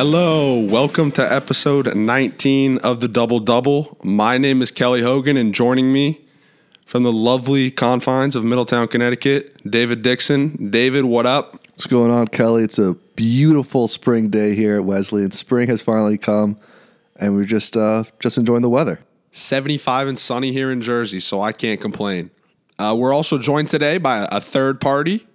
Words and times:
Hello, 0.00 0.56
welcome 0.56 1.10
to 1.10 1.32
episode 1.32 1.92
19 1.92 2.78
of 2.84 3.00
the 3.00 3.08
Double 3.08 3.40
Double. 3.40 3.98
My 4.04 4.38
name 4.38 4.62
is 4.62 4.70
Kelly 4.70 5.02
Hogan, 5.02 5.36
and 5.36 5.52
joining 5.52 5.92
me 5.92 6.24
from 6.86 7.02
the 7.02 7.10
lovely 7.10 7.72
confines 7.72 8.36
of 8.36 8.44
Middletown, 8.44 8.86
Connecticut, 8.86 9.60
David 9.68 10.02
Dixon. 10.02 10.70
David, 10.70 11.04
what 11.04 11.26
up? 11.26 11.54
What's 11.70 11.86
going 11.86 12.12
on, 12.12 12.28
Kelly? 12.28 12.62
It's 12.62 12.78
a 12.78 12.94
beautiful 13.16 13.88
spring 13.88 14.30
day 14.30 14.54
here 14.54 14.76
at 14.76 14.84
Wesleyan, 14.84 15.24
and 15.24 15.34
spring 15.34 15.68
has 15.68 15.82
finally 15.82 16.16
come, 16.16 16.60
and 17.16 17.34
we're 17.34 17.42
just 17.42 17.76
uh, 17.76 18.04
just 18.20 18.38
enjoying 18.38 18.62
the 18.62 18.70
weather. 18.70 19.00
75 19.32 20.06
and 20.06 20.16
sunny 20.16 20.52
here 20.52 20.70
in 20.70 20.80
Jersey, 20.80 21.18
so 21.18 21.40
I 21.40 21.50
can't 21.50 21.80
complain. 21.80 22.30
Uh, 22.78 22.94
we're 22.96 23.12
also 23.12 23.36
joined 23.36 23.68
today 23.68 23.98
by 23.98 24.28
a 24.30 24.40
third 24.40 24.80
party, 24.80 25.26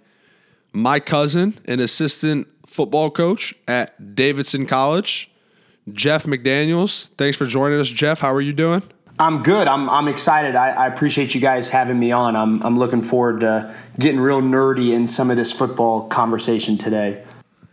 my 0.72 1.00
cousin, 1.00 1.58
an 1.66 1.80
assistant 1.80 2.48
football 2.74 3.08
coach 3.08 3.54
at 3.68 4.16
Davidson 4.16 4.66
College, 4.66 5.30
Jeff 5.92 6.24
McDaniels. 6.24 7.08
Thanks 7.10 7.36
for 7.36 7.46
joining 7.46 7.78
us, 7.78 7.88
Jeff. 7.88 8.18
How 8.18 8.32
are 8.34 8.40
you 8.40 8.52
doing? 8.52 8.82
I'm 9.16 9.44
good. 9.44 9.68
I'm, 9.68 9.88
I'm 9.88 10.08
excited. 10.08 10.56
I, 10.56 10.70
I 10.70 10.88
appreciate 10.88 11.36
you 11.36 11.40
guys 11.40 11.68
having 11.68 12.00
me 12.00 12.10
on. 12.10 12.34
I'm, 12.34 12.60
I'm 12.64 12.76
looking 12.76 13.00
forward 13.00 13.40
to 13.40 13.72
getting 14.00 14.18
real 14.18 14.42
nerdy 14.42 14.92
in 14.92 15.06
some 15.06 15.30
of 15.30 15.36
this 15.36 15.52
football 15.52 16.08
conversation 16.08 16.76
today. 16.76 17.22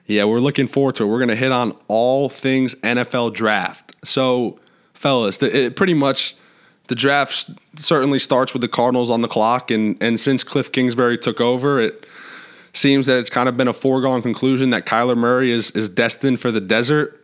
Yeah, 0.06 0.26
we're 0.26 0.40
looking 0.40 0.68
forward 0.68 0.94
to 0.96 1.04
it. 1.04 1.08
We're 1.08 1.18
going 1.18 1.30
to 1.30 1.36
hit 1.36 1.52
on 1.52 1.76
all 1.88 2.30
things 2.30 2.76
NFL 2.76 3.34
draft. 3.34 3.96
So, 4.06 4.60
fellas, 4.94 5.38
the, 5.38 5.66
it 5.66 5.76
pretty 5.76 5.96
much 5.96 6.36
the 6.90 6.96
draft 6.96 7.50
certainly 7.76 8.20
starts 8.20 8.54
with 8.54 8.62
the 8.62 8.68
Cardinals 8.68 9.10
on 9.10 9.22
the 9.22 9.28
clock, 9.28 9.72
and 9.72 9.98
and 10.00 10.20
since 10.20 10.44
Cliff 10.44 10.72
Kingsbury 10.72 11.18
took 11.18 11.42
over, 11.42 11.80
it 11.80 12.06
seems 12.74 13.06
that 13.08 13.20
it's 13.20 13.30
kind 13.30 13.50
of 13.50 13.58
been 13.58 13.68
a 13.68 13.74
foregone 13.74 14.22
conclusion 14.22 14.70
that 14.72 14.86
Kyler 14.86 15.18
Murray 15.18 15.52
is 15.52 15.72
is 15.72 15.90
destined 15.90 16.40
for 16.40 16.52
the 16.52 16.62
desert. 16.62 17.18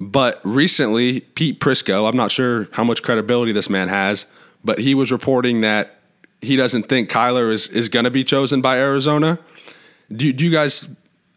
But 0.00 0.40
recently, 0.42 1.20
Pete 1.20 1.60
Prisco, 1.60 2.08
I'm 2.08 2.16
not 2.16 2.32
sure 2.32 2.68
how 2.72 2.82
much 2.82 3.02
credibility 3.02 3.52
this 3.52 3.70
man 3.70 3.88
has, 3.88 4.26
but 4.64 4.80
he 4.80 4.94
was 4.94 5.12
reporting 5.12 5.60
that 5.60 6.00
he 6.40 6.56
doesn't 6.56 6.88
think 6.88 7.08
Kyler 7.08 7.52
is 7.52 7.68
is 7.68 7.88
going 7.88 8.04
to 8.04 8.10
be 8.10 8.24
chosen 8.24 8.60
by 8.60 8.78
Arizona. 8.78 9.38
Do, 10.10 10.32
do 10.32 10.44
you 10.44 10.50
guys, 10.50 10.90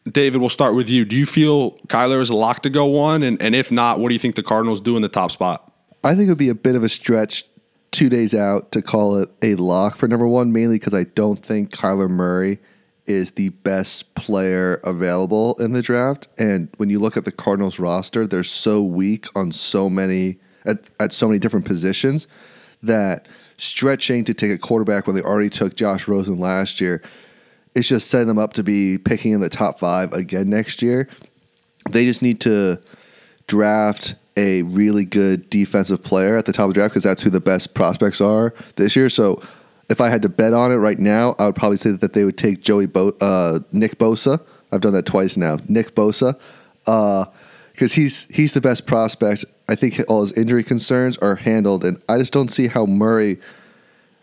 David? 0.10 0.40
We'll 0.42 0.50
start 0.50 0.76
with 0.76 0.90
you. 0.90 1.06
Do 1.06 1.16
you 1.16 1.26
feel 1.26 1.72
Kyler 1.88 2.22
is 2.22 2.30
a 2.30 2.36
lock 2.36 2.64
to 2.64 2.70
go 2.70 2.86
one? 2.86 3.22
And 3.24 3.42
and 3.42 3.54
if 3.54 3.72
not, 3.72 4.00
what 4.00 4.10
do 4.10 4.16
you 4.16 4.20
think 4.20 4.36
the 4.36 4.44
Cardinals 4.44 4.82
do 4.82 4.96
in 4.96 5.02
the 5.02 5.10
top 5.10 5.32
spot? 5.32 5.72
I 6.04 6.16
think 6.16 6.28
it 6.28 6.32
would 6.32 6.38
be 6.38 6.50
a 6.50 6.56
bit 6.56 6.76
of 6.76 6.84
a 6.84 6.90
stretch 6.90 7.46
two 7.92 8.10
days 8.10 8.34
out 8.34 8.72
to 8.74 8.82
call 8.82 9.18
it 9.18 9.30
a 9.42 9.56
lock 9.56 9.96
for 9.96 10.08
number 10.08 10.28
one, 10.28 10.52
mainly 10.52 10.78
because 10.78 10.94
I 10.94 11.04
don't 11.04 11.40
think 11.40 11.72
Kyler 11.72 12.10
Murray 12.10 12.60
is 13.08 13.32
the 13.32 13.50
best 13.50 14.14
player 14.16 14.76
available 14.84 15.56
in 15.60 15.74
the 15.74 15.82
draft. 15.82 16.28
And 16.38 16.70
when 16.78 16.90
you 16.90 17.00
look 17.00 17.18
at 17.18 17.26
the 17.26 17.32
Cardinals 17.32 17.80
roster, 17.80 18.26
they're 18.26 18.44
so 18.44 18.82
weak 18.82 19.28
on 19.36 19.52
so 19.52 19.90
many 19.90 20.40
at, 20.66 20.80
at 21.00 21.14
so 21.14 21.28
many 21.28 21.40
different 21.40 21.66
positions 21.66 22.28
that 22.82 23.28
stretching 23.58 24.24
to 24.26 24.34
take 24.34 24.52
a 24.52 24.58
quarterback 24.58 25.08
when 25.08 25.16
they 25.16 25.22
already 25.22 25.50
took 25.50 25.76
Josh 25.76 26.08
Rosen 26.08 26.40
last 26.40 26.82
year, 26.82 27.02
it's 27.74 27.88
just 27.88 28.10
setting 28.10 28.28
them 28.28 28.40
up 28.40 28.54
to 28.54 28.64
be 28.64 28.98
picking 28.98 29.34
in 29.34 29.42
the 29.42 29.50
top 29.50 29.80
five 29.80 30.14
again 30.14 30.50
next 30.50 30.82
year. 30.82 31.08
They 31.90 32.06
just 32.06 32.22
need 32.22 32.42
to 32.42 32.82
draft 33.48 34.16
a 34.38 34.64
really 34.64 35.06
good 35.06 35.50
defensive 35.50 36.04
player 36.04 36.38
at 36.38 36.46
the 36.46 36.54
top 36.54 36.66
of 36.66 36.70
the 36.70 36.74
draft 36.74 36.94
because 36.94 37.04
that's 37.04 37.22
who 37.22 37.30
the 37.30 37.40
best 37.40 37.74
prospects 37.74 38.20
are 38.20 38.54
this 38.76 38.96
year. 38.96 39.10
So 39.10 39.42
if 39.90 40.02
I 40.02 40.10
had 40.10 40.22
to 40.24 40.30
bet 40.30 40.54
on 40.54 40.72
it 40.72 40.76
right 40.76 41.00
now, 41.00 41.36
I 41.38 41.46
would 41.48 41.56
probably 41.56 41.78
say 41.78 41.92
that 41.92 42.14
they 42.14 42.24
would 42.24 42.38
take 42.38 42.62
Joey 42.62 42.88
Bo- 42.88 43.16
uh, 43.22 43.60
Nick 43.72 43.98
Bosa. 43.98 44.42
I've 44.72 44.82
done 44.82 44.94
that 44.94 45.06
twice 45.06 45.38
now. 45.38 45.58
Nick 45.68 45.96
Bosa, 45.96 46.38
because 46.80 47.28
uh, 47.92 47.96
he's 47.96 48.26
he's 48.26 48.54
the 48.54 48.62
best 48.62 48.86
prospect. 48.86 49.46
I 49.70 49.76
think 49.76 50.02
all 50.08 50.22
his 50.22 50.32
injury 50.34 50.64
concerns 50.64 51.18
are 51.18 51.36
handled, 51.36 51.86
and 51.86 52.02
I 52.10 52.18
just 52.18 52.34
don't 52.34 52.50
see 52.50 52.68
how 52.68 52.86
Murray 52.86 53.40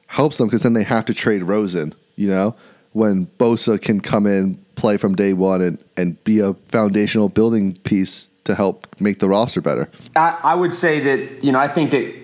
helps 0.08 0.38
them 0.38 0.48
because 0.48 0.62
then 0.62 0.74
they 0.74 0.82
have 0.84 1.04
to 1.06 1.14
trade 1.14 1.44
Rosen. 1.44 1.94
You 2.16 2.28
know, 2.28 2.56
when 2.92 3.26
Bosa 3.38 3.80
can 3.80 4.00
come 4.00 4.26
in, 4.26 4.56
play 4.74 4.96
from 4.96 5.14
day 5.14 5.32
one, 5.32 5.62
and 5.62 5.78
and 5.96 6.22
be 6.24 6.40
a 6.40 6.54
foundational 6.68 7.28
building 7.28 7.76
piece 7.78 8.28
to 8.44 8.56
help 8.56 8.86
make 9.00 9.20
the 9.20 9.28
roster 9.28 9.60
better. 9.60 9.88
I, 10.16 10.38
I 10.42 10.54
would 10.56 10.74
say 10.74 10.98
that 11.00 11.44
you 11.44 11.52
know 11.52 11.60
I 11.60 11.68
think 11.68 11.92
that 11.92 12.14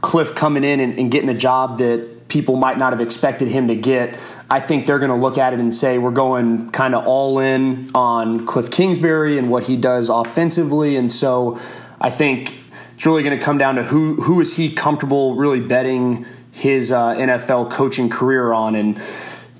Cliff 0.00 0.34
coming 0.34 0.64
in 0.64 0.80
and, 0.80 0.98
and 0.98 1.10
getting 1.10 1.28
a 1.28 1.34
job 1.34 1.78
that 1.78 2.19
people 2.30 2.56
might 2.56 2.78
not 2.78 2.92
have 2.92 3.00
expected 3.00 3.48
him 3.48 3.68
to 3.68 3.76
get. 3.76 4.18
I 4.48 4.60
think 4.60 4.86
they're 4.86 4.98
going 4.98 5.10
to 5.10 5.16
look 5.16 5.36
at 5.36 5.52
it 5.52 5.60
and 5.60 5.72
say 5.74 5.98
we're 5.98 6.10
going 6.10 6.70
kind 6.70 6.94
of 6.94 7.06
all 7.06 7.38
in 7.38 7.90
on 7.94 8.46
Cliff 8.46 8.70
Kingsbury 8.70 9.36
and 9.36 9.50
what 9.50 9.64
he 9.64 9.76
does 9.76 10.08
offensively, 10.08 10.96
and 10.96 11.10
so 11.10 11.60
I 12.00 12.10
think 12.10 12.54
it's 12.94 13.04
really 13.04 13.22
going 13.22 13.38
to 13.38 13.44
come 13.44 13.58
down 13.58 13.74
to 13.74 13.82
who 13.82 14.14
who 14.22 14.40
is 14.40 14.56
he 14.56 14.72
comfortable 14.72 15.36
really 15.36 15.60
betting 15.60 16.24
his 16.52 16.90
uh, 16.90 17.14
NFL 17.14 17.70
coaching 17.70 18.08
career 18.08 18.52
on, 18.52 18.74
and 18.74 19.00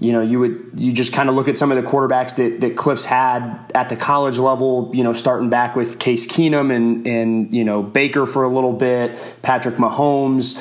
you 0.00 0.12
know, 0.12 0.22
you 0.22 0.40
would 0.40 0.70
you 0.74 0.92
just 0.92 1.12
kind 1.12 1.28
of 1.28 1.34
look 1.34 1.46
at 1.46 1.58
some 1.58 1.70
of 1.70 1.82
the 1.82 1.88
quarterbacks 1.88 2.36
that, 2.36 2.60
that 2.62 2.76
Cliff's 2.76 3.04
had 3.04 3.70
at 3.74 3.90
the 3.90 3.96
college 3.96 4.38
level, 4.38 4.90
you 4.94 5.04
know, 5.04 5.12
starting 5.12 5.50
back 5.50 5.76
with 5.76 5.98
Case 5.98 6.26
Keenum 6.26 6.74
and 6.74 7.06
and 7.06 7.54
you 7.54 7.64
know 7.64 7.82
Baker 7.82 8.26
for 8.26 8.42
a 8.42 8.48
little 8.48 8.72
bit, 8.72 9.36
Patrick 9.42 9.76
Mahomes 9.76 10.56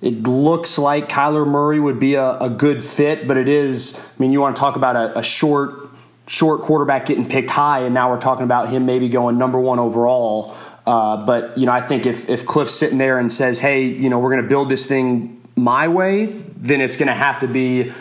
it 0.00 0.22
looks 0.22 0.78
like 0.78 1.08
Kyler 1.08 1.46
Murray 1.46 1.80
would 1.80 1.98
be 1.98 2.14
a, 2.14 2.36
a, 2.38 2.50
good 2.50 2.84
fit, 2.84 3.26
but 3.26 3.36
it 3.36 3.48
is. 3.48 3.96
I 3.96 4.22
mean, 4.22 4.30
you 4.30 4.40
want 4.40 4.54
to 4.54 4.60
talk 4.60 4.76
about 4.76 4.94
a, 4.94 5.18
a, 5.18 5.22
short, 5.24 5.88
short 6.28 6.60
quarterback 6.60 7.06
getting 7.06 7.28
picked 7.28 7.50
high, 7.50 7.80
and 7.80 7.94
now 7.94 8.10
we're 8.10 8.20
talking 8.20 8.44
about 8.44 8.68
him 8.68 8.86
maybe 8.86 9.08
going 9.08 9.38
number 9.38 9.58
one 9.58 9.80
overall. 9.80 10.54
Uh, 10.86 11.24
but 11.26 11.58
you 11.58 11.66
know, 11.66 11.72
I 11.72 11.80
think 11.80 12.06
if 12.06 12.28
if 12.28 12.46
Cliff's 12.46 12.74
sitting 12.74 12.98
there 12.98 13.18
and 13.18 13.30
says, 13.30 13.58
"Hey, 13.58 13.84
you 13.86 14.08
know, 14.08 14.20
we're 14.20 14.30
going 14.30 14.42
to 14.42 14.48
build 14.48 14.68
this 14.68 14.86
thing 14.86 15.42
my 15.56 15.88
way," 15.88 16.26
then 16.26 16.80
it's 16.80 16.96
going 16.96 17.08
to 17.08 17.14
have 17.14 17.40
to 17.40 17.48
be. 17.48 17.92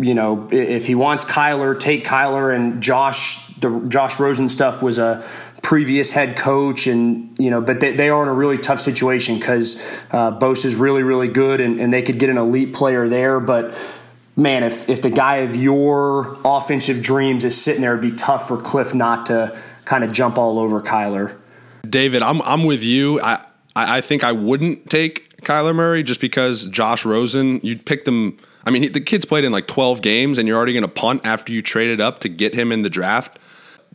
You 0.00 0.14
know, 0.14 0.48
if 0.52 0.86
he 0.86 0.94
wants 0.94 1.24
Kyler, 1.24 1.78
take 1.78 2.04
Kyler 2.04 2.54
and 2.54 2.80
Josh. 2.80 3.44
The 3.56 3.80
Josh 3.88 4.20
Rosen 4.20 4.48
stuff 4.48 4.80
was 4.80 5.00
a 5.00 5.24
previous 5.62 6.12
head 6.12 6.36
coach, 6.36 6.86
and 6.86 7.36
you 7.38 7.50
know, 7.50 7.60
but 7.60 7.80
they, 7.80 7.92
they 7.92 8.08
are 8.08 8.22
in 8.22 8.28
a 8.28 8.34
really 8.34 8.58
tough 8.58 8.80
situation 8.80 9.38
because 9.38 9.76
uh, 10.10 10.38
Bosa 10.38 10.66
is 10.66 10.74
really, 10.74 11.02
really 11.02 11.28
good, 11.28 11.60
and, 11.60 11.80
and 11.80 11.92
they 11.92 12.02
could 12.02 12.18
get 12.18 12.30
an 12.30 12.38
elite 12.38 12.72
player 12.72 13.08
there, 13.08 13.40
but 13.40 13.76
man, 14.38 14.62
if, 14.62 14.88
if 14.88 15.02
the 15.02 15.10
guy 15.10 15.38
of 15.38 15.56
your 15.56 16.38
offensive 16.44 17.02
dreams 17.02 17.44
is 17.44 17.60
sitting 17.60 17.82
there, 17.82 17.92
it'd 17.92 18.00
be 18.00 18.16
tough 18.16 18.48
for 18.48 18.56
Cliff 18.56 18.94
not 18.94 19.26
to 19.26 19.58
kind 19.84 20.04
of 20.04 20.12
jump 20.12 20.38
all 20.38 20.58
over 20.58 20.80
Kyler. 20.80 21.36
David, 21.88 22.22
I'm 22.22 22.40
I'm 22.42 22.64
with 22.64 22.84
you. 22.84 23.20
I 23.20 23.44
I 23.74 24.00
think 24.00 24.24
I 24.24 24.32
wouldn't 24.32 24.88
take 24.90 25.42
Kyler 25.42 25.74
Murray 25.74 26.02
just 26.02 26.20
because 26.20 26.66
Josh 26.66 27.04
Rosen. 27.04 27.60
You'd 27.62 27.84
pick 27.84 28.04
them. 28.04 28.36
I 28.64 28.70
mean, 28.70 28.92
the 28.92 29.00
kid's 29.00 29.24
played 29.24 29.44
in 29.44 29.52
like 29.52 29.66
12 29.66 30.02
games, 30.02 30.36
and 30.36 30.46
you're 30.46 30.56
already 30.56 30.74
going 30.74 30.82
to 30.82 30.88
punt 30.88 31.22
after 31.24 31.52
you 31.52 31.62
traded 31.62 32.00
up 32.00 32.18
to 32.20 32.28
get 32.28 32.54
him 32.54 32.70
in 32.70 32.82
the 32.82 32.90
draft 32.90 33.38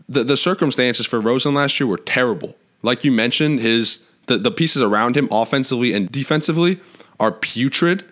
the, 0.09 0.23
the 0.23 0.37
circumstances 0.37 1.05
for 1.05 1.19
Rosen 1.19 1.53
last 1.53 1.79
year 1.79 1.87
were 1.87 1.97
terrible. 1.97 2.55
Like 2.81 3.03
you 3.03 3.11
mentioned, 3.11 3.59
his 3.59 4.03
the, 4.27 4.37
the 4.37 4.51
pieces 4.51 4.81
around 4.81 5.17
him 5.17 5.27
offensively 5.31 5.93
and 5.93 6.11
defensively 6.11 6.79
are 7.19 7.31
putrid. 7.31 8.05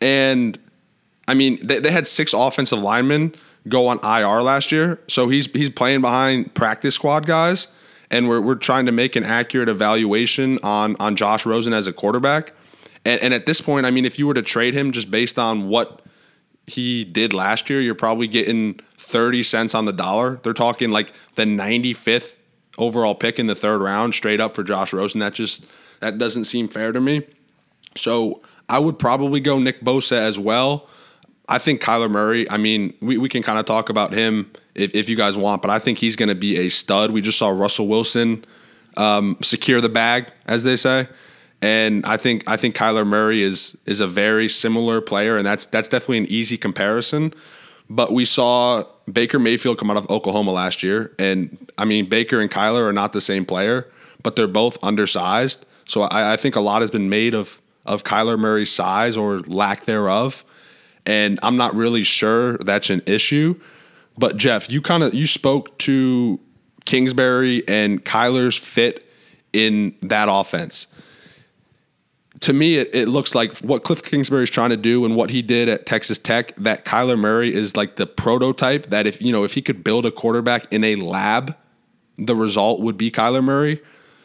And 0.00 0.58
I 1.28 1.34
mean, 1.34 1.58
they, 1.62 1.80
they 1.80 1.90
had 1.90 2.06
six 2.06 2.32
offensive 2.32 2.78
linemen 2.78 3.34
go 3.68 3.86
on 3.86 3.98
IR 3.98 4.42
last 4.42 4.72
year. 4.72 5.00
So 5.08 5.28
he's 5.28 5.46
he's 5.52 5.70
playing 5.70 6.00
behind 6.00 6.54
practice 6.54 6.94
squad 6.94 7.26
guys. 7.26 7.68
And 8.10 8.28
we're, 8.28 8.40
we're 8.40 8.54
trying 8.54 8.86
to 8.86 8.92
make 8.92 9.16
an 9.16 9.24
accurate 9.24 9.68
evaluation 9.68 10.58
on 10.62 10.96
on 11.00 11.16
Josh 11.16 11.46
Rosen 11.46 11.72
as 11.72 11.86
a 11.86 11.92
quarterback. 11.92 12.52
And, 13.04 13.20
and 13.20 13.34
at 13.34 13.46
this 13.46 13.60
point, 13.60 13.86
I 13.86 13.90
mean, 13.90 14.04
if 14.04 14.18
you 14.18 14.26
were 14.26 14.34
to 14.34 14.42
trade 14.42 14.74
him 14.74 14.92
just 14.92 15.10
based 15.10 15.38
on 15.38 15.68
what 15.68 16.02
he 16.66 17.04
did 17.04 17.32
last 17.32 17.68
year, 17.68 17.80
you're 17.80 17.94
probably 17.94 18.26
getting 18.26 18.80
30 19.14 19.44
cents 19.44 19.76
on 19.76 19.84
the 19.84 19.92
dollar. 19.92 20.40
They're 20.42 20.52
talking 20.52 20.90
like 20.90 21.12
the 21.36 21.44
95th 21.44 22.34
overall 22.78 23.14
pick 23.14 23.38
in 23.38 23.46
the 23.46 23.54
third 23.54 23.80
round 23.80 24.12
straight 24.12 24.40
up 24.40 24.56
for 24.56 24.64
Josh 24.64 24.92
Rosen. 24.92 25.20
That 25.20 25.34
just 25.34 25.64
that 26.00 26.18
doesn't 26.18 26.46
seem 26.46 26.66
fair 26.66 26.90
to 26.90 27.00
me. 27.00 27.22
So 27.94 28.42
I 28.68 28.80
would 28.80 28.98
probably 28.98 29.38
go 29.38 29.60
Nick 29.60 29.82
Bosa 29.82 30.16
as 30.16 30.36
well. 30.36 30.88
I 31.48 31.58
think 31.58 31.80
Kyler 31.80 32.10
Murray, 32.10 32.50
I 32.50 32.56
mean, 32.56 32.92
we, 33.00 33.16
we 33.16 33.28
can 33.28 33.44
kind 33.44 33.56
of 33.56 33.66
talk 33.66 33.88
about 33.88 34.12
him 34.12 34.50
if, 34.74 34.92
if 34.96 35.08
you 35.08 35.14
guys 35.14 35.36
want, 35.36 35.62
but 35.62 35.70
I 35.70 35.78
think 35.78 35.98
he's 35.98 36.16
going 36.16 36.30
to 36.30 36.34
be 36.34 36.58
a 36.58 36.68
stud. 36.68 37.12
We 37.12 37.20
just 37.20 37.38
saw 37.38 37.50
Russell 37.50 37.86
Wilson 37.86 38.44
um, 38.96 39.38
secure 39.42 39.80
the 39.80 39.88
bag, 39.88 40.32
as 40.46 40.64
they 40.64 40.74
say. 40.74 41.06
And 41.62 42.04
I 42.04 42.16
think 42.16 42.42
I 42.48 42.56
think 42.56 42.74
Kyler 42.74 43.06
Murray 43.06 43.44
is 43.44 43.76
is 43.86 44.00
a 44.00 44.08
very 44.08 44.48
similar 44.48 45.00
player, 45.00 45.36
and 45.36 45.46
that's 45.46 45.66
that's 45.66 45.88
definitely 45.88 46.18
an 46.18 46.26
easy 46.26 46.58
comparison. 46.58 47.32
But 47.90 48.12
we 48.12 48.24
saw 48.24 48.84
Baker 49.12 49.38
Mayfield 49.38 49.78
come 49.78 49.90
out 49.90 49.96
of 49.96 50.08
Oklahoma 50.10 50.52
last 50.52 50.82
year, 50.82 51.12
and 51.18 51.70
I 51.76 51.84
mean 51.84 52.08
Baker 52.08 52.40
and 52.40 52.50
Kyler 52.50 52.88
are 52.88 52.92
not 52.92 53.12
the 53.12 53.20
same 53.20 53.44
player, 53.44 53.86
but 54.22 54.36
they're 54.36 54.46
both 54.46 54.78
undersized. 54.82 55.66
So 55.86 56.02
I, 56.02 56.32
I 56.32 56.36
think 56.36 56.56
a 56.56 56.60
lot 56.60 56.80
has 56.80 56.90
been 56.90 57.08
made 57.08 57.34
of 57.34 57.60
of 57.86 58.02
Kyler 58.04 58.38
Murray's 58.38 58.72
size 58.72 59.16
or 59.16 59.40
lack 59.40 59.84
thereof, 59.84 60.44
and 61.04 61.38
I'm 61.42 61.56
not 61.56 61.74
really 61.74 62.02
sure 62.02 62.56
that's 62.58 62.88
an 62.90 63.02
issue. 63.06 63.60
But 64.16 64.36
Jeff, 64.36 64.70
you 64.70 64.80
kind 64.80 65.02
of 65.02 65.12
you 65.12 65.26
spoke 65.26 65.76
to 65.78 66.40
Kingsbury 66.84 67.66
and 67.68 68.04
Kyler's 68.04 68.56
fit 68.56 69.06
in 69.52 69.94
that 70.02 70.28
offense. 70.30 70.86
To 72.40 72.52
me, 72.52 72.76
it, 72.76 72.90
it 72.92 73.08
looks 73.08 73.34
like 73.34 73.56
what 73.58 73.84
Cliff 73.84 74.02
Kingsbury 74.02 74.44
is 74.44 74.50
trying 74.50 74.70
to 74.70 74.76
do 74.76 75.04
and 75.04 75.16
what 75.16 75.30
he 75.30 75.40
did 75.40 75.68
at 75.68 75.86
Texas 75.86 76.18
Tech. 76.18 76.54
That 76.56 76.84
Kyler 76.84 77.18
Murray 77.18 77.54
is 77.54 77.76
like 77.76 77.96
the 77.96 78.06
prototype. 78.06 78.86
That 78.86 79.06
if 79.06 79.22
you 79.22 79.32
know 79.32 79.44
if 79.44 79.54
he 79.54 79.62
could 79.62 79.84
build 79.84 80.04
a 80.04 80.10
quarterback 80.10 80.72
in 80.72 80.84
a 80.84 80.96
lab, 80.96 81.56
the 82.18 82.34
result 82.34 82.80
would 82.80 82.96
be 82.98 83.10
Kyler 83.10 83.42
Murray. 83.42 83.80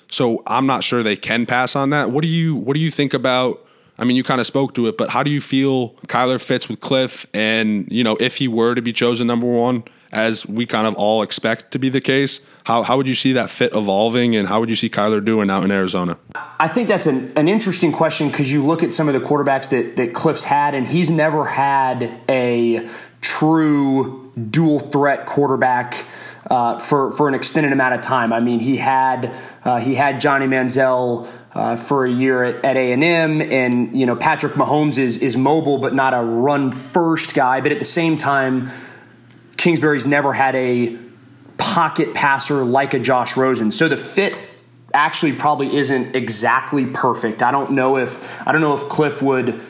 So 0.10 0.42
I'm 0.48 0.66
not 0.66 0.84
sure 0.84 1.04
they 1.04 1.16
can 1.16 1.46
pass 1.46 1.76
on 1.76 1.92
that. 1.92 2.12
What 2.12 2.22
do 2.22 2.28
you 2.28 2.56
What 2.56 2.74
do 2.74 2.80
you 2.80 2.92
think 2.92 3.14
about? 3.14 3.66
I 3.98 4.06
mean, 4.06 4.16
you 4.16 4.24
kind 4.24 4.40
of 4.40 4.48
spoke 4.48 4.74
to 4.76 4.88
it, 4.88 4.98
but 4.98 5.10
how 5.10 5.24
do 5.24 5.30
you 5.30 5.42
feel 5.42 5.90
Kyler 6.08 6.42
fits 6.42 6.70
with 6.70 6.80
Cliff? 6.80 7.28
And 7.34 7.88
you 7.92 8.04
know, 8.04 8.18
if 8.20 8.38
he 8.38 8.48
were 8.48 8.74
to 8.74 8.82
be 8.82 8.94
chosen 8.94 9.28
number 9.28 9.46
one, 9.46 9.84
as 10.12 10.46
we 10.46 10.66
kind 10.66 10.88
of 10.88 10.96
all 10.96 11.22
expect 11.22 11.72
to 11.72 11.80
be 11.80 11.90
the 11.90 12.02
case, 12.02 12.42
how 12.64 12.84
how 12.84 12.98
would 12.98 13.08
you 13.08 13.16
see 13.16 13.34
that 13.34 13.50
fit 13.50 13.74
evolving, 13.76 14.36
and 14.36 14.48
how 14.48 14.60
would 14.60 14.70
you 14.70 14.76
see 14.76 14.90
Kyler 14.90 15.24
doing 15.24 15.50
out 15.50 15.64
in 15.64 15.72
Arizona? 15.72 16.18
I 16.60 16.68
think 16.68 16.88
that's 16.88 17.06
an, 17.06 17.32
an 17.36 17.48
interesting 17.48 17.92
question 17.92 18.30
because 18.30 18.52
you 18.52 18.66
look 18.66 18.84
at 18.84 18.94
some 18.94 19.08
of 19.08 19.14
the 19.14 19.20
quarterbacks 19.20 19.70
that 19.70 19.96
that 19.98 20.14
Cliff's 20.14 20.44
had, 20.44 20.74
and 20.74 20.88
he's 20.88 21.10
never 21.10 21.46
had 21.46 22.12
a 22.28 22.88
true 23.22 24.32
dual 24.50 24.80
threat 24.80 25.26
quarterback 25.26 26.06
uh, 26.50 26.80
for 26.80 27.12
for 27.12 27.28
an 27.28 27.36
extended 27.36 27.72
amount 27.72 27.94
of 27.94 28.02
time. 28.02 28.34
I 28.34 28.40
mean, 28.40 28.60
he 28.60 28.78
had 28.78 29.36
uh, 29.64 29.80
he 29.80 29.96
had 29.96 30.20
Johnny 30.20 30.46
Manziel. 30.46 31.28
Uh, 31.52 31.76
for 31.76 32.06
a 32.06 32.12
year 32.12 32.44
at, 32.44 32.64
at 32.64 32.78
A&M 32.78 33.42
and 33.42 34.00
you 34.00 34.06
know 34.06 34.16
Patrick 34.16 34.54
Mahomes 34.54 35.00
is 35.00 35.18
is 35.18 35.36
mobile 35.36 35.80
but 35.80 35.96
not 35.96 36.14
a 36.14 36.22
run 36.22 36.72
first 36.72 37.34
guy 37.34 37.60
but 37.60 37.72
at 37.72 37.80
the 37.80 37.86
same 37.86 38.20
time 38.20 38.70
Kingsbury's 39.60 40.08
never 40.08 40.34
had 40.34 40.56
a 40.56 40.98
pocket 41.58 42.14
passer 42.14 42.64
like 42.64 42.94
a 42.94 43.00
Josh 43.00 43.38
Rosen 43.38 43.72
so 43.72 43.88
the 43.88 43.98
fit 43.98 44.40
actually 44.94 45.34
probably 45.34 45.76
isn't 45.76 46.16
exactly 46.16 46.86
perfect 46.88 47.44
I 47.44 47.52
don't 47.52 47.72
know 47.72 47.98
if 47.98 48.48
I 48.48 48.52
don't 48.52 48.62
know 48.62 48.76
if 48.76 48.90
Cliff 48.90 49.22
would 49.22 49.62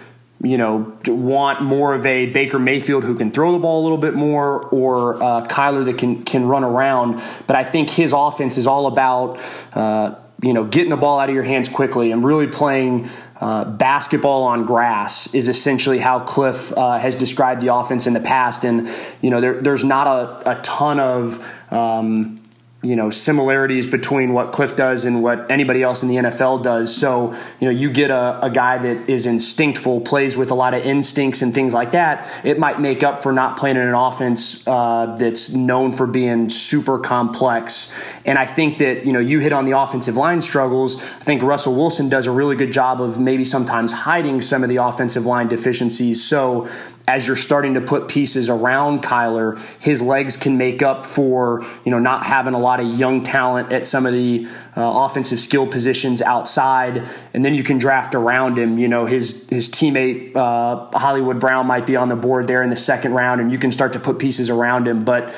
you 0.41 0.57
know, 0.57 0.97
want 1.06 1.62
more 1.62 1.94
of 1.94 2.06
a 2.06 2.27
Baker 2.27 2.59
Mayfield 2.59 3.03
who 3.03 3.15
can 3.15 3.31
throw 3.31 3.51
the 3.51 3.59
ball 3.59 3.81
a 3.81 3.83
little 3.83 3.97
bit 3.97 4.13
more, 4.13 4.63
or 4.68 5.21
uh, 5.21 5.45
Kyler 5.47 5.83
that 5.86 5.97
can 5.97 6.24
can 6.24 6.47
run 6.47 6.63
around. 6.63 7.21
But 7.45 7.57
I 7.57 7.63
think 7.63 7.89
his 7.89 8.13
offense 8.13 8.57
is 8.57 8.65
all 8.65 8.88
about 8.88 9.39
uh, 9.74 10.15
you 10.42 10.53
know 10.53 10.63
getting 10.63 10.92
the 10.92 10.97
ball 10.97 11.19
out 11.19 11.27
of 11.27 11.35
your 11.35 11.44
hands 11.44 11.68
quickly 11.68 12.12
and 12.12 12.24
really 12.24 12.47
playing. 12.47 13.09
Uh, 13.39 13.63
basketball 13.63 14.44
on 14.44 14.65
grass 14.65 15.33
is 15.33 15.47
essentially 15.47 16.00
how 16.00 16.19
Cliff 16.19 16.77
uh, 16.77 16.97
has 16.97 17.15
described 17.15 17.62
the 17.62 17.74
offense 17.74 18.06
in 18.06 18.13
the 18.13 18.19
past, 18.19 18.65
and 18.65 18.89
you 19.21 19.30
know 19.30 19.39
there, 19.39 19.62
there's 19.62 19.83
not 19.83 20.07
a, 20.07 20.57
a 20.57 20.62
ton 20.62 21.00
of 21.00 21.45
um, 21.71 22.38
you 22.81 22.95
know 22.95 23.09
similarities 23.09 23.87
between 23.87 24.31
what 24.31 24.53
Cliff 24.53 24.75
does 24.75 25.03
and 25.03 25.21
what 25.21 25.51
anybody 25.51 25.83
else 25.83 26.01
in 26.01 26.07
the 26.07 26.15
NFL 26.15 26.63
does. 26.63 26.95
So 26.95 27.33
you 27.59 27.65
know 27.65 27.71
you 27.71 27.91
get 27.91 28.09
a, 28.09 28.39
a, 28.41 28.49
guy 28.49 28.77
that 28.77 29.09
is 29.09 29.25
instinctful, 29.25 30.01
plays 30.01 30.37
with 30.37 30.49
a 30.49 30.55
lot 30.55 30.73
of 30.73 30.85
instincts 30.85 31.41
and 31.41 31.53
things 31.53 31.73
like 31.73 31.91
that. 31.91 32.25
It 32.45 32.57
might 32.57 32.79
make 32.79 33.03
up 33.03 33.19
for 33.19 33.33
not 33.33 33.57
playing 33.57 33.75
in 33.75 33.81
an 33.81 33.95
offense 33.95 34.65
uh, 34.65 35.15
that's 35.17 35.49
known 35.49 35.91
for 35.91 36.07
being 36.07 36.47
super 36.47 36.99
complex. 36.99 37.91
And 38.25 38.39
I 38.39 38.45
think 38.45 38.77
that 38.77 39.05
you 39.05 39.11
know 39.11 39.19
you 39.19 39.39
hit 39.39 39.51
on 39.51 39.65
the 39.65 39.77
offensive 39.77 40.15
line 40.15 40.41
struggles. 40.41 41.03
I 41.03 41.23
think 41.23 41.43
Russell 41.43 41.75
Wilson 41.75 42.07
does 42.07 42.27
a 42.27 42.31
really 42.31 42.55
good 42.55 42.71
job 42.71 43.01
of 43.01 43.19
maybe 43.19 43.43
sometimes 43.43 43.91
hiding 43.91 44.41
some 44.41 44.63
of 44.63 44.69
the 44.69 44.77
offensive 44.77 45.25
line 45.25 45.49
deficiencies. 45.49 46.23
So 46.23 46.69
as 47.09 47.25
you're 47.25 47.35
starting 47.35 47.73
to 47.73 47.81
put 47.81 48.07
pieces 48.07 48.51
around 48.51 49.01
Kyler, 49.01 49.59
his 49.81 50.00
legs 50.00 50.38
can 50.38 50.59
make 50.59 50.83
up 50.83 51.07
for 51.07 51.65
you 51.83 51.91
know 51.91 51.97
not 51.97 52.23
having 52.23 52.53
a 52.53 52.59
lot 52.59 52.79
of 52.79 52.85
young 53.00 53.23
talent 53.23 53.73
at 53.73 53.88
some 53.88 54.06
of 54.06 54.13
the 54.13 54.47
uh, 54.77 55.06
offensive 55.06 55.39
skill 55.39 55.65
positions 55.65 56.21
outside, 56.21 57.09
and 57.33 57.44
then 57.44 57.56
you 57.56 57.63
can 57.63 57.79
draft 57.79 58.13
around 58.13 58.59
him. 58.59 58.77
You 58.77 58.88
know 58.88 59.07
his 59.07 59.50
his 59.50 59.69
teammate 59.69 60.35
uh, 60.35 60.95
Hollywood 60.97 61.39
Brown 61.39 61.65
might 61.65 61.88
be 61.88 61.95
on 61.95 62.09
the 62.09 62.15
board 62.15 62.45
there 62.45 62.61
in 62.61 62.69
the 62.69 62.77
second 62.77 63.13
round, 63.13 63.41
and 63.41 63.51
you 63.51 63.57
can 63.57 63.71
start 63.71 63.94
to 63.94 64.00
put 64.00 64.19
pieces 64.19 64.50
around 64.50 64.88
him, 64.88 65.03
but. 65.03 65.33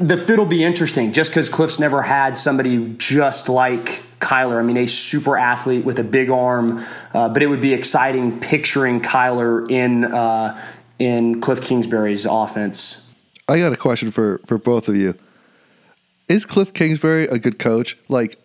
The 0.00 0.16
fit 0.16 0.36
will 0.36 0.46
be 0.46 0.64
interesting 0.64 1.12
just 1.12 1.30
because 1.30 1.48
Cliff's 1.48 1.78
never 1.78 2.02
had 2.02 2.36
somebody 2.36 2.96
just 2.98 3.48
like 3.48 4.02
Kyler. 4.18 4.58
I 4.58 4.62
mean, 4.62 4.78
a 4.78 4.88
super 4.88 5.36
athlete 5.36 5.84
with 5.84 5.98
a 5.98 6.04
big 6.04 6.30
arm, 6.30 6.84
uh, 7.12 7.28
but 7.28 7.42
it 7.42 7.46
would 7.46 7.60
be 7.60 7.72
exciting 7.74 8.40
picturing 8.40 9.00
Kyler 9.00 9.70
in 9.70 10.04
uh, 10.04 10.60
in 10.98 11.40
Cliff 11.40 11.60
Kingsbury's 11.60 12.24
offense. 12.24 13.12
I 13.48 13.58
got 13.58 13.72
a 13.72 13.76
question 13.76 14.10
for 14.10 14.38
for 14.46 14.58
both 14.58 14.88
of 14.88 14.96
you. 14.96 15.14
Is 16.28 16.44
Cliff 16.44 16.72
Kingsbury 16.72 17.26
a 17.28 17.38
good 17.38 17.58
coach? 17.58 17.96
Like, 18.08 18.38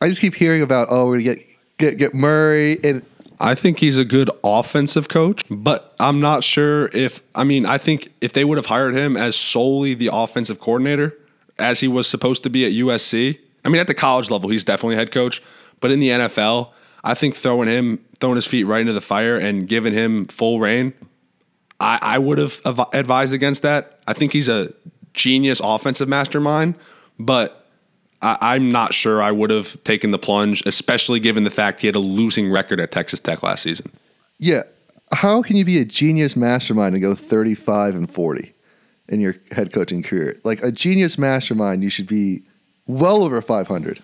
I 0.00 0.08
just 0.08 0.20
keep 0.20 0.34
hearing 0.34 0.62
about 0.62 0.88
oh, 0.90 1.06
we're 1.06 1.20
gonna 1.20 1.36
get 1.36 1.46
get 1.78 1.98
get 1.98 2.14
Murray 2.14 2.78
and. 2.82 3.02
I 3.42 3.54
think 3.54 3.78
he's 3.78 3.96
a 3.96 4.04
good 4.04 4.28
offensive 4.44 5.08
coach, 5.08 5.44
but 5.48 5.94
I'm 5.98 6.20
not 6.20 6.44
sure 6.44 6.90
if 6.92 7.22
I 7.34 7.44
mean 7.44 7.64
I 7.64 7.78
think 7.78 8.12
if 8.20 8.34
they 8.34 8.44
would 8.44 8.58
have 8.58 8.66
hired 8.66 8.94
him 8.94 9.16
as 9.16 9.34
solely 9.34 9.94
the 9.94 10.10
offensive 10.12 10.60
coordinator 10.60 11.16
as 11.58 11.80
he 11.80 11.88
was 11.88 12.06
supposed 12.06 12.42
to 12.42 12.50
be 12.50 12.66
at 12.66 12.72
USC. 12.72 13.38
I 13.64 13.70
mean 13.70 13.80
at 13.80 13.86
the 13.86 13.94
college 13.94 14.28
level 14.28 14.50
he's 14.50 14.62
definitely 14.62 14.96
head 14.96 15.10
coach, 15.10 15.42
but 15.80 15.90
in 15.90 16.00
the 16.00 16.10
NFL, 16.10 16.72
I 17.02 17.14
think 17.14 17.34
throwing 17.34 17.66
him 17.66 18.04
throwing 18.18 18.36
his 18.36 18.46
feet 18.46 18.64
right 18.64 18.82
into 18.82 18.92
the 18.92 19.00
fire 19.00 19.38
and 19.38 19.66
giving 19.66 19.94
him 19.94 20.26
full 20.26 20.60
reign 20.60 20.92
I, 21.80 21.98
I 22.02 22.18
would 22.18 22.38
have 22.38 22.60
advised 22.92 23.32
against 23.32 23.62
that. 23.62 24.00
I 24.06 24.12
think 24.12 24.32
he's 24.32 24.48
a 24.48 24.72
genius 25.14 25.60
offensive 25.64 26.08
mastermind, 26.08 26.74
but 27.18 27.60
I, 28.22 28.56
am 28.56 28.70
not 28.70 28.92
sure 28.92 29.22
I 29.22 29.30
would 29.30 29.50
have 29.50 29.82
taken 29.84 30.10
the 30.10 30.18
plunge, 30.18 30.62
especially 30.66 31.20
given 31.20 31.44
the 31.44 31.50
fact 31.50 31.80
he 31.80 31.86
had 31.86 31.96
a 31.96 32.00
losing 32.00 32.50
record 32.50 32.78
at 32.80 32.92
Texas 32.92 33.18
Tech 33.18 33.42
last 33.42 33.62
season. 33.62 33.90
Yeah. 34.38 34.62
How 35.12 35.42
can 35.42 35.56
you 35.56 35.64
be 35.64 35.78
a 35.78 35.84
genius 35.84 36.36
mastermind 36.36 36.94
and 36.94 37.02
go 37.02 37.14
35 37.14 37.94
and 37.94 38.10
40 38.12 38.54
in 39.08 39.20
your 39.20 39.36
head 39.50 39.72
coaching 39.72 40.02
career? 40.02 40.38
Like 40.44 40.62
a 40.62 40.70
genius 40.70 41.18
mastermind, 41.18 41.82
you 41.82 41.90
should 41.90 42.06
be 42.06 42.42
well 42.86 43.22
over 43.24 43.40
500. 43.40 44.00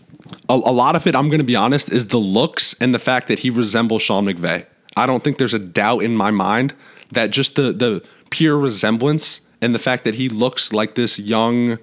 A, 0.48 0.54
a 0.54 0.54
lot 0.54 0.96
of 0.96 1.06
it, 1.06 1.14
I'm 1.14 1.28
going 1.28 1.38
to 1.38 1.44
be 1.44 1.54
honest, 1.54 1.92
is 1.92 2.08
the 2.08 2.18
looks 2.18 2.74
and 2.80 2.94
the 2.94 2.98
fact 2.98 3.28
that 3.28 3.40
he 3.40 3.50
resembles 3.50 4.02
Sean 4.02 4.24
McVay. 4.24 4.66
I 4.96 5.06
don't 5.06 5.22
think 5.22 5.36
there's 5.36 5.54
a 5.54 5.58
doubt 5.58 6.02
in 6.02 6.16
my 6.16 6.30
mind 6.30 6.74
that 7.12 7.30
just 7.30 7.56
the 7.56 7.72
the 7.72 8.06
pure 8.30 8.58
resemblance 8.58 9.40
and 9.60 9.74
the 9.74 9.78
fact 9.78 10.04
that 10.04 10.14
he 10.14 10.28
looks 10.28 10.72
like 10.72 10.94
this 10.94 11.18
young 11.18 11.78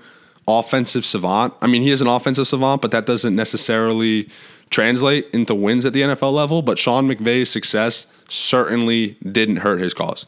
offensive 0.47 1.05
savant. 1.05 1.53
I 1.61 1.67
mean, 1.67 1.81
he 1.81 1.91
is 1.91 2.01
an 2.01 2.07
offensive 2.07 2.47
savant, 2.47 2.81
but 2.81 2.91
that 2.91 3.05
doesn't 3.05 3.35
necessarily 3.35 4.29
translate 4.69 5.27
into 5.31 5.55
wins 5.55 5.85
at 5.85 5.93
the 5.93 6.01
NFL 6.01 6.33
level. 6.33 6.61
But 6.61 6.77
Sean 6.79 7.07
McVay's 7.07 7.49
success 7.49 8.07
certainly 8.29 9.17
didn't 9.23 9.57
hurt 9.57 9.79
his 9.79 9.93
cause. 9.93 10.25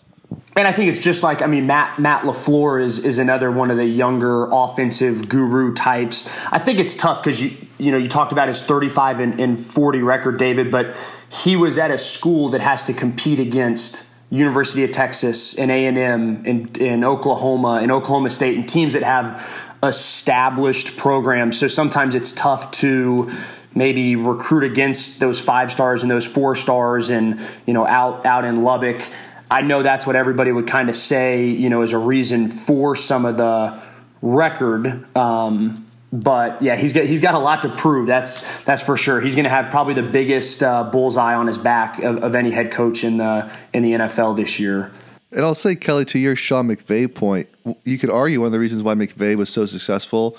And 0.56 0.68
I 0.68 0.72
think 0.72 0.90
it's 0.90 1.00
just 1.00 1.22
like 1.22 1.42
I 1.42 1.48
mean 1.48 1.68
Matt 1.68 2.00
Matt 2.00 2.24
LaFleur 2.24 2.82
is 2.82 3.00
is 3.00 3.20
another 3.20 3.52
one 3.52 3.70
of 3.72 3.78
the 3.78 3.86
younger 3.86 4.48
offensive 4.52 5.30
guru 5.30 5.74
types. 5.74 6.26
I 6.52 6.60
think 6.60 6.80
it's 6.80 6.96
tough 6.96 7.22
because 7.22 7.42
you 7.42 7.52
you 7.78 7.92
know 7.92 7.98
you 7.98 8.08
talked 8.08 8.32
about 8.32 8.48
his 8.48 8.62
35 8.62 9.20
and, 9.20 9.40
and 9.40 9.60
40 9.60 10.02
record, 10.02 10.38
David, 10.38 10.72
but 10.72 10.96
he 11.30 11.56
was 11.56 11.78
at 11.78 11.92
a 11.92 11.98
school 11.98 12.50
that 12.50 12.62
has 12.62 12.84
to 12.84 12.94
compete 12.94 13.40
against 13.40 14.05
University 14.30 14.84
of 14.84 14.92
Texas 14.92 15.58
and 15.58 15.72
A 15.72 15.86
and 15.86 15.98
M 15.98 16.44
and 16.46 16.78
in 16.78 17.04
Oklahoma 17.04 17.80
and 17.82 17.92
Oklahoma 17.92 18.30
State 18.30 18.56
and 18.56 18.68
teams 18.68 18.94
that 18.94 19.04
have 19.04 19.76
established 19.84 20.98
programs. 20.98 21.60
So 21.60 21.68
sometimes 21.68 22.16
it's 22.16 22.32
tough 22.32 22.72
to 22.72 23.30
maybe 23.76 24.16
recruit 24.16 24.64
against 24.64 25.20
those 25.20 25.40
five 25.40 25.72
stars 25.72 26.02
and 26.02 26.10
those 26.10 26.26
four 26.26 26.56
stars 26.56 27.10
and 27.10 27.40
you 27.66 27.74
know 27.74 27.86
out 27.86 28.26
out 28.26 28.46
in 28.46 28.62
Lubbock. 28.62 29.02
I 29.50 29.62
know 29.62 29.84
that's 29.84 30.08
what 30.08 30.16
everybody 30.16 30.52
would 30.52 30.68
kind 30.68 30.90
of 30.90 30.96
say, 30.96 31.46
you 31.46 31.70
know, 31.70 31.84
as 31.84 31.94
a 31.94 32.00
reason 32.00 32.48
for 32.48 32.96
some 32.96 33.26
of 33.26 33.38
the 33.38 33.80
record. 34.22 35.06
Um, 35.16 35.85
but 36.24 36.62
yeah, 36.62 36.76
he's 36.76 36.94
got 36.94 37.06
he's 37.06 37.22
got 37.22 37.34
a 37.34 37.40
lot 37.40 37.62
to 37.64 37.70
prove. 37.70 38.08
That's 38.08 38.64
that's 38.64 38.82
for 38.82 38.98
sure. 38.98 39.20
He's 39.22 39.36
going 39.36 39.46
to 39.46 39.50
have 39.50 39.70
probably 39.70 39.94
the 39.94 40.04
biggest 40.04 40.64
uh, 40.64 40.84
bullseye 40.86 41.36
on 41.36 41.48
his 41.48 41.58
back 41.58 42.00
of, 42.00 42.24
of, 42.24 42.36
any 42.36 42.52
head 42.52 42.72
coach 42.72 43.04
in 43.04 43.18
the 43.18 43.52
in 43.74 43.84
the 43.84 43.92
NFL 43.92 44.38
this 44.38 44.60
year. 44.60 44.92
And 45.32 45.44
I'll 45.44 45.56
say, 45.56 45.76
Kelly, 45.76 46.06
to 46.06 46.20
your 46.20 46.36
Sean 46.36 46.70
McVay 46.70 47.14
point, 47.14 47.50
you 47.84 47.98
could 47.98 48.10
argue 48.10 48.40
one 48.40 48.48
of 48.48 48.52
the 48.54 48.60
reasons 48.60 48.84
why 48.84 48.94
McVay 48.94 49.36
was 49.36 49.50
so 49.50 49.66
successful 49.66 50.38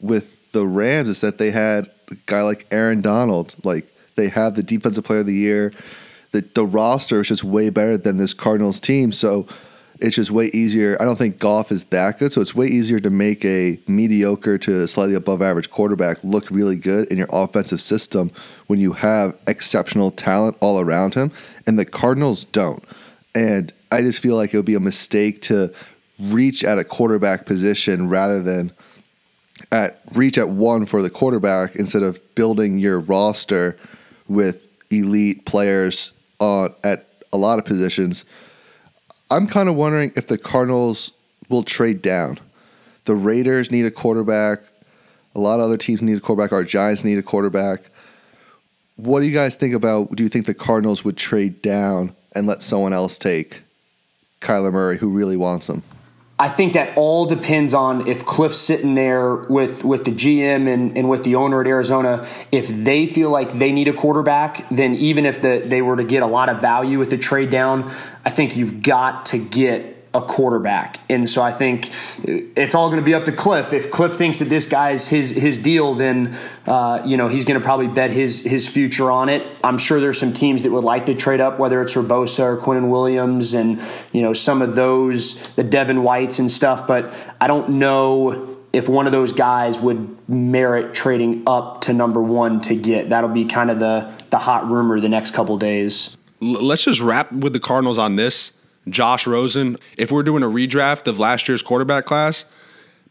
with 0.00 0.52
the 0.52 0.66
Rams 0.66 1.08
is 1.08 1.20
that 1.20 1.38
they 1.38 1.50
had 1.50 1.90
a 2.10 2.16
guy 2.26 2.42
like 2.42 2.66
Aaron 2.70 3.00
Donald. 3.00 3.54
Like 3.62 3.86
they 4.16 4.28
had 4.28 4.56
the 4.56 4.62
defensive 4.62 5.04
player 5.04 5.20
of 5.20 5.26
the 5.26 5.34
year. 5.34 5.72
The 6.32 6.40
the 6.54 6.66
roster 6.66 7.20
is 7.20 7.28
just 7.28 7.44
way 7.44 7.70
better 7.70 7.96
than 7.96 8.16
this 8.16 8.34
Cardinals 8.34 8.80
team. 8.80 9.12
So 9.12 9.46
it's 10.00 10.16
just 10.16 10.30
way 10.30 10.46
easier. 10.46 10.96
I 11.00 11.04
don't 11.04 11.16
think 11.16 11.38
Goff 11.38 11.70
is 11.70 11.84
that 11.84 12.18
good, 12.18 12.32
so 12.32 12.40
it's 12.40 12.54
way 12.54 12.66
easier 12.66 13.00
to 13.00 13.10
make 13.10 13.44
a 13.44 13.78
mediocre 13.86 14.58
to 14.58 14.86
slightly 14.88 15.14
above 15.14 15.40
average 15.40 15.70
quarterback 15.70 16.22
look 16.24 16.50
really 16.50 16.76
good 16.76 17.08
in 17.08 17.18
your 17.18 17.28
offensive 17.30 17.80
system 17.80 18.30
when 18.66 18.80
you 18.80 18.92
have 18.92 19.36
exceptional 19.46 20.10
talent 20.10 20.56
all 20.60 20.80
around 20.80 21.14
him, 21.14 21.30
and 21.66 21.78
the 21.78 21.84
Cardinals 21.84 22.44
don't. 22.44 22.84
And 23.34 23.72
I 23.90 24.02
just 24.02 24.20
feel 24.20 24.36
like 24.36 24.52
it 24.52 24.56
would 24.56 24.66
be 24.66 24.74
a 24.74 24.80
mistake 24.80 25.42
to 25.42 25.72
reach 26.18 26.64
at 26.64 26.78
a 26.78 26.84
quarterback 26.84 27.46
position 27.46 28.08
rather 28.08 28.40
than 28.40 28.72
at 29.70 30.00
reach 30.12 30.38
at 30.38 30.48
one 30.48 30.86
for 30.86 31.02
the 31.02 31.10
quarterback 31.10 31.76
instead 31.76 32.02
of 32.02 32.20
building 32.34 32.78
your 32.78 33.00
roster 33.00 33.78
with 34.28 34.68
elite 34.90 35.44
players 35.44 36.12
on 36.38 36.74
at 36.82 37.08
a 37.32 37.36
lot 37.36 37.58
of 37.58 37.64
positions. 37.64 38.24
I'm 39.30 39.46
kind 39.46 39.68
of 39.68 39.74
wondering 39.74 40.12
if 40.16 40.26
the 40.26 40.38
Cardinals 40.38 41.10
will 41.48 41.62
trade 41.62 42.02
down. 42.02 42.38
The 43.04 43.14
Raiders 43.14 43.70
need 43.70 43.84
a 43.84 43.90
quarterback. 43.90 44.60
A 45.34 45.40
lot 45.40 45.60
of 45.60 45.62
other 45.62 45.76
teams 45.76 46.02
need 46.02 46.16
a 46.16 46.20
quarterback. 46.20 46.52
Our 46.52 46.64
Giants 46.64 47.04
need 47.04 47.18
a 47.18 47.22
quarterback. 47.22 47.90
What 48.96 49.20
do 49.20 49.26
you 49.26 49.32
guys 49.32 49.56
think 49.56 49.74
about? 49.74 50.14
Do 50.14 50.22
you 50.22 50.28
think 50.28 50.46
the 50.46 50.54
Cardinals 50.54 51.04
would 51.04 51.16
trade 51.16 51.60
down 51.62 52.14
and 52.32 52.46
let 52.46 52.62
someone 52.62 52.92
else 52.92 53.18
take 53.18 53.62
Kyler 54.40 54.72
Murray, 54.72 54.98
who 54.98 55.08
really 55.08 55.36
wants 55.36 55.68
him? 55.68 55.82
I 56.36 56.48
think 56.48 56.72
that 56.72 56.96
all 56.96 57.26
depends 57.26 57.74
on 57.74 58.08
if 58.08 58.26
Cliff's 58.26 58.58
sitting 58.58 58.96
there 58.96 59.36
with, 59.36 59.84
with 59.84 60.04
the 60.04 60.10
GM 60.10 60.68
and, 60.68 60.98
and 60.98 61.08
with 61.08 61.22
the 61.22 61.36
owner 61.36 61.60
at 61.60 61.68
Arizona. 61.68 62.26
If 62.50 62.66
they 62.66 63.06
feel 63.06 63.30
like 63.30 63.52
they 63.52 63.70
need 63.70 63.86
a 63.86 63.92
quarterback, 63.92 64.68
then 64.68 64.96
even 64.96 65.26
if 65.26 65.40
the, 65.40 65.62
they 65.64 65.80
were 65.80 65.96
to 65.96 66.02
get 66.02 66.24
a 66.24 66.26
lot 66.26 66.48
of 66.48 66.60
value 66.60 66.98
with 66.98 67.10
the 67.10 67.18
trade 67.18 67.50
down, 67.50 67.88
I 68.24 68.30
think 68.30 68.56
you've 68.56 68.82
got 68.82 69.26
to 69.26 69.38
get 69.38 69.93
a 70.14 70.22
quarterback. 70.22 71.00
And 71.10 71.28
so 71.28 71.42
I 71.42 71.50
think 71.50 71.90
it's 72.24 72.74
all 72.74 72.88
going 72.88 73.00
to 73.00 73.04
be 73.04 73.14
up 73.14 73.24
to 73.24 73.32
Cliff. 73.32 73.72
If 73.72 73.90
Cliff 73.90 74.12
thinks 74.12 74.38
that 74.38 74.48
this 74.48 74.66
guy's 74.66 75.08
his 75.08 75.30
his 75.30 75.58
deal, 75.58 75.94
then 75.94 76.36
uh, 76.66 77.02
you 77.04 77.16
know 77.16 77.28
he's 77.28 77.44
going 77.44 77.60
to 77.60 77.64
probably 77.64 77.88
bet 77.88 78.10
his 78.10 78.42
his 78.44 78.68
future 78.68 79.10
on 79.10 79.28
it. 79.28 79.44
I'm 79.64 79.76
sure 79.76 80.00
there's 80.00 80.18
some 80.18 80.32
teams 80.32 80.62
that 80.62 80.70
would 80.70 80.84
like 80.84 81.06
to 81.06 81.14
trade 81.14 81.40
up, 81.40 81.58
whether 81.58 81.80
it's 81.82 81.94
Bosa 81.94 82.40
or 82.40 82.56
Quinnen 82.56 82.90
Williams, 82.90 83.54
and 83.54 83.82
you 84.12 84.22
know 84.22 84.32
some 84.32 84.62
of 84.62 84.76
those 84.76 85.42
the 85.54 85.64
Devin 85.64 86.02
Whites 86.02 86.38
and 86.38 86.50
stuff. 86.50 86.86
But 86.86 87.12
I 87.40 87.48
don't 87.48 87.70
know 87.70 88.56
if 88.72 88.88
one 88.88 89.06
of 89.06 89.12
those 89.12 89.32
guys 89.32 89.80
would 89.80 90.28
merit 90.28 90.94
trading 90.94 91.42
up 91.46 91.80
to 91.82 91.92
number 91.92 92.20
one 92.22 92.60
to 92.62 92.76
get. 92.76 93.10
That'll 93.10 93.30
be 93.30 93.44
kind 93.44 93.70
of 93.70 93.80
the 93.80 94.12
the 94.30 94.38
hot 94.38 94.70
rumor 94.70 95.00
the 95.00 95.08
next 95.08 95.32
couple 95.32 95.56
days. 95.58 96.16
Let's 96.40 96.84
just 96.84 97.00
wrap 97.00 97.32
with 97.32 97.52
the 97.52 97.60
Cardinals 97.60 97.98
on 97.98 98.16
this 98.16 98.52
Josh 98.88 99.26
Rosen. 99.26 99.76
If 99.98 100.12
we're 100.12 100.22
doing 100.22 100.42
a 100.42 100.48
redraft 100.48 101.06
of 101.06 101.18
last 101.18 101.48
year's 101.48 101.62
quarterback 101.62 102.04
class, 102.04 102.44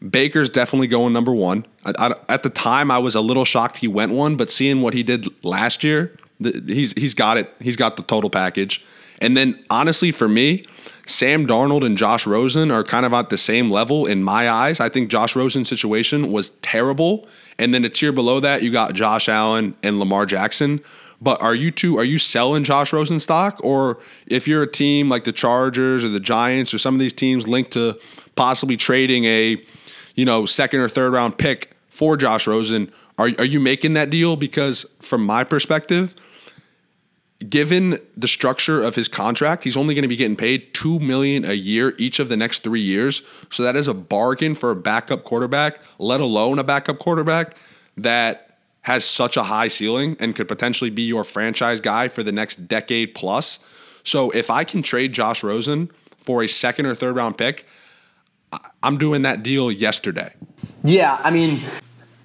Baker's 0.08 0.50
definitely 0.50 0.88
going 0.88 1.12
number 1.12 1.32
one. 1.32 1.66
I, 1.84 1.92
I, 1.98 2.14
at 2.28 2.42
the 2.42 2.50
time, 2.50 2.90
I 2.90 2.98
was 2.98 3.14
a 3.14 3.20
little 3.20 3.44
shocked 3.44 3.78
he 3.78 3.88
went 3.88 4.12
one, 4.12 4.36
but 4.36 4.50
seeing 4.50 4.82
what 4.82 4.94
he 4.94 5.02
did 5.02 5.26
last 5.44 5.82
year, 5.84 6.16
he's 6.40 6.92
he's 6.92 7.14
got 7.14 7.36
it. 7.36 7.52
He's 7.60 7.76
got 7.76 7.96
the 7.96 8.02
total 8.02 8.30
package. 8.30 8.84
And 9.20 9.36
then 9.36 9.64
honestly, 9.70 10.10
for 10.10 10.28
me, 10.28 10.64
Sam 11.06 11.46
Darnold 11.46 11.84
and 11.84 11.96
Josh 11.96 12.26
Rosen 12.26 12.70
are 12.70 12.82
kind 12.82 13.06
of 13.06 13.12
at 13.12 13.30
the 13.30 13.38
same 13.38 13.70
level 13.70 14.06
in 14.06 14.22
my 14.22 14.50
eyes. 14.50 14.80
I 14.80 14.88
think 14.88 15.10
Josh 15.10 15.36
Rosen's 15.36 15.68
situation 15.68 16.32
was 16.32 16.50
terrible. 16.62 17.26
And 17.58 17.72
then 17.72 17.84
a 17.84 17.88
tier 17.88 18.12
below 18.12 18.40
that, 18.40 18.62
you 18.62 18.72
got 18.72 18.94
Josh 18.94 19.28
Allen 19.28 19.76
and 19.82 19.98
Lamar 19.98 20.26
Jackson, 20.26 20.80
but 21.24 21.40
are 21.42 21.54
you 21.54 21.70
two 21.70 21.98
are 21.98 22.04
you 22.04 22.18
selling 22.18 22.62
Josh 22.62 22.92
Rosen 22.92 23.18
stock, 23.18 23.58
or 23.64 23.98
if 24.26 24.46
you're 24.46 24.62
a 24.62 24.70
team 24.70 25.08
like 25.08 25.24
the 25.24 25.32
Chargers 25.32 26.04
or 26.04 26.10
the 26.10 26.20
Giants 26.20 26.74
or 26.74 26.78
some 26.78 26.94
of 26.94 27.00
these 27.00 27.14
teams 27.14 27.48
linked 27.48 27.72
to 27.72 27.98
possibly 28.36 28.76
trading 28.76 29.24
a, 29.24 29.56
you 30.14 30.24
know, 30.24 30.44
second 30.44 30.80
or 30.80 30.88
third 30.88 31.12
round 31.12 31.38
pick 31.38 31.74
for 31.88 32.16
Josh 32.16 32.46
Rosen, 32.46 32.92
are 33.18 33.30
are 33.38 33.44
you 33.44 33.58
making 33.58 33.94
that 33.94 34.10
deal? 34.10 34.36
Because 34.36 34.84
from 35.00 35.24
my 35.24 35.44
perspective, 35.44 36.14
given 37.48 37.98
the 38.16 38.28
structure 38.28 38.82
of 38.82 38.94
his 38.94 39.08
contract, 39.08 39.64
he's 39.64 39.76
only 39.76 39.94
going 39.94 40.02
to 40.02 40.08
be 40.08 40.16
getting 40.16 40.36
paid 40.36 40.74
two 40.74 40.98
million 40.98 41.44
a 41.44 41.54
year 41.54 41.94
each 41.96 42.18
of 42.18 42.28
the 42.28 42.36
next 42.36 42.62
three 42.62 42.82
years. 42.82 43.22
So 43.50 43.62
that 43.62 43.76
is 43.76 43.88
a 43.88 43.94
bargain 43.94 44.54
for 44.54 44.70
a 44.70 44.76
backup 44.76 45.24
quarterback, 45.24 45.80
let 45.98 46.20
alone 46.20 46.58
a 46.58 46.64
backup 46.64 46.98
quarterback 46.98 47.56
that 47.96 48.53
has 48.84 49.04
such 49.04 49.36
a 49.36 49.42
high 49.42 49.68
ceiling 49.68 50.14
and 50.20 50.36
could 50.36 50.46
potentially 50.46 50.90
be 50.90 51.02
your 51.02 51.24
franchise 51.24 51.80
guy 51.80 52.06
for 52.06 52.22
the 52.22 52.32
next 52.32 52.68
decade 52.68 53.14
plus. 53.14 53.58
So 54.04 54.30
if 54.30 54.50
I 54.50 54.64
can 54.64 54.82
trade 54.82 55.14
Josh 55.14 55.42
Rosen 55.42 55.90
for 56.18 56.42
a 56.42 56.46
second 56.46 56.84
or 56.84 56.94
third 56.94 57.16
round 57.16 57.38
pick, 57.38 57.66
I'm 58.82 58.98
doing 58.98 59.22
that 59.22 59.42
deal 59.42 59.72
yesterday. 59.72 60.34
Yeah, 60.84 61.18
I 61.24 61.30
mean, 61.30 61.64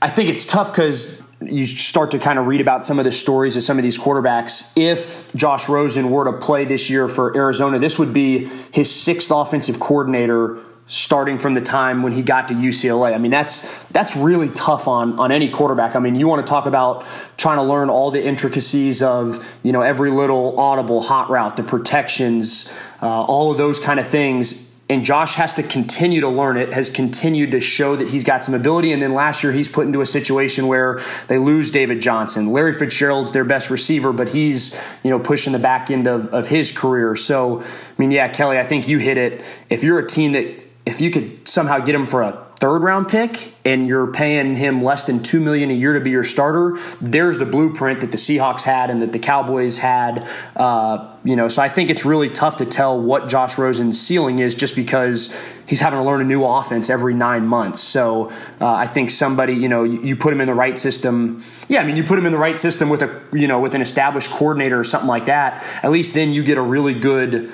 I 0.02 0.10
think 0.10 0.30
it's 0.30 0.46
tough 0.46 0.72
because 0.72 1.24
you 1.42 1.66
start 1.66 2.12
to 2.12 2.20
kind 2.20 2.38
of 2.38 2.46
read 2.46 2.60
about 2.60 2.86
some 2.86 3.00
of 3.00 3.06
the 3.06 3.12
stories 3.14 3.56
of 3.56 3.64
some 3.64 3.78
of 3.78 3.84
these 3.84 3.98
quarterbacks. 3.98 4.74
If 4.76 5.32
Josh 5.34 5.70
Rosen 5.70 6.12
were 6.12 6.26
to 6.26 6.34
play 6.34 6.66
this 6.66 6.90
year 6.90 7.08
for 7.08 7.36
Arizona, 7.38 7.80
this 7.80 7.98
would 7.98 8.14
be 8.14 8.50
his 8.74 8.94
sixth 8.94 9.32
offensive 9.32 9.80
coordinator 9.80 10.60
starting 10.90 11.40
from 11.40 11.54
the 11.54 11.62
time 11.62 12.04
when 12.04 12.12
he 12.12 12.22
got 12.22 12.50
to 12.50 12.54
UCLA. 12.54 13.14
I 13.14 13.18
mean, 13.18 13.32
that's 13.32 13.86
that's 13.86 14.18
really 14.18 14.50
tough 14.50 14.88
on 14.88 15.18
on 15.20 15.32
any 15.32 15.50
quarterback. 15.50 15.96
I 15.96 16.00
mean, 16.00 16.16
you 16.16 16.28
want 16.28 16.46
to 16.46 16.50
talk 16.50 16.66
about 16.66 17.06
trying 17.38 17.58
to 17.58 17.64
learn 17.64 17.90
all 17.90 18.12
the 18.12 18.24
intricacies 18.24 19.02
of 19.02 19.48
you 19.64 19.72
know 19.72 19.82
every 19.82 20.12
little 20.12 20.60
audible 20.60 21.02
hot 21.02 21.30
route, 21.30 21.56
the 21.56 21.64
protections, 21.64 22.78
uh, 23.02 23.24
all 23.24 23.52
of 23.52 23.58
those 23.58 23.80
kind 23.80 24.00
of 24.00 24.08
things 24.08 24.70
and 24.90 25.06
Josh 25.06 25.36
has 25.36 25.54
to 25.54 25.64
continue 25.64 26.22
to 26.22 26.30
learn 26.30 26.58
it, 26.58 26.74
has 26.74 26.90
continued 26.90 27.52
to 27.52 27.60
show 27.60 27.96
that 27.96 28.08
he's 28.08 28.24
got 28.24 28.44
some 28.44 28.56
ability. 28.56 28.92
And 28.92 29.00
then 29.00 29.14
last 29.14 29.44
year, 29.44 29.54
he's 29.54 29.70
put 29.70 29.86
into 29.86 30.02
a 30.02 30.06
situation 30.06 30.66
where 30.66 31.00
they 31.28 31.38
lose 31.38 31.70
David 31.70 32.02
Johnson. 32.02 32.52
Larry 32.52 32.74
Fitzgerald's 32.74 33.32
their 33.32 33.46
best 33.46 33.70
receiver, 33.70 34.12
but 34.12 34.30
he's, 34.30 34.74
you 35.04 35.12
know, 35.12 35.20
pushing 35.20 35.54
the 35.54 35.60
back 35.60 35.92
end 35.92 36.08
of, 36.08 36.30
of 36.30 36.48
his 36.48 36.72
career. 36.72 37.16
So, 37.16 37.62
I 37.62 37.66
mean, 38.00 38.10
yeah, 38.10 38.30
Kelly, 38.30 38.58
I 38.58 38.64
think 38.64 38.88
you 38.88 38.98
hit 38.98 39.20
it. 39.20 39.44
If 39.70 39.84
you're 39.84 40.00
a 40.00 40.08
team 40.08 40.32
that 40.32 40.58
if 40.90 41.00
you 41.02 41.12
could 41.12 41.48
somehow 41.48 41.78
get 41.80 41.94
him 41.94 42.08
for 42.08 42.24
a 42.24 42.46
third 42.56 42.80
round 42.80 43.08
pick 43.08 43.54
and 43.64 43.88
you're 43.88 44.12
paying 44.12 44.56
him 44.56 44.84
less 44.84 45.06
than 45.06 45.24
2 45.24 45.40
million 45.40 45.70
a 45.70 45.74
year 45.74 45.94
to 45.94 46.02
be 46.02 46.10
your 46.10 46.26
starter 46.26 46.78
there's 47.00 47.38
the 47.38 47.46
blueprint 47.46 48.02
that 48.02 48.12
the 48.12 48.18
seahawks 48.18 48.64
had 48.64 48.90
and 48.90 49.02
that 49.02 49.14
the 49.14 49.20
cowboys 49.20 49.78
had 49.78 50.28
uh, 50.58 51.16
you 51.24 51.38
know 51.38 51.48
so 51.48 51.62
i 51.62 51.70
think 51.70 51.90
it's 51.90 52.04
really 52.04 52.30
tough 52.30 52.58
to 52.58 52.66
tell 52.66 53.00
what 53.00 53.30
josh 53.30 53.58
rosen's 53.58 53.98
ceiling 54.00 54.40
is 54.40 54.56
just 54.56 54.76
because 54.76 55.34
he's 55.68 55.80
having 55.80 56.00
to 56.00 56.04
learn 56.04 56.20
a 56.20 56.26
new 56.26 56.44
offense 56.44 56.90
every 56.90 57.14
nine 57.14 57.46
months. 57.46 57.80
So 57.80 58.32
uh, 58.60 58.74
i 58.74 58.88
think 58.88 59.12
somebody 59.12 59.54
you 59.54 59.70
know 59.70 59.84
you, 59.84 60.02
you, 60.02 60.16
put 60.16 60.34
him 60.34 60.42
in 60.42 60.48
the 60.48 60.54
right 60.54 60.78
system. 60.78 61.42
Yeah 61.70 61.82
i 61.82 61.86
mean 61.86 61.96
you 61.96 62.04
put 62.04 62.18
him 62.20 62.26
in 62.26 62.32
the 62.32 62.40
right 62.40 62.60
system 62.60 62.90
with 62.90 63.04
a 63.04 63.22
you 63.32 63.48
know 63.48 63.62
with 63.62 63.76
an 63.76 63.82
established 63.82 64.32
coordinator 64.32 64.80
or 64.80 64.84
something 64.84 65.08
like 65.08 65.26
that 65.26 65.64
at 65.84 65.92
least 65.92 66.14
then 66.14 66.34
you 66.34 66.44
get 66.44 66.58
a 66.58 66.62
really 66.62 66.96
good 66.96 67.52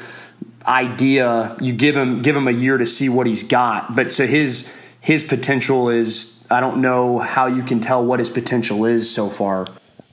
idea. 0.67 1.55
You 1.59 1.73
give 1.73 1.95
him 1.95 2.21
give 2.21 2.35
him 2.35 2.47
a 2.47 2.51
year 2.51 2.77
to 2.77 2.85
see 2.85 3.09
what 3.09 3.27
he's 3.27 3.43
got. 3.43 3.95
But 3.95 4.11
so 4.11 4.27
his 4.27 4.73
his 5.01 5.23
potential 5.23 5.89
is 5.89 6.45
I 6.49 6.59
don't 6.59 6.81
know 6.81 7.19
how 7.19 7.47
you 7.47 7.63
can 7.63 7.79
tell 7.79 8.03
what 8.03 8.19
his 8.19 8.29
potential 8.29 8.85
is 8.85 9.13
so 9.13 9.29
far. 9.29 9.65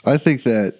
I 0.04 0.18
think 0.18 0.42
that 0.44 0.76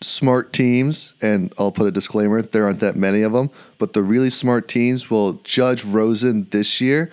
smart 0.00 0.52
teams, 0.52 1.14
and 1.20 1.52
I'll 1.58 1.72
put 1.72 1.86
a 1.86 1.92
disclaimer: 1.92 2.42
there 2.42 2.64
aren't 2.64 2.80
that 2.80 2.96
many 2.96 3.22
of 3.22 3.32
them, 3.32 3.50
but 3.78 3.92
the 3.92 4.02
really 4.02 4.30
smart 4.30 4.68
teams 4.68 5.10
will 5.10 5.34
judge 5.44 5.84
Rosen 5.84 6.48
this 6.50 6.80
year 6.80 7.10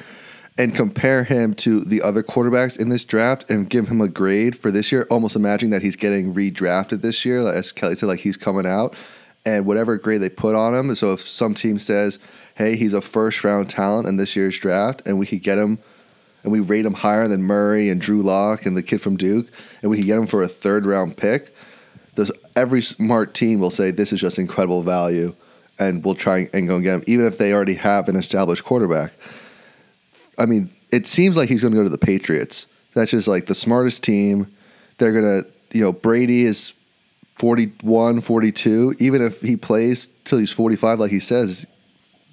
and 0.57 0.73
compare 0.73 1.25
him 1.25 1.53
to 1.53 1.81
the 1.81 2.01
other 2.01 2.23
quarterbacks 2.23 2.79
in 2.79 2.87
this 2.87 3.03
draft 3.03 3.49
and 3.49 3.69
give 3.69 3.89
him 3.89 3.99
a 3.99 4.07
grade 4.07 4.57
for 4.57 4.71
this 4.71 4.89
year. 4.89 5.05
Almost 5.09 5.35
imagining 5.35 5.71
that 5.71 5.81
he's 5.81 5.97
getting 5.97 6.33
redrafted 6.33 7.01
this 7.01 7.25
year, 7.25 7.45
as 7.45 7.73
Kelly 7.73 7.95
said, 7.95 8.07
like 8.07 8.21
he's 8.21 8.37
coming 8.37 8.65
out 8.65 8.95
and 9.45 9.65
whatever 9.65 9.97
grade 9.97 10.21
they 10.21 10.29
put 10.29 10.55
on 10.55 10.73
him. 10.73 10.93
So 10.95 11.13
if 11.13 11.21
some 11.21 11.53
team 11.53 11.77
says, 11.77 12.19
"Hey, 12.55 12.75
he's 12.75 12.93
a 12.93 13.01
first 13.01 13.43
round 13.43 13.69
talent 13.69 14.07
in 14.07 14.17
this 14.17 14.35
year's 14.35 14.57
draft, 14.57 15.01
and 15.05 15.19
we 15.19 15.25
could 15.25 15.43
get 15.43 15.57
him, 15.57 15.79
and 16.43 16.51
we 16.51 16.59
rate 16.59 16.85
him 16.85 16.93
higher 16.93 17.27
than 17.27 17.43
Murray 17.43 17.89
and 17.89 18.01
Drew 18.01 18.21
Lock 18.21 18.65
and 18.65 18.75
the 18.75 18.83
kid 18.83 19.01
from 19.01 19.17
Duke, 19.17 19.47
and 19.81 19.91
we 19.91 19.97
could 19.97 20.05
get 20.05 20.17
him 20.17 20.27
for 20.27 20.41
a 20.41 20.47
third 20.47 20.85
round 20.85 21.17
pick," 21.17 21.53
every 22.55 22.81
smart 22.81 23.33
team 23.33 23.59
will 23.59 23.71
say 23.71 23.91
this 23.91 24.13
is 24.13 24.21
just 24.21 24.39
incredible 24.39 24.81
value, 24.81 25.35
and 25.77 26.03
we'll 26.03 26.15
try 26.15 26.47
and 26.53 26.67
go 26.67 26.75
and 26.75 26.83
get 26.83 26.95
him, 26.95 27.03
even 27.07 27.25
if 27.25 27.37
they 27.37 27.53
already 27.53 27.73
have 27.75 28.07
an 28.07 28.15
established 28.15 28.63
quarterback. 28.63 29.11
I 30.37 30.45
mean, 30.45 30.69
it 30.91 31.05
seems 31.05 31.35
like 31.35 31.49
he's 31.49 31.61
going 31.61 31.73
to 31.73 31.77
go 31.77 31.83
to 31.83 31.89
the 31.89 31.97
Patriots. 31.97 32.67
That's 32.93 33.11
just 33.11 33.27
like 33.27 33.47
the 33.47 33.55
smartest 33.55 34.03
team. 34.03 34.47
They're 34.97 35.11
gonna, 35.11 35.41
you 35.73 35.81
know, 35.81 35.91
Brady 35.91 36.45
is 36.45 36.73
41, 37.35 38.21
42, 38.21 38.95
even 38.99 39.21
if 39.21 39.41
he 39.41 39.57
plays 39.57 40.09
till 40.23 40.37
he's 40.37 40.51
45, 40.51 40.99
like 40.99 41.11
he 41.11 41.19
says, 41.19 41.65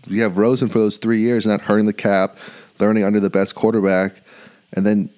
you 0.06 0.23
have 0.23 0.38
Rosen 0.38 0.68
for 0.68 0.78
those 0.78 0.97
three 0.97 1.21
years, 1.21 1.47
not 1.47 1.61
hurting 1.61 1.87
the 1.87 1.92
cap, 1.92 2.37
learning 2.78 3.04
under 3.04 3.21
the 3.21 3.30
best 3.30 3.54
quarterback. 3.54 4.23
And 4.75 4.87
then 4.87 5.11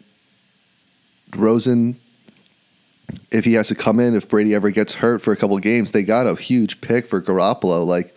Rosen, 1.36 2.00
if 3.30 3.44
he 3.44 3.54
has 3.54 3.68
to 3.68 3.74
come 3.74 4.00
in, 4.00 4.14
if 4.14 4.28
Brady 4.28 4.54
ever 4.54 4.70
gets 4.70 4.94
hurt 4.94 5.22
for 5.22 5.32
a 5.32 5.36
couple 5.36 5.56
games, 5.58 5.90
they 5.90 6.02
got 6.02 6.26
a 6.26 6.34
huge 6.34 6.80
pick 6.80 7.06
for 7.06 7.20
Garoppolo. 7.20 7.86
Like, 7.86 8.14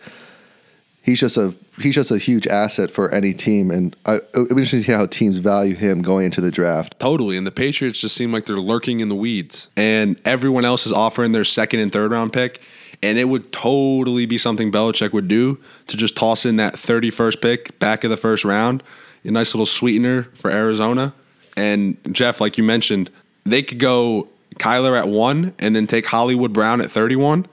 he's 1.08 1.20
just 1.20 1.36
a 1.36 1.54
he's 1.80 1.94
just 1.94 2.10
a 2.10 2.18
huge 2.18 2.46
asset 2.46 2.90
for 2.90 3.10
any 3.10 3.32
team, 3.32 3.70
and 3.70 3.96
I, 4.04 4.16
it 4.16 4.24
would 4.34 4.48
be 4.48 4.54
interesting 4.56 4.80
to 4.80 4.86
see 4.86 4.92
how 4.92 5.06
teams 5.06 5.38
value 5.38 5.74
him 5.74 6.02
going 6.02 6.26
into 6.26 6.40
the 6.40 6.50
draft. 6.50 6.98
Totally, 6.98 7.36
and 7.36 7.46
the 7.46 7.50
Patriots 7.50 8.00
just 8.00 8.14
seem 8.14 8.32
like 8.32 8.46
they're 8.46 8.56
lurking 8.56 9.00
in 9.00 9.08
the 9.08 9.14
weeds, 9.14 9.68
and 9.76 10.20
everyone 10.24 10.64
else 10.64 10.86
is 10.86 10.92
offering 10.92 11.32
their 11.32 11.44
second 11.44 11.80
and 11.80 11.92
third 11.92 12.10
round 12.10 12.32
pick, 12.32 12.60
and 13.02 13.18
it 13.18 13.24
would 13.24 13.52
totally 13.52 14.26
be 14.26 14.38
something 14.38 14.70
Belichick 14.70 15.12
would 15.12 15.28
do 15.28 15.58
to 15.86 15.96
just 15.96 16.16
toss 16.16 16.44
in 16.44 16.56
that 16.56 16.78
thirty 16.78 17.10
first 17.10 17.40
pick 17.40 17.78
back 17.78 18.04
of 18.04 18.10
the 18.10 18.16
first 18.16 18.44
round, 18.44 18.82
a 19.24 19.30
nice 19.30 19.54
little 19.54 19.66
sweetener 19.66 20.24
for 20.34 20.50
Arizona. 20.50 21.14
And 21.56 21.96
Jeff, 22.12 22.40
like 22.40 22.56
you 22.56 22.64
mentioned, 22.64 23.10
they 23.44 23.62
could 23.62 23.80
go 23.80 24.28
Kyler 24.56 24.98
at 24.98 25.08
one 25.08 25.54
and 25.58 25.74
then 25.74 25.86
take 25.86 26.06
Hollywood 26.06 26.52
Brown 26.52 26.80
at 26.80 26.90
31. 26.90 27.46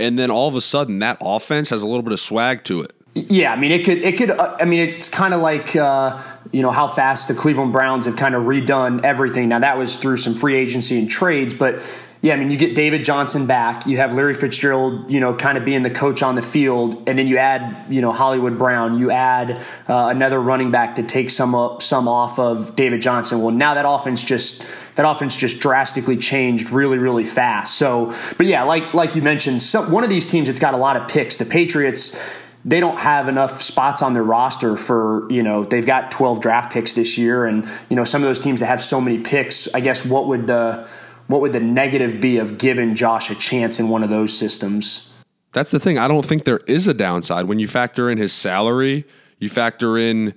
And 0.00 0.16
then 0.16 0.30
all 0.30 0.46
of 0.46 0.54
a 0.54 0.60
sudden, 0.60 1.00
that 1.00 1.18
offense 1.20 1.70
has 1.70 1.82
a 1.82 1.86
little 1.88 2.04
bit 2.04 2.12
of 2.12 2.20
swag 2.20 2.62
to 2.64 2.82
it. 2.82 2.92
Yeah, 3.14 3.52
I 3.52 3.56
mean, 3.56 3.72
it 3.72 3.84
could, 3.84 3.98
it 3.98 4.16
could, 4.16 4.30
uh, 4.30 4.56
I 4.60 4.64
mean, 4.64 4.88
it's 4.88 5.08
kind 5.08 5.34
of 5.34 5.40
like, 5.40 5.74
uh, 5.74 6.22
you 6.52 6.62
know, 6.62 6.70
how 6.70 6.86
fast 6.86 7.28
the 7.28 7.34
Cleveland 7.34 7.72
Browns 7.72 8.06
have 8.06 8.16
kind 8.16 8.34
of 8.34 8.44
redone 8.44 9.04
everything. 9.04 9.48
Now, 9.48 9.58
that 9.58 9.76
was 9.76 9.96
through 9.96 10.18
some 10.18 10.34
free 10.34 10.54
agency 10.56 10.98
and 10.98 11.10
trades, 11.10 11.52
but 11.52 11.82
yeah, 12.20 12.34
I 12.34 12.36
mean, 12.36 12.50
you 12.50 12.56
get 12.56 12.74
David 12.74 13.04
Johnson 13.04 13.46
back. 13.46 13.86
You 13.86 13.98
have 13.98 14.12
Larry 14.12 14.34
Fitzgerald, 14.34 15.08
you 15.08 15.20
know, 15.20 15.34
kind 15.34 15.56
of 15.56 15.64
being 15.64 15.84
the 15.84 15.90
coach 15.90 16.20
on 16.20 16.34
the 16.34 16.42
field, 16.42 17.08
and 17.08 17.16
then 17.16 17.28
you 17.28 17.38
add, 17.38 17.76
you 17.88 18.00
know, 18.00 18.10
Hollywood 18.10 18.58
Brown. 18.58 18.98
You 18.98 19.12
add 19.12 19.62
uh, 19.86 20.08
another 20.08 20.40
running 20.40 20.72
back 20.72 20.96
to 20.96 21.04
take 21.04 21.30
some 21.30 21.54
up, 21.54 21.80
some 21.80 22.08
off 22.08 22.40
of 22.40 22.74
David 22.74 23.02
Johnson. 23.02 23.40
Well, 23.40 23.54
now 23.54 23.74
that 23.74 23.84
offense 23.86 24.24
just 24.24 24.66
that 24.96 25.08
offense 25.08 25.36
just 25.36 25.60
drastically 25.60 26.16
changed 26.16 26.70
really, 26.70 26.98
really 26.98 27.24
fast. 27.24 27.76
So, 27.76 28.12
but 28.36 28.46
yeah, 28.46 28.64
like 28.64 28.94
like 28.94 29.14
you 29.14 29.22
mentioned, 29.22 29.62
some, 29.62 29.92
one 29.92 30.02
of 30.02 30.10
these 30.10 30.26
teams 30.26 30.48
it's 30.48 30.58
got 30.58 30.74
a 30.74 30.78
lot 30.78 30.96
of 30.96 31.06
picks. 31.06 31.36
The 31.36 31.46
Patriots 31.46 32.18
they 32.64 32.80
don't 32.80 32.98
have 32.98 33.28
enough 33.28 33.62
spots 33.62 34.02
on 34.02 34.14
their 34.14 34.22
roster 34.22 34.76
for 34.76 35.30
you 35.30 35.42
know 35.42 35.64
they've 35.64 35.86
got 35.86 36.10
12 36.10 36.40
draft 36.40 36.72
picks 36.72 36.94
this 36.94 37.16
year 37.16 37.46
and 37.46 37.68
you 37.88 37.96
know 37.96 38.04
some 38.04 38.22
of 38.22 38.28
those 38.28 38.40
teams 38.40 38.60
that 38.60 38.66
have 38.66 38.82
so 38.82 39.00
many 39.00 39.18
picks 39.18 39.72
i 39.74 39.80
guess 39.80 40.04
what 40.04 40.26
would 40.26 40.46
the 40.46 40.88
what 41.28 41.42
would 41.42 41.52
the 41.52 41.60
negative 41.60 42.20
be 42.20 42.38
of 42.38 42.58
giving 42.58 42.94
Josh 42.94 43.30
a 43.30 43.34
chance 43.34 43.78
in 43.78 43.88
one 43.88 44.02
of 44.02 44.10
those 44.10 44.36
systems? 44.36 45.12
That's 45.52 45.70
the 45.70 45.78
thing. 45.78 45.98
I 45.98 46.08
don't 46.08 46.24
think 46.24 46.44
there 46.44 46.60
is 46.66 46.88
a 46.88 46.94
downside 46.94 47.46
when 47.46 47.58
you 47.58 47.68
factor 47.68 48.10
in 48.10 48.18
his 48.18 48.32
salary, 48.32 49.04
you 49.38 49.48
factor 49.48 49.96
in 49.96 50.34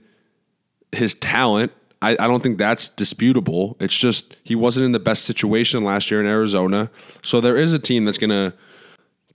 his 0.91 1.13
talent. 1.13 1.71
I, 2.01 2.11
I 2.13 2.27
don't 2.27 2.43
think 2.43 2.57
that's 2.57 2.89
disputable. 2.89 3.77
It's 3.79 3.97
just 3.97 4.35
he 4.43 4.55
wasn't 4.55 4.85
in 4.85 4.91
the 4.91 4.99
best 4.99 5.23
situation 5.23 5.83
last 5.83 6.11
year 6.11 6.19
in 6.19 6.27
Arizona. 6.27 6.89
So 7.23 7.39
there 7.39 7.57
is 7.57 7.73
a 7.73 7.79
team 7.79 8.05
that's 8.05 8.17
going 8.17 8.31
to 8.31 8.53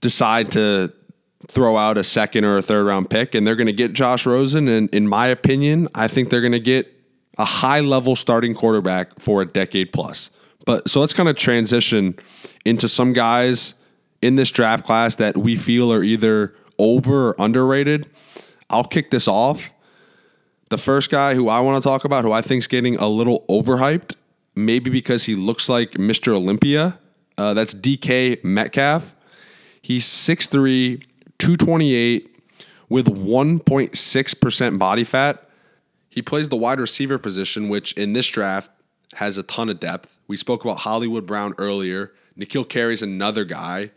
decide 0.01 0.51
to 0.51 0.93
throw 1.47 1.77
out 1.77 1.97
a 1.97 2.03
second 2.03 2.43
or 2.43 2.57
a 2.57 2.61
third 2.61 2.85
round 2.85 3.09
pick, 3.09 3.35
and 3.35 3.45
they're 3.45 3.55
going 3.55 3.67
to 3.67 3.73
get 3.73 3.93
Josh 3.93 4.25
Rosen. 4.25 4.67
And 4.67 4.89
in 4.93 5.07
my 5.07 5.27
opinion, 5.27 5.87
I 5.95 6.07
think 6.07 6.29
they're 6.29 6.41
going 6.41 6.51
to 6.51 6.59
get 6.59 6.93
a 7.37 7.45
high 7.45 7.79
level 7.79 8.15
starting 8.15 8.53
quarterback 8.53 9.19
for 9.19 9.41
a 9.41 9.45
decade 9.45 9.93
plus. 9.93 10.29
But 10.65 10.89
so 10.89 10.99
let's 10.99 11.13
kind 11.13 11.29
of 11.29 11.37
transition 11.37 12.17
into 12.65 12.87
some 12.87 13.13
guys 13.13 13.75
in 14.21 14.35
this 14.35 14.51
draft 14.51 14.85
class 14.85 15.15
that 15.15 15.37
we 15.37 15.55
feel 15.55 15.93
are 15.93 16.03
either 16.03 16.55
over 16.77 17.29
or 17.29 17.35
underrated. 17.39 18.09
I'll 18.69 18.83
kick 18.83 19.11
this 19.11 19.27
off. 19.27 19.71
The 20.69 20.77
first 20.77 21.09
guy 21.09 21.35
who 21.35 21.47
I 21.47 21.61
want 21.61 21.81
to 21.81 21.87
talk 21.87 22.03
about, 22.03 22.25
who 22.25 22.33
I 22.33 22.41
think 22.41 22.59
is 22.59 22.67
getting 22.67 22.97
a 22.97 23.07
little 23.07 23.45
overhyped, 23.47 24.15
maybe 24.55 24.89
because 24.89 25.23
he 25.23 25.35
looks 25.35 25.69
like 25.69 25.91
Mr. 25.91 26.33
Olympia, 26.33 26.99
uh, 27.37 27.53
that's 27.53 27.73
DK 27.73 28.43
Metcalf. 28.43 29.15
He's 29.81 30.05
6'3, 30.05 31.05
228, 31.39 32.35
with 32.89 33.07
1.6% 33.07 34.79
body 34.79 35.03
fat. 35.03 35.49
He 36.09 36.21
plays 36.21 36.49
the 36.49 36.55
wide 36.55 36.79
receiver 36.79 37.17
position, 37.17 37.69
which 37.69 37.93
in 37.93 38.13
this 38.13 38.27
draft 38.27 38.71
has 39.15 39.37
a 39.37 39.43
ton 39.43 39.69
of 39.69 39.79
depth. 39.79 40.15
We 40.27 40.37
spoke 40.37 40.63
about 40.63 40.79
Hollywood 40.79 41.25
Brown 41.25 41.53
earlier. 41.57 42.13
N'Keal 42.37 42.71
Harry's 42.71 43.01
another 43.01 43.45
guy. 43.45 43.91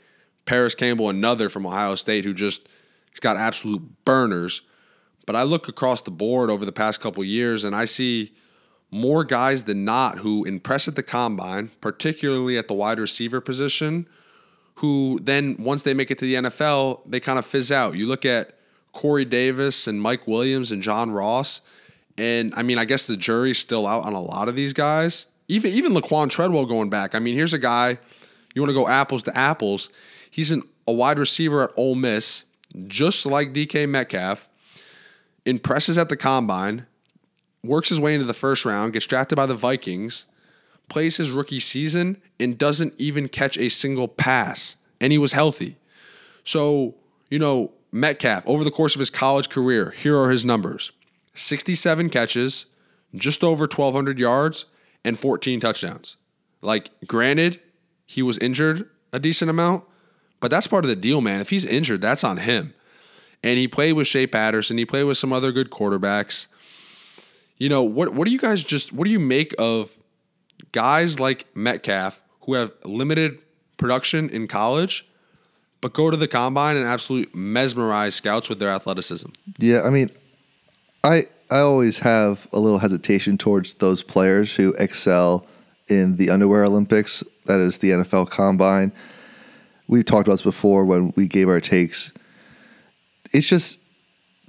Parris 0.44 0.74
Campbell, 0.74 1.08
another 1.08 1.48
from 1.48 1.66
Ohio 1.66 1.94
State, 1.94 2.24
who 2.24 2.34
just 2.34 2.68
he's 3.10 3.20
got 3.20 3.36
absolute 3.36 4.04
burners. 4.04 4.62
But 5.26 5.36
I 5.36 5.42
look 5.44 5.68
across 5.68 6.02
the 6.02 6.10
board 6.10 6.50
over 6.50 6.64
the 6.64 6.72
past 6.72 7.00
couple 7.00 7.22
years, 7.22 7.62
and 7.64 7.76
I 7.76 7.84
see 7.84 8.32
more 8.90 9.22
guys 9.22 9.64
than 9.64 9.84
not 9.84 10.18
who 10.18 10.44
impress 10.44 10.88
at 10.88 10.96
the 10.96 11.02
combine, 11.02 11.70
particularly 11.80 12.58
at 12.58 12.66
the 12.66 12.74
wide 12.74 12.98
receiver 12.98 13.40
position, 13.40 14.08
who 14.80 15.18
then 15.22 15.56
once 15.58 15.82
they 15.82 15.92
make 15.92 16.10
it 16.10 16.18
to 16.18 16.24
the 16.24 16.34
NFL, 16.34 17.02
they 17.04 17.20
kind 17.20 17.38
of 17.38 17.44
fizz 17.44 17.70
out. 17.70 17.96
You 17.96 18.06
look 18.06 18.24
at 18.24 18.54
Corey 18.92 19.26
Davis 19.26 19.86
and 19.86 20.00
Mike 20.00 20.26
Williams 20.26 20.72
and 20.72 20.82
John 20.82 21.10
Ross, 21.10 21.60
and 22.16 22.54
I 22.54 22.62
mean, 22.62 22.78
I 22.78 22.86
guess 22.86 23.06
the 23.06 23.16
jury's 23.16 23.58
still 23.58 23.86
out 23.86 24.04
on 24.04 24.14
a 24.14 24.20
lot 24.22 24.48
of 24.48 24.56
these 24.56 24.72
guys. 24.72 25.26
Even 25.48 25.72
even 25.72 25.92
Laquon 25.92 26.30
Treadwell 26.30 26.64
going 26.64 26.88
back. 26.88 27.14
I 27.14 27.18
mean, 27.18 27.34
here's 27.34 27.52
a 27.52 27.58
guy 27.58 27.98
you 28.54 28.62
want 28.62 28.70
to 28.70 28.74
go 28.74 28.88
apples 28.88 29.22
to 29.24 29.36
apples. 29.36 29.90
He's 30.30 30.50
an, 30.50 30.62
a 30.88 30.92
wide 30.92 31.18
receiver 31.18 31.62
at 31.62 31.70
Ole 31.76 31.94
Miss, 31.94 32.44
just 32.86 33.26
like 33.26 33.52
DK 33.52 33.86
Metcalf. 33.86 34.48
Impresses 35.44 35.98
at 35.98 36.08
the 36.08 36.16
combine, 36.16 36.86
works 37.62 37.90
his 37.90 38.00
way 38.00 38.14
into 38.14 38.26
the 38.26 38.34
first 38.34 38.64
round, 38.64 38.94
gets 38.94 39.06
drafted 39.06 39.36
by 39.36 39.46
the 39.46 39.54
Vikings, 39.54 40.24
plays 40.90 41.16
his 41.16 41.30
rookie 41.30 41.60
season, 41.60 42.20
and 42.38 42.58
doesn't 42.58 42.92
even 42.98 43.28
catch 43.28 43.56
a 43.56 43.70
single 43.70 44.08
pass. 44.08 44.76
And 45.00 45.12
he 45.12 45.18
was 45.18 45.32
healthy. 45.32 45.76
So, 46.44 46.96
you 47.30 47.38
know, 47.38 47.72
Metcalf, 47.92 48.46
over 48.46 48.64
the 48.64 48.70
course 48.70 48.94
of 48.94 48.98
his 48.98 49.10
college 49.10 49.48
career, 49.48 49.90
here 49.90 50.18
are 50.18 50.30
his 50.30 50.44
numbers 50.44 50.92
67 51.34 52.10
catches, 52.10 52.66
just 53.14 53.42
over 53.42 53.62
1,200 53.62 54.18
yards, 54.18 54.66
and 55.04 55.18
14 55.18 55.60
touchdowns. 55.60 56.16
Like, 56.60 56.90
granted, 57.06 57.60
he 58.06 58.22
was 58.22 58.36
injured 58.38 58.88
a 59.12 59.18
decent 59.18 59.50
amount, 59.50 59.84
but 60.40 60.50
that's 60.50 60.66
part 60.66 60.84
of 60.84 60.88
the 60.88 60.96
deal, 60.96 61.20
man. 61.20 61.40
If 61.40 61.50
he's 61.50 61.64
injured, 61.64 62.00
that's 62.00 62.24
on 62.24 62.38
him. 62.38 62.74
And 63.42 63.58
he 63.58 63.68
played 63.68 63.94
with 63.94 64.06
Shea 64.06 64.26
Patterson. 64.26 64.76
He 64.76 64.84
played 64.84 65.04
with 65.04 65.16
some 65.16 65.32
other 65.32 65.52
good 65.52 65.70
quarterbacks. 65.70 66.46
You 67.56 67.68
know, 67.68 67.82
what 67.82 68.14
what 68.14 68.26
do 68.26 68.32
you 68.32 68.38
guys 68.38 68.62
just 68.62 68.92
what 68.92 69.04
do 69.04 69.10
you 69.10 69.18
make 69.18 69.54
of 69.58 69.96
guys 70.72 71.20
like 71.20 71.46
Metcalf 71.54 72.22
who 72.42 72.54
have 72.54 72.72
limited 72.84 73.38
production 73.76 74.28
in 74.30 74.46
college, 74.48 75.06
but 75.80 75.92
go 75.92 76.10
to 76.10 76.16
the 76.16 76.28
combine 76.28 76.76
and 76.76 76.86
absolutely 76.86 77.30
mesmerize 77.38 78.14
scouts 78.14 78.48
with 78.48 78.58
their 78.58 78.70
athleticism? 78.70 79.30
Yeah, 79.58 79.82
I 79.82 79.90
mean, 79.90 80.10
I 81.02 81.26
I 81.50 81.58
always 81.58 81.98
have 82.00 82.46
a 82.52 82.60
little 82.60 82.78
hesitation 82.78 83.36
towards 83.38 83.74
those 83.74 84.02
players 84.02 84.54
who 84.54 84.72
excel 84.74 85.46
in 85.88 86.16
the 86.16 86.30
underwear 86.30 86.64
Olympics. 86.64 87.24
That 87.46 87.60
is 87.60 87.78
the 87.78 87.90
NFL 87.90 88.30
Combine. 88.30 88.92
We've 89.88 90.04
talked 90.04 90.28
about 90.28 90.34
this 90.34 90.42
before 90.42 90.84
when 90.84 91.12
we 91.16 91.26
gave 91.26 91.48
our 91.48 91.60
takes. 91.60 92.12
It's 93.32 93.48
just 93.48 93.80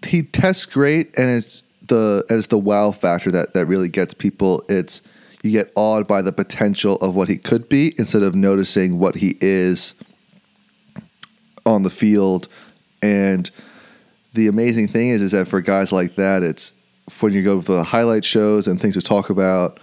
he 0.06 0.24
tests 0.24 0.66
great, 0.66 1.18
and 1.18 1.30
it's 1.30 1.64
the 1.88 2.24
it's 2.30 2.48
the 2.48 2.60
wow 2.60 2.92
factor 2.92 3.32
that 3.32 3.54
that 3.54 3.66
really 3.66 3.90
gets 3.90 4.14
people. 4.14 4.64
It's 4.70 5.02
you 5.44 5.52
get 5.52 5.72
awed 5.76 6.08
by 6.08 6.22
the 6.22 6.32
potential 6.32 6.96
of 6.98 7.16
what 7.16 7.28
he 7.28 7.38
could 7.38 7.68
be 7.68 7.94
instead 7.98 8.22
of 8.22 8.36
noticing 8.36 9.00
what 9.00 9.16
he 9.16 9.38
is 9.42 9.96
on 11.66 11.84
the 11.84 11.90
field 11.90 12.48
and 13.02 13.50
the 14.34 14.48
amazing 14.48 14.88
thing 14.88 15.10
is, 15.10 15.22
is 15.22 15.32
that 15.32 15.48
for 15.48 15.62
guys 15.62 15.92
like 15.92 16.16
that, 16.16 16.44
it's 16.44 16.74
when 17.20 17.34
you 17.34 17.44
go 17.44 17.62
to 17.62 17.72
the 17.74 17.84
highlight 17.84 18.24
shows 18.24 18.68
and 18.68 18.80
things 18.80 18.94
to 18.96 19.02
talk 19.02 19.30
about. 19.30 19.80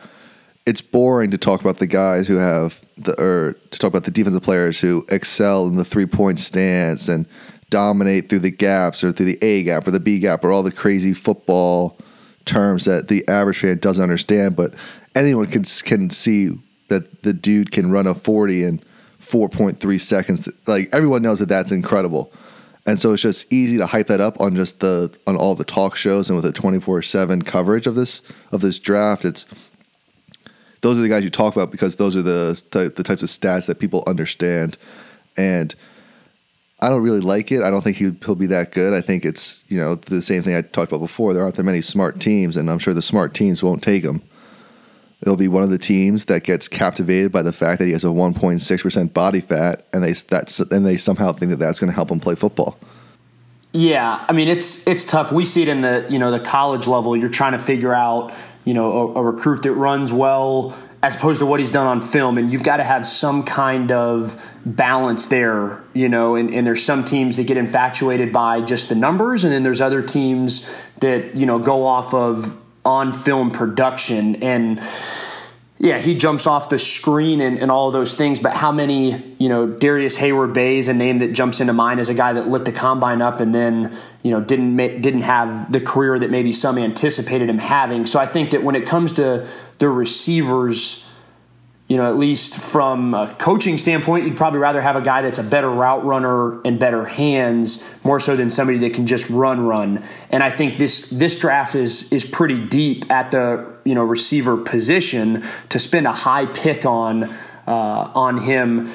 It's 0.67 0.81
boring 0.81 1.31
to 1.31 1.39
talk 1.39 1.63
about 1.63 1.79
the 1.79 1.87
guys 1.87 2.29
who 2.29 2.37
have 2.37 2.83
the 2.99 3.19
or 3.21 3.55
to 3.71 3.79
talk 3.79 3.89
about 3.89 4.05
the 4.05 4.11
defensive 4.11 4.43
players 4.43 4.79
who 4.79 5.07
excel 5.09 5.67
in 5.67 5.77
the 5.77 5.85
three 5.85 6.07
point 6.07 6.41
stance 6.41 7.09
and 7.09 7.27
dominate 7.71 8.29
through 8.29 8.41
the 8.41 8.51
gaps 8.51 9.03
or 9.03 9.13
through 9.13 9.27
the 9.27 9.39
A 9.43 9.63
gap 9.63 9.87
or 9.87 9.91
the 9.91 10.01
B 10.01 10.19
gap 10.19 10.45
or 10.45 10.53
all 10.53 10.63
the 10.63 10.73
crazy 10.73 11.15
football 11.15 11.97
terms 12.45 12.85
that 12.85 13.09
the 13.09 13.27
average 13.29 13.61
fan 13.61 13.79
doesn't 13.79 14.03
understand. 14.03 14.57
But 14.57 14.75
anyone 15.19 15.47
can 15.47 15.65
can 15.65 16.11
see 16.11 16.51
that 16.89 17.23
the 17.23 17.33
dude 17.33 17.71
can 17.71 17.91
run 17.91 18.07
a 18.07 18.15
forty 18.15 18.65
in 18.65 18.83
four 19.19 19.49
point 19.49 19.81
three 19.81 19.99
seconds. 19.99 20.49
Like 20.67 20.89
everyone 20.93 21.23
knows 21.23 21.39
that 21.41 21.49
that's 21.49 21.73
incredible. 21.73 22.33
And 22.87 22.99
so 22.99 23.13
it's 23.13 23.23
just 23.23 23.53
easy 23.53 23.77
to 23.77 23.87
hype 23.87 24.07
that 24.07 24.23
up 24.23 24.41
on 24.41 24.57
just 24.57 24.81
the 24.81 25.15
on 25.27 25.37
all 25.37 25.55
the 25.55 25.65
talk 25.65 25.95
shows 25.95 26.31
and 26.31 26.41
with 26.41 26.83
four 26.83 27.03
seven 27.03 27.43
coverage 27.43 27.87
of 27.87 27.95
this 27.95 28.23
of 28.51 28.63
this 28.63 28.79
draft. 28.79 29.25
It's 29.25 29.45
those 30.81 30.99
are 30.99 31.03
the 31.03 31.09
guys 31.09 31.25
you 31.25 31.31
talk 31.31 31.55
about 31.55 31.71
because 31.71 31.97
those 31.97 32.17
are 32.17 32.23
the 32.23 32.63
the, 32.71 32.91
the 32.95 33.03
types 33.03 33.23
of 33.23 33.29
stats 33.29 33.67
that 33.67 33.79
people 33.79 34.05
understand. 34.07 34.79
And 35.37 35.75
I 36.81 36.89
don't 36.89 37.03
really 37.03 37.21
like 37.21 37.51
it. 37.51 37.63
I 37.63 37.71
don't 37.71 37.83
think 37.83 37.97
he, 37.97 38.13
he'll 38.25 38.37
be 38.37 38.47
that 38.47 38.73
good. 38.73 38.95
I 38.95 39.01
think 39.01 39.25
it's 39.25 39.63
you 39.69 39.79
know 39.79 39.97
the 39.97 40.23
same 40.23 40.43
thing 40.43 40.55
I 40.55 40.63
talked 40.63 40.91
about 40.91 41.01
before. 41.01 41.35
There 41.35 41.43
aren't 41.43 41.57
that 41.57 41.65
many 41.65 41.83
smart 41.83 42.21
teams, 42.21 42.57
and 42.57 42.71
I'm 42.71 42.79
sure 42.79 42.95
the 42.95 43.03
smart 43.03 43.35
teams 43.35 43.63
won't 43.63 43.83
take 43.83 44.05
him. 44.05 44.23
It'll 45.21 45.37
be 45.37 45.49
one 45.49 45.65
of 45.65 45.71
the 45.71 45.79
teams 45.79 46.27
that 46.27 46.45
gets 46.45 46.69
captivated 46.69 47.33
by 47.33 47.43
the 47.43 47.53
fact 47.53 47.81
that 47.81 47.87
he 47.87 47.93
has 47.93 48.05
a 48.05 48.09
1.6 48.09 48.83
percent 48.83 49.13
body 49.13 49.41
fat, 49.41 49.85
and 49.93 50.03
they 50.05 50.13
that's 50.13 50.61
and 50.61 50.87
they 50.87 50.97
somehow 50.97 51.33
think 51.33 51.51
that 51.51 51.59
that's 51.59 51.81
going 51.81 51.91
to 51.91 51.95
help 51.95 52.11
him 52.11 52.21
play 52.21 52.37
football. 52.37 52.79
Yeah, 53.73 54.25
I 54.29 54.33
mean 54.33 54.49
it's 54.49 54.87
it's 54.87 55.05
tough. 55.05 55.33
We 55.33 55.45
see 55.45 55.63
it 55.63 55.69
in 55.69 55.81
the 55.81 56.07
you 56.09 56.19
know 56.19 56.31
the 56.31 56.41
college 56.41 56.87
level. 56.87 57.17
You're 57.17 57.29
trying 57.31 57.53
to 57.53 57.59
figure 57.59 57.93
out 57.93 58.33
you 58.65 58.75
know 58.75 58.91
a, 58.91 59.21
a 59.21 59.23
recruit 59.23 59.65
that 59.65 59.73
runs 59.73 60.13
well 60.13 60.77
as 61.03 61.15
opposed 61.15 61.39
to 61.39 61.47
what 61.47 61.61
he's 61.61 61.71
done 61.71 61.87
on 61.87 62.01
film, 62.01 62.39
and 62.39 62.51
you've 62.51 62.63
got 62.63 62.79
to 62.79 62.85
have 62.85 63.07
some 63.07 63.45
kind 63.45 63.93
of 63.93 64.43
balance 64.65 65.27
there. 65.27 65.83
You 65.95 66.09
know, 66.09 66.35
and, 66.37 66.53
and 66.55 66.67
there's 66.67 66.85
some 66.85 67.05
teams 67.05 67.37
that 67.37 67.47
get 67.47 67.57
infatuated 67.57 68.33
by 68.33 68.63
just 68.63 68.89
the 68.89 68.95
numbers, 68.95 69.45
and 69.45 69.53
then 69.53 69.65
there's 69.65 69.81
other 69.81 70.01
teams 70.01 70.81
that 71.01 71.35
you 71.35 71.45
know 71.45 71.59
go 71.59 71.85
off 71.85 72.15
of 72.15 72.57
on 72.89 73.13
film 73.13 73.51
production 73.51 74.43
and 74.43 74.81
Yeah, 75.81 75.99
he 76.01 76.17
jumps 76.17 76.49
off 76.49 76.71
the 76.71 76.79
screen 76.79 77.41
and, 77.41 77.57
and 77.57 77.71
all 77.71 77.87
of 77.87 77.93
those 77.93 78.15
things. 78.15 78.41
But 78.41 78.53
how 78.53 78.73
many, 78.73 79.37
you 79.39 79.49
know, 79.49 79.69
Darrius 79.69 80.19
Heyward-Bey 80.19 80.79
is 80.79 80.89
a 80.89 80.93
name 80.93 81.19
that 81.19 81.33
jumps 81.33 81.61
into 81.61 81.73
mind 81.73 82.01
as 82.01 82.09
a 82.09 82.15
guy 82.15 82.33
that 82.33 82.49
lit 82.49 82.65
the 82.65 82.73
combine 82.73 83.23
up 83.23 83.39
and 83.39 83.55
then, 83.55 83.97
you 84.25 84.33
know, 84.33 84.41
didn't 84.41 84.77
didn't 84.77 85.23
have 85.23 85.71
the 85.71 85.81
career 85.81 86.19
that 86.19 86.33
maybe 86.33 86.53
some 86.53 86.79
anticipated 86.79 87.49
him 87.49 87.59
having. 87.59 88.07
So 88.07 88.19
I 88.19 88.27
think 88.27 88.51
that 88.51 88.65
when 88.65 88.75
it 88.75 88.87
comes 88.87 89.13
to 89.13 89.47
the 89.79 89.89
receivers 89.89 91.08
you 91.89 91.97
know, 91.97 92.07
at 92.07 92.19
least 92.19 92.55
from 92.55 93.15
a 93.15 93.35
coaching 93.39 93.79
standpoint, 93.79 94.27
you'd 94.27 94.37
probably 94.37 94.61
rather 94.61 94.83
have 94.83 94.95
a 94.95 95.01
guy 95.01 95.23
that's 95.23 95.39
a 95.39 95.43
better 95.43 95.71
route 95.71 96.05
runner 96.05 96.61
and 96.63 96.79
better 96.79 97.07
hands 97.07 97.89
more 98.05 98.21
so 98.21 98.37
than 98.37 98.51
somebody 98.51 98.79
that 98.81 98.93
can 98.93 99.07
just 99.07 99.29
run 99.31 99.67
run. 99.67 100.05
And 100.31 100.43
I 100.43 100.51
think 100.51 100.77
this 100.77 101.09
this 101.09 101.37
draft 101.37 101.75
is 101.75 102.13
is 102.13 102.27
pretty 102.27 102.59
deep 102.59 103.11
at 103.11 103.31
the 103.31 103.67
you 103.85 103.95
know 103.95 104.05
receiver 104.05 104.59
position 104.59 105.43
to 105.71 105.79
spend 105.79 106.07
a 106.07 106.13
high 106.13 106.45
pick 106.45 106.85
on 106.85 107.25
uh, 107.67 108.13
on 108.15 108.39
him 108.39 108.91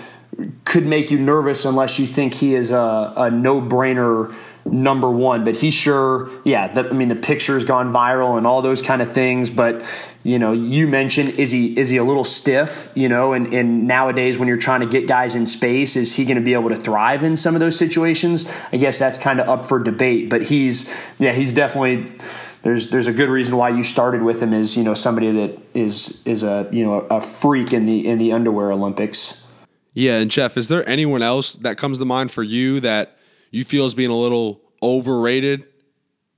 could 0.65 0.85
make 0.85 1.11
you 1.11 1.19
nervous 1.19 1.65
unless 1.65 1.99
you 1.99 2.07
think 2.07 2.33
he 2.33 2.55
is 2.55 2.71
a, 2.71 3.13
a 3.15 3.29
no 3.29 3.61
brainer 3.61 4.33
number 4.65 5.09
one. 5.09 5.43
But 5.43 5.57
he 5.57 5.71
sure, 5.71 6.29
yeah. 6.43 6.71
I 6.75 6.93
mean, 6.93 7.07
the 7.07 7.15
picture's 7.15 7.63
gone 7.63 7.91
viral 7.91 8.37
and 8.37 8.47
all 8.47 8.61
those 8.61 8.81
kind 8.81 9.01
of 9.01 9.11
things. 9.11 9.49
But 9.49 9.83
you 10.23 10.39
know, 10.39 10.53
you 10.53 10.87
mentioned 10.87 11.31
is 11.31 11.51
he 11.51 11.77
is 11.77 11.89
he 11.89 11.97
a 11.97 12.03
little 12.03 12.23
stiff? 12.23 12.89
You 12.95 13.09
know, 13.09 13.33
and 13.33 13.53
and 13.53 13.87
nowadays 13.87 14.37
when 14.37 14.47
you're 14.47 14.57
trying 14.57 14.81
to 14.81 14.87
get 14.87 15.07
guys 15.07 15.35
in 15.35 15.45
space, 15.45 15.95
is 15.95 16.15
he 16.15 16.25
going 16.25 16.37
to 16.37 16.43
be 16.43 16.53
able 16.53 16.69
to 16.69 16.77
thrive 16.77 17.23
in 17.23 17.37
some 17.37 17.55
of 17.55 17.59
those 17.59 17.77
situations? 17.77 18.51
I 18.71 18.77
guess 18.77 18.99
that's 18.99 19.17
kind 19.17 19.39
of 19.39 19.49
up 19.49 19.65
for 19.65 19.79
debate. 19.79 20.29
But 20.29 20.43
he's 20.43 20.93
yeah, 21.19 21.33
he's 21.33 21.51
definitely. 21.51 22.11
There's, 22.61 22.91
there's 22.91 23.07
a 23.07 23.11
good 23.11 23.27
reason 23.27 23.57
why 23.57 23.71
you 23.71 23.83
started 23.83 24.21
with 24.21 24.41
him 24.41 24.53
is 24.53 24.77
you 24.77 24.85
know 24.85 24.93
somebody 24.93 25.29
that 25.31 25.59
is 25.73 26.25
is 26.25 26.43
a 26.43 26.69
you 26.71 26.85
know 26.85 26.99
a 27.11 27.19
freak 27.19 27.73
in 27.73 27.85
the 27.85 28.07
in 28.07 28.19
the 28.19 28.31
underwear 28.31 28.71
Olympics. 28.71 29.45
Yeah, 29.93 30.19
and 30.19 30.31
Jeff, 30.31 30.57
is 30.57 30.69
there 30.69 30.87
anyone 30.87 31.21
else 31.21 31.55
that 31.57 31.77
comes 31.77 31.99
to 31.99 32.05
mind 32.05 32.31
for 32.31 32.41
you 32.41 32.79
that 32.79 33.17
you 33.53 33.63
feel 33.63 33.85
is 33.85 33.95
being 33.95 34.09
a 34.09 34.17
little 34.17 34.61
overrated 34.81 35.65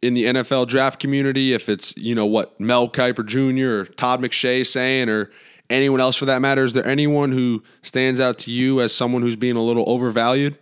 in 0.01 0.13
the 0.13 0.25
NFL 0.25 0.67
draft 0.67 0.99
community, 0.99 1.53
if 1.53 1.69
it's, 1.69 1.95
you 1.97 2.13
know, 2.13 2.25
what 2.25 2.59
Mel 2.59 2.89
Kiper 2.89 3.25
Jr. 3.25 3.81
or 3.81 3.85
Todd 3.85 4.21
McShay 4.21 4.65
saying 4.67 5.09
or 5.09 5.31
anyone 5.69 5.99
else 5.99 6.17
for 6.17 6.25
that 6.25 6.41
matter, 6.41 6.63
is 6.63 6.73
there 6.73 6.85
anyone 6.85 7.31
who 7.31 7.63
stands 7.81 8.19
out 8.19 8.37
to 8.39 8.51
you 8.51 8.81
as 8.81 8.93
someone 8.93 9.21
who's 9.21 9.37
being 9.37 9.55
a 9.55 9.61
little 9.61 9.85
overvalued? 9.87 10.57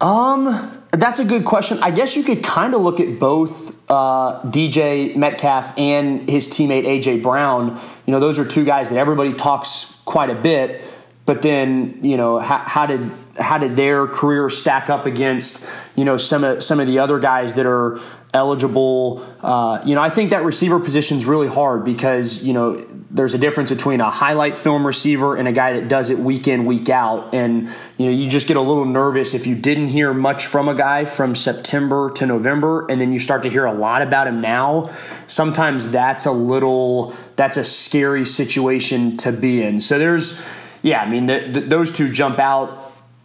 Um, 0.00 0.82
that's 0.92 1.18
a 1.18 1.24
good 1.24 1.44
question. 1.44 1.78
I 1.82 1.90
guess 1.90 2.16
you 2.16 2.22
could 2.22 2.42
kind 2.42 2.72
of 2.72 2.80
look 2.80 3.00
at 3.00 3.18
both 3.18 3.76
uh, 3.90 4.40
DK 4.42 5.16
Metcalf 5.16 5.76
and 5.78 6.28
his 6.28 6.48
teammate 6.48 6.84
AJ 6.84 7.22
Brown. 7.22 7.78
You 8.06 8.12
know, 8.12 8.20
those 8.20 8.38
are 8.38 8.44
two 8.44 8.64
guys 8.64 8.90
that 8.90 8.96
everybody 8.96 9.34
talks 9.34 10.00
quite 10.04 10.30
a 10.30 10.34
bit. 10.34 10.82
But 11.26 11.42
then, 11.42 11.98
you 12.02 12.16
know, 12.16 12.38
how, 12.38 12.58
how 12.58 12.86
did 12.86 13.10
how 13.38 13.58
did 13.58 13.76
their 13.76 14.06
career 14.06 14.48
stack 14.48 14.88
up 14.88 15.06
against 15.06 15.68
you 15.96 16.04
know 16.04 16.16
some 16.16 16.44
of 16.44 16.62
some 16.62 16.80
of 16.80 16.86
the 16.86 16.98
other 16.98 17.18
guys 17.18 17.54
that 17.54 17.66
are 17.66 17.98
eligible? 18.32 19.24
Uh, 19.40 19.80
you 19.84 19.94
know, 19.94 20.02
I 20.02 20.08
think 20.08 20.30
that 20.30 20.44
receiver 20.44 20.80
position 20.80 21.18
is 21.18 21.26
really 21.26 21.48
hard 21.48 21.84
because 21.84 22.44
you 22.44 22.52
know 22.52 22.84
there's 23.10 23.34
a 23.34 23.38
difference 23.38 23.70
between 23.70 24.00
a 24.00 24.10
highlight 24.10 24.56
film 24.56 24.86
receiver 24.86 25.36
and 25.36 25.46
a 25.46 25.52
guy 25.52 25.78
that 25.78 25.88
does 25.88 26.10
it 26.10 26.18
week 26.18 26.48
in 26.48 26.64
week 26.64 26.88
out, 26.88 27.34
and 27.34 27.68
you 27.96 28.06
know 28.06 28.12
you 28.12 28.28
just 28.28 28.48
get 28.48 28.56
a 28.56 28.60
little 28.60 28.84
nervous 28.84 29.34
if 29.34 29.46
you 29.46 29.54
didn't 29.54 29.88
hear 29.88 30.14
much 30.14 30.46
from 30.46 30.68
a 30.68 30.74
guy 30.74 31.04
from 31.04 31.34
September 31.34 32.10
to 32.10 32.26
November, 32.26 32.86
and 32.88 33.00
then 33.00 33.12
you 33.12 33.18
start 33.18 33.42
to 33.42 33.50
hear 33.50 33.64
a 33.64 33.72
lot 33.72 34.02
about 34.02 34.26
him 34.26 34.40
now. 34.40 34.90
Sometimes 35.26 35.90
that's 35.90 36.26
a 36.26 36.32
little 36.32 37.14
that's 37.36 37.56
a 37.56 37.64
scary 37.64 38.24
situation 38.24 39.16
to 39.16 39.32
be 39.32 39.62
in. 39.62 39.80
So 39.80 39.98
there's 39.98 40.40
yeah, 40.84 41.00
I 41.00 41.08
mean, 41.08 41.24
the, 41.24 41.48
the, 41.50 41.60
those 41.62 41.90
two 41.90 42.12
jump 42.12 42.38
out, 42.38 42.83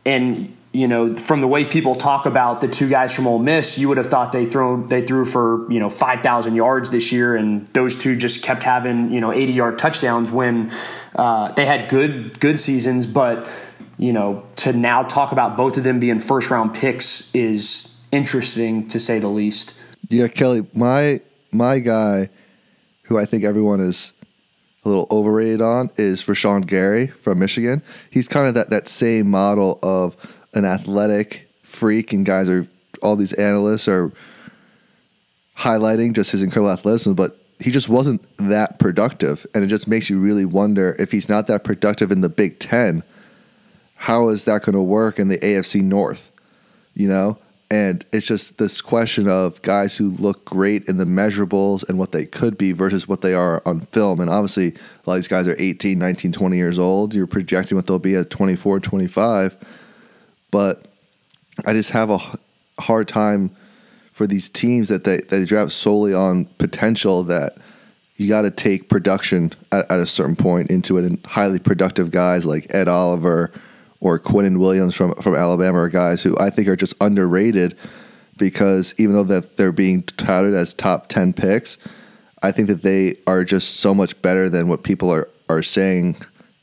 and 0.10 0.56
you 0.72 0.88
know, 0.88 1.16
from 1.16 1.42
the 1.42 1.48
way 1.48 1.66
people 1.66 1.96
talk 1.96 2.28
about 2.28 2.62
the 2.62 2.68
two 2.68 2.88
guys 2.88 3.12
from 3.14 3.26
Ole 3.26 3.40
Miss, 3.40 3.80
you 3.80 3.88
would 3.88 3.98
have 3.98 4.06
thought 4.06 4.32
they 4.32 4.46
throw 4.46 4.86
they 4.86 5.02
threw 5.02 5.26
for 5.26 5.72
you 5.72 5.80
know 5.80 5.90
five 5.90 6.20
thousand 6.20 6.56
yards 6.56 6.90
this 6.90 7.12
year, 7.12 7.36
and 7.36 7.66
those 7.68 7.96
two 7.96 8.16
just 8.16 8.44
kept 8.44 8.62
having 8.64 9.12
you 9.12 9.20
know 9.20 9.32
eighty 9.34 9.54
yard 9.54 9.80
touchdowns 9.80 10.32
when 10.32 10.72
uh, 11.16 11.52
they 11.54 11.66
had 11.66 11.90
good 11.90 12.40
good 12.40 12.60
seasons, 12.60 13.08
but 13.08 13.50
you 13.98 14.14
know, 14.14 14.44
to 14.56 14.72
now 14.72 15.04
talk 15.04 15.32
about 15.32 15.58
both 15.58 15.78
of 15.78 15.84
them 15.84 16.00
being 16.00 16.20
first 16.20 16.50
round 16.50 16.74
picks 16.74 17.34
is 17.36 18.00
interesting 18.12 18.88
to 18.88 19.00
say 19.00 19.20
the 19.20 19.28
least. 19.28 19.80
Yeah, 20.08 20.28
Kelly, 20.28 20.68
my 20.74 21.22
my 21.52 21.80
guy, 21.80 22.30
who 23.04 23.18
I 23.18 23.26
think 23.26 23.44
everyone 23.44 23.80
is 23.82 24.14
little 24.90 25.08
overrated 25.12 25.62
on 25.62 25.90
is 25.96 26.24
Rashan 26.24 26.66
Gary 26.66 27.08
from 27.08 27.40
Michigan. 27.40 27.82
He's 28.10 28.28
kind 28.28 28.48
of 28.48 28.54
that, 28.56 28.70
that 28.70 28.90
same 28.90 29.30
model 29.30 29.80
of 29.84 30.16
an 30.54 30.66
athletic 30.66 31.50
freak, 31.64 32.14
and 32.14 32.26
guys 32.26 32.50
are 32.50 32.68
all 33.02 33.16
these 33.16 33.34
analysts 33.34 33.88
are 33.88 34.12
highlighting 35.58 36.14
just 36.14 36.32
his 36.32 36.42
incredible 36.42 36.72
athleticism, 36.72 37.14
but 37.14 37.38
he 37.60 37.72
just 37.72 37.90
wasn't 37.90 38.22
that 38.38 38.80
productive, 38.80 39.46
and 39.54 39.64
it 39.64 39.68
just 39.68 39.88
makes 39.88 40.10
you 40.10 40.20
really 40.20 40.46
wonder 40.46 40.96
if 40.98 41.12
he's 41.12 41.28
not 41.28 41.48
that 41.48 41.64
productive 41.64 42.12
in 42.12 42.22
the 42.22 42.30
Big 42.30 42.60
Ten. 42.60 43.04
How 43.96 44.30
is 44.30 44.46
that 44.46 44.64
going 44.64 44.76
to 44.76 44.82
work 44.82 45.20
in 45.20 45.28
the 45.28 45.38
AFC 45.38 45.82
North? 45.82 46.32
You 46.94 47.10
know, 47.10 47.38
and 47.72 48.04
it's 48.12 48.26
just 48.26 48.58
this 48.58 48.82
question 48.82 49.28
of 49.30 49.62
guys 49.62 49.96
who 49.96 50.10
look 50.12 50.44
great 50.44 50.88
in 50.88 50.98
the 50.98 51.06
measurables 51.06 51.88
and 51.88 52.00
what 52.00 52.12
they 52.12 52.26
could 52.26 52.58
be 52.58 52.72
versus 52.72 53.08
what 53.08 53.22
they 53.22 53.36
are 53.36 53.62
on 53.64 53.82
film. 53.82 54.20
And 54.20 54.30
obviously, 54.30 54.70
a 54.70 54.74
lot 55.06 55.14
of 55.14 55.20
these 55.20 55.28
guys 55.28 55.48
are 55.48 55.56
18, 55.60 56.00
19, 56.00 56.32
20 56.32 56.58
years 56.58 56.80
old. 56.80 57.14
You're 57.14 57.28
projecting 57.28 57.76
what 57.76 57.86
they'll 57.86 58.00
be 58.00 58.16
at 58.16 58.32
24, 58.32 58.80
25. 58.80 59.58
But 60.50 60.88
I 61.64 61.74
just 61.74 61.92
have 61.92 62.10
a 62.10 62.20
hard 62.80 63.08
time 63.08 63.56
for 64.14 64.26
these 64.26 64.50
teams 64.50 64.88
that 64.90 65.04
they, 65.04 65.18
they 65.18 65.46
draft 65.46 65.72
solely 65.72 66.14
on 66.14 66.46
potential 66.58 67.24
that 67.26 67.56
you 68.16 68.28
got 68.28 68.42
to 68.42 68.52
take 68.52 68.90
production 68.90 69.54
at, 69.72 69.90
at 69.92 70.00
a 70.00 70.08
certain 70.08 70.36
point 70.36 70.72
into 70.72 70.98
it. 70.98 71.06
And 71.06 71.24
highly 71.24 71.60
productive 71.60 72.10
guys 72.10 72.46
like 72.46 72.66
Ed 72.74 72.88
Oliver– 72.88 73.52
or 74.02 74.20
Quinnen 74.20 74.60
Williams 74.60 74.96
from 74.96 75.14
from 75.16 75.36
Alabama 75.36 75.80
are 75.80 75.90
guys 75.90 76.24
who 76.24 76.38
I 76.40 76.50
think 76.50 76.68
are 76.68 76.76
just 76.76 76.94
underrated 77.02 77.78
because 78.38 78.94
even 78.98 79.14
though 79.14 79.24
that 79.24 79.58
they're 79.58 79.72
being 79.72 80.04
touted 80.04 80.54
as 80.54 80.74
top 80.74 81.10
10 81.10 81.34
picks, 81.34 81.78
I 82.42 82.52
think 82.52 82.70
that 82.70 82.84
they 82.84 83.18
are 83.28 83.44
just 83.44 83.78
so 83.82 83.94
much 83.94 84.20
better 84.22 84.50
than 84.50 84.68
what 84.68 84.84
people 84.84 85.12
are 85.12 85.30
are 85.50 85.64
saying 85.64 86.16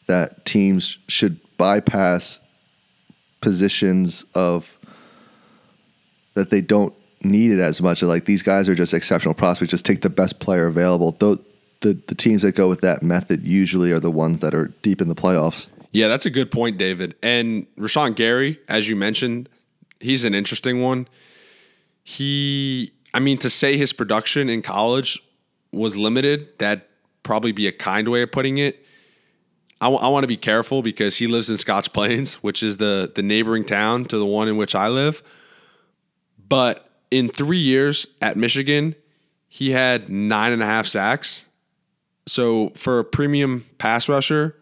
that 0.07 0.45
teams 0.45 0.99
should 1.09 1.41
bypass 1.57 2.41
positions 3.41 4.25
of 4.35 4.79
that 6.35 6.51
they 6.51 6.61
don't 6.61 6.95
need 7.23 7.51
it 7.51 7.59
as 7.59 7.83
much. 7.83 8.03
Like 8.03 8.25
these 8.25 8.43
guys 8.43 8.69
are 8.69 8.75
just 8.75 8.95
exceptional 8.95 9.35
prospects. 9.35 9.71
Just 9.71 9.85
take 9.85 10.03
the 10.03 10.11
best 10.11 10.39
player 10.39 10.67
available. 10.67 11.13
The, 11.13 11.43
the 11.81 12.01
the 12.07 12.15
teams 12.15 12.43
that 12.43 12.55
go 12.55 12.69
with 12.69 12.81
that 12.83 13.03
method 13.03 13.45
usually 13.45 13.93
are 13.93 14.01
the 14.01 14.11
ones 14.11 14.39
that 14.39 14.55
are 14.55 14.69
deep 14.83 15.01
in 15.01 15.09
the 15.09 15.15
playoffs. 15.15 15.67
Yeah, 15.97 16.09
that's 16.09 16.27
a 16.27 16.31
good 16.31 16.51
point, 16.51 16.77
David. 16.77 17.15
And 17.23 17.67
Rashan 17.77 18.17
Gary, 18.17 18.61
as 18.69 18.87
you 18.87 18.95
mentioned, 18.95 19.49
he's 19.99 20.25
an 20.25 20.35
interesting 20.35 20.83
one. 20.83 21.09
He, 22.05 22.93
I 23.15 23.19
mean, 23.19 23.39
to 23.39 23.49
say 23.49 23.79
his 23.79 23.95
production 23.95 24.51
in 24.51 24.61
college 24.61 25.23
was 25.73 25.97
limited, 25.97 26.59
that 26.59 26.91
probably 27.23 27.53
be 27.53 27.67
a 27.67 27.73
kind 27.73 28.09
way 28.09 28.21
of 28.21 28.31
putting 28.31 28.59
it. 28.59 28.85
I, 29.81 29.87
w- 29.87 30.03
I 30.03 30.09
want 30.09 30.25
to 30.25 30.29
be 30.29 30.37
careful 30.37 30.83
because 30.83 31.17
he 31.17 31.29
lives 31.29 31.49
in 31.49 31.57
Scotch 31.57 31.91
Plains, 31.95 32.35
which 32.43 32.63
is 32.63 32.77
the 32.77 33.11
the 33.15 33.23
neighboring 33.23 33.65
town 33.65 34.05
to 34.05 34.19
the 34.19 34.27
one 34.27 34.49
in 34.49 34.59
which 34.59 34.75
I 34.75 34.89
live. 34.89 35.23
But 36.47 36.91
in 37.11 37.31
three 37.31 37.57
years 37.57 38.07
at 38.21 38.37
Michigan, 38.37 38.97
he 39.49 39.71
had 39.71 40.11
nine 40.11 40.53
and 40.53 40.63
a 40.63 40.67
half 40.67 40.87
sacks. 40.87 41.47
So 42.27 42.69
for 42.77 42.99
a 42.99 43.05
premium 43.05 43.65
pass 43.79 44.11
rusher, 44.11 44.57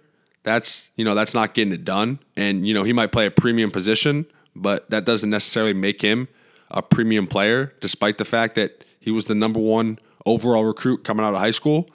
that's 0.45 0.91
you 0.95 1.05
know 1.05 1.15
that's 1.15 1.35
not 1.35 1.55
getting 1.55 1.75
it 1.75 1.85
done. 1.85 2.21
And 2.37 2.67
you 2.67 2.73
know 2.73 2.85
he 2.85 2.93
might 2.93 3.11
play 3.11 3.27
a 3.27 3.31
premium 3.31 3.71
position, 3.71 4.27
but 4.55 4.89
that 4.91 5.05
doesn't 5.05 5.31
necessarily 5.31 5.73
make 5.73 6.01
him 6.01 6.29
a 6.71 6.83
premium 6.83 7.27
player, 7.27 7.75
despite 7.81 8.19
the 8.19 8.25
fact 8.25 8.55
that 8.55 8.85
he 9.01 9.11
was 9.11 9.27
the 9.27 9.35
number 9.35 9.61
one 9.61 9.99
overall 10.25 10.65
recruit 10.65 11.05
coming 11.05 11.25
out 11.25 11.35
of 11.35 11.41
high 11.41 11.51
school. 11.51 11.89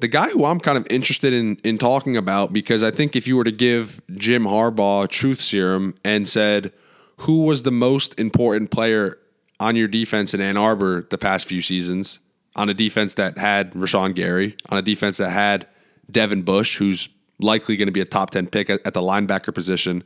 The 0.00 0.08
guy 0.08 0.30
who 0.30 0.44
I'm 0.44 0.58
kind 0.58 0.76
of 0.76 0.86
interested 0.90 1.32
in 1.32 1.56
in 1.62 1.78
talking 1.78 2.16
about 2.16 2.52
because 2.52 2.82
I 2.82 2.90
think 2.90 3.14
if 3.14 3.28
you 3.28 3.36
were 3.36 3.44
to 3.44 3.52
give 3.52 4.00
Jim 4.14 4.44
Harbaugh 4.44 5.08
truth 5.08 5.40
serum 5.40 5.94
and 6.04 6.28
said 6.28 6.72
who 7.18 7.42
was 7.42 7.62
the 7.62 7.70
most 7.70 8.18
important 8.18 8.72
player 8.72 9.18
on 9.60 9.76
your 9.76 9.86
defense 9.86 10.34
in 10.34 10.40
Ann 10.40 10.56
Arbor 10.56 11.06
the 11.08 11.18
past 11.18 11.46
few 11.46 11.62
seasons, 11.62 12.18
on 12.56 12.68
a 12.68 12.74
defense 12.74 13.14
that 13.14 13.38
had 13.38 13.72
Rashan 13.72 14.14
Gary, 14.14 14.56
on 14.68 14.78
a 14.78 14.82
defense 14.82 15.18
that 15.18 15.30
had 15.30 15.68
Devin 16.12 16.42
Bush, 16.42 16.76
who's 16.76 17.08
likely 17.38 17.76
going 17.76 17.86
to 17.86 17.92
be 17.92 18.00
a 18.00 18.04
top 18.04 18.30
10 18.30 18.46
pick 18.48 18.70
at, 18.70 18.84
the 18.84 19.00
linebacker 19.00 19.54
position. 19.54 20.04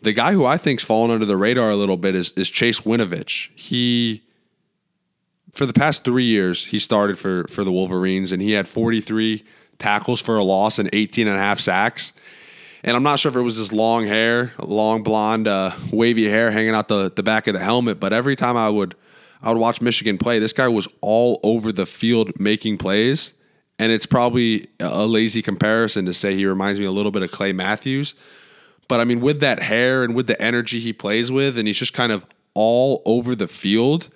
The 0.00 0.12
guy 0.12 0.32
who 0.32 0.44
I 0.44 0.56
think's 0.56 0.84
fallen 0.84 1.10
under 1.10 1.26
the 1.26 1.36
radar 1.36 1.70
a 1.70 1.76
little 1.76 1.96
bit 1.96 2.14
is, 2.14 2.32
is 2.32 2.50
Chase 2.50 2.80
Winovich. 2.80 3.50
He, 3.54 4.22
for 5.52 5.66
the 5.66 5.72
past 5.72 6.04
three 6.04 6.24
years, 6.24 6.66
he 6.66 6.78
started 6.78 7.18
for, 7.18 7.46
for 7.48 7.64
the 7.64 7.72
Wolverines 7.72 8.32
and 8.32 8.40
he 8.40 8.52
had 8.52 8.68
43 8.68 9.44
tackles 9.78 10.20
for 10.20 10.36
a 10.36 10.44
loss 10.44 10.78
and 10.78 10.88
18 10.92 11.26
and 11.26 11.36
a 11.36 11.40
half 11.40 11.60
sacks. 11.60 12.12
And 12.82 12.96
I'm 12.96 13.02
not 13.02 13.18
sure 13.18 13.30
if 13.30 13.36
it 13.36 13.40
was 13.40 13.56
his 13.56 13.72
long 13.72 14.06
hair, 14.06 14.52
long 14.58 15.02
blonde, 15.02 15.48
uh, 15.48 15.72
wavy 15.90 16.28
hair 16.28 16.50
hanging 16.50 16.74
out 16.74 16.88
the, 16.88 17.10
the 17.10 17.22
back 17.22 17.46
of 17.46 17.54
the 17.54 17.60
helmet, 17.60 17.98
but 17.98 18.12
every 18.12 18.36
time 18.36 18.56
I 18.56 18.68
would 18.68 18.94
I 19.44 19.50
would 19.50 19.58
watch 19.58 19.82
Michigan 19.82 20.16
play, 20.16 20.38
this 20.38 20.54
guy 20.54 20.68
was 20.68 20.88
all 21.02 21.38
over 21.42 21.70
the 21.70 21.84
field 21.84 22.40
making 22.40 22.78
plays. 22.78 23.34
And 23.78 23.90
it's 23.90 24.06
probably 24.06 24.68
a 24.78 25.06
lazy 25.06 25.42
comparison 25.42 26.04
to 26.06 26.14
say 26.14 26.36
he 26.36 26.46
reminds 26.46 26.78
me 26.78 26.86
a 26.86 26.92
little 26.92 27.10
bit 27.10 27.22
of 27.22 27.30
Clay 27.32 27.52
Matthews. 27.52 28.14
But 28.88 29.00
I 29.00 29.04
mean, 29.04 29.20
with 29.20 29.40
that 29.40 29.60
hair 29.60 30.04
and 30.04 30.14
with 30.14 30.26
the 30.26 30.40
energy 30.40 30.80
he 30.80 30.92
plays 30.92 31.32
with, 31.32 31.58
and 31.58 31.66
he's 31.66 31.78
just 31.78 31.94
kind 31.94 32.12
of 32.12 32.24
all 32.54 33.02
over 33.04 33.34
the 33.34 33.48
field, 33.48 34.10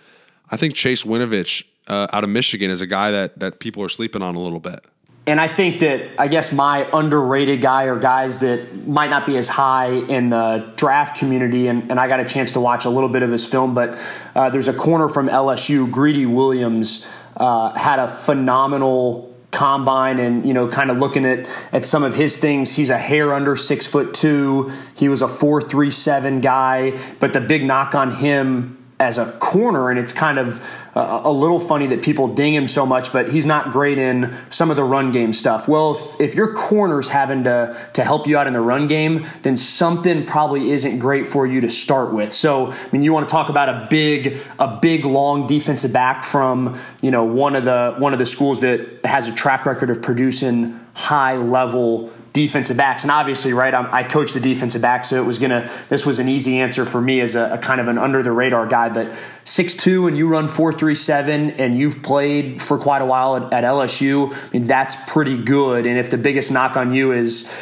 I 0.50 0.56
think 0.56 0.74
Chase 0.74 1.04
Winovich 1.04 1.64
uh, 1.88 2.06
out 2.12 2.22
of 2.22 2.30
Michigan 2.30 2.70
is 2.70 2.80
a 2.80 2.86
guy 2.86 3.10
that 3.10 3.38
that 3.40 3.58
people 3.60 3.82
are 3.82 3.88
sleeping 3.88 4.22
on 4.22 4.34
a 4.34 4.40
little 4.40 4.60
bit. 4.60 4.84
And 5.26 5.38
I 5.38 5.46
think 5.46 5.80
that 5.80 6.18
I 6.18 6.26
guess 6.26 6.54
my 6.54 6.88
underrated 6.90 7.60
guy 7.60 7.84
or 7.84 7.98
guys 7.98 8.38
that 8.38 8.86
might 8.86 9.10
not 9.10 9.26
be 9.26 9.36
as 9.36 9.46
high 9.46 9.90
in 9.90 10.30
the 10.30 10.72
draft 10.76 11.18
community, 11.18 11.66
and, 11.66 11.90
and 11.90 12.00
I 12.00 12.08
got 12.08 12.20
a 12.20 12.24
chance 12.24 12.52
to 12.52 12.60
watch 12.60 12.86
a 12.86 12.90
little 12.90 13.10
bit 13.10 13.22
of 13.22 13.30
his 13.30 13.44
film, 13.44 13.74
but 13.74 13.98
uh, 14.34 14.48
there's 14.48 14.68
a 14.68 14.72
corner 14.72 15.06
from 15.10 15.28
LSU, 15.28 15.90
Greedy 15.90 16.24
Williams, 16.24 17.06
uh, 17.36 17.78
had 17.78 17.98
a 17.98 18.08
phenomenal 18.08 19.27
combine 19.50 20.18
and 20.18 20.44
you 20.44 20.52
know 20.52 20.68
kind 20.68 20.90
of 20.90 20.98
looking 20.98 21.24
at 21.24 21.48
at 21.72 21.86
some 21.86 22.02
of 22.02 22.14
his 22.14 22.36
things. 22.36 22.76
He's 22.76 22.90
a 22.90 22.98
hair 22.98 23.32
under 23.32 23.56
six 23.56 23.86
foot 23.86 24.14
two. 24.14 24.70
He 24.94 25.08
was 25.08 25.22
a 25.22 25.28
four 25.28 25.60
three 25.60 25.90
seven 25.90 26.40
guy 26.40 26.98
but 27.20 27.32
the 27.32 27.40
big 27.40 27.64
knock 27.64 27.94
on 27.94 28.12
him 28.12 28.77
as 29.00 29.16
a 29.16 29.30
corner, 29.38 29.90
and 29.90 29.98
it's 29.98 30.12
kind 30.12 30.38
of 30.38 30.64
a, 30.96 31.20
a, 31.24 31.32
little 31.32 31.60
funny 31.60 31.86
that 31.86 32.02
people 32.02 32.26
ding 32.34 32.52
him 32.52 32.66
so 32.66 32.84
much, 32.84 33.12
but 33.12 33.30
he's 33.30 33.46
not 33.46 33.70
great 33.70 33.96
in 33.96 34.34
some 34.50 34.70
of 34.70 34.76
the 34.76 34.82
run 34.82 35.12
game 35.12 35.32
stuff. 35.32 35.68
Well, 35.68 35.94
if, 35.94 36.20
if 36.20 36.34
your 36.34 36.52
corner's 36.54 37.08
having 37.08 37.44
to, 37.44 37.76
to 37.92 38.02
help 38.02 38.26
you 38.26 38.36
out 38.36 38.48
in 38.48 38.54
the 38.54 38.60
run 38.60 38.88
game, 38.88 39.24
then 39.42 39.54
something 39.54 40.26
probably 40.26 40.72
isn't 40.72 40.98
great 40.98 41.28
for 41.28 41.46
you 41.46 41.60
to 41.60 41.70
start 41.70 42.12
with. 42.12 42.32
So, 42.32 42.72
I 42.72 42.88
mean, 42.90 43.04
you 43.04 43.12
want 43.12 43.28
to 43.28 43.32
talk 43.32 43.48
about 43.48 43.68
a 43.68 43.86
big, 43.88 44.38
a 44.58 44.78
big 44.82 45.04
long 45.04 45.46
defensive 45.46 45.92
back 45.92 46.24
from, 46.24 46.76
you 47.00 47.12
know, 47.12 47.22
one 47.22 47.54
of 47.54 47.64
the 47.64 47.94
one 47.98 48.12
of 48.12 48.18
the 48.18 48.26
schools 48.26 48.60
that 48.60 49.04
has 49.04 49.28
a 49.28 49.34
track 49.34 49.64
record 49.64 49.90
of 49.90 50.02
producing 50.02 50.84
high 50.94 51.36
level 51.36 52.10
defensive 52.32 52.76
backs. 52.76 53.02
And 53.02 53.10
obviously, 53.10 53.52
right, 53.52 53.74
I'm, 53.74 53.88
i 53.92 54.02
coach 54.02 54.32
the 54.32 54.40
defensive 54.40 54.82
back, 54.82 55.04
so 55.04 55.16
it 55.22 55.26
was 55.26 55.38
gonna. 55.38 55.70
This 55.88 56.06
was 56.06 56.18
an 56.18 56.28
easy 56.28 56.58
answer 56.58 56.84
for 56.84 57.00
me 57.00 57.20
as 57.20 57.36
a, 57.36 57.54
a 57.54 57.58
kind 57.58 57.80
of 57.80 57.88
an 57.88 57.98
under 57.98 58.22
the 58.22 58.32
radar 58.32 58.66
guy. 58.66 58.88
But 58.88 59.12
six 59.44 59.74
two, 59.74 60.06
and 60.06 60.16
you 60.16 60.28
run 60.28 60.48
four 60.48 60.72
three 60.72 60.94
seven, 60.94 61.50
and 61.52 61.78
you've 61.78 62.02
played 62.02 62.60
for 62.60 62.78
quite 62.78 63.02
a 63.02 63.06
while 63.06 63.36
at, 63.36 63.52
at 63.52 63.64
LSU. 63.64 64.32
I 64.32 64.50
mean, 64.52 64.66
that's 64.66 64.96
pretty 65.10 65.36
good. 65.36 65.86
And 65.86 65.98
if 65.98 66.10
the 66.10 66.18
biggest 66.18 66.50
knock 66.50 66.76
on 66.76 66.92
you 66.92 67.12
is 67.12 67.52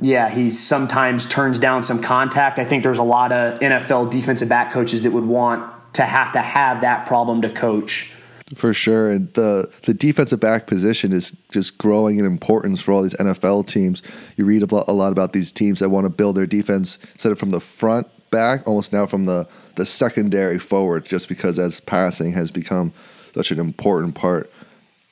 yeah, 0.00 0.28
he 0.28 0.50
sometimes 0.50 1.26
turns 1.26 1.58
down 1.58 1.82
some 1.82 2.02
contact. 2.02 2.58
I 2.58 2.64
think 2.64 2.82
there's 2.82 2.98
a 2.98 3.04
lot 3.04 3.32
of 3.32 3.60
NFL 3.60 4.10
defensive 4.10 4.48
back 4.48 4.72
coaches 4.72 5.02
that 5.04 5.12
would 5.12 5.24
want 5.24 5.70
to 5.94 6.02
have 6.02 6.32
to 6.32 6.40
have 6.40 6.80
that 6.80 7.06
problem 7.06 7.42
to 7.42 7.50
coach 7.50 8.10
for 8.54 8.72
sure. 8.72 9.10
And 9.10 9.32
the 9.34 9.70
the 9.82 9.94
defensive 9.94 10.40
back 10.40 10.66
position 10.66 11.12
is 11.12 11.36
just 11.50 11.78
growing 11.78 12.18
in 12.18 12.24
importance 12.24 12.80
for 12.80 12.92
all 12.92 13.02
these 13.02 13.14
NFL 13.14 13.66
teams. 13.66 14.02
You 14.36 14.44
read 14.44 14.62
a 14.62 14.92
lot 14.92 15.12
about 15.12 15.32
these 15.32 15.52
teams 15.52 15.80
that 15.80 15.90
want 15.90 16.04
to 16.04 16.10
build 16.10 16.36
their 16.36 16.46
defense 16.46 16.98
instead 17.12 17.32
of 17.32 17.38
from 17.38 17.50
the 17.50 17.60
front 17.60 18.08
back, 18.30 18.66
almost 18.66 18.92
now 18.92 19.06
from 19.06 19.24
the 19.24 19.48
the 19.76 19.86
secondary 19.86 20.58
forward, 20.58 21.04
just 21.04 21.28
because 21.28 21.58
as 21.58 21.80
passing 21.80 22.32
has 22.32 22.50
become 22.50 22.92
such 23.34 23.50
an 23.50 23.58
important 23.58 24.14
part 24.14 24.52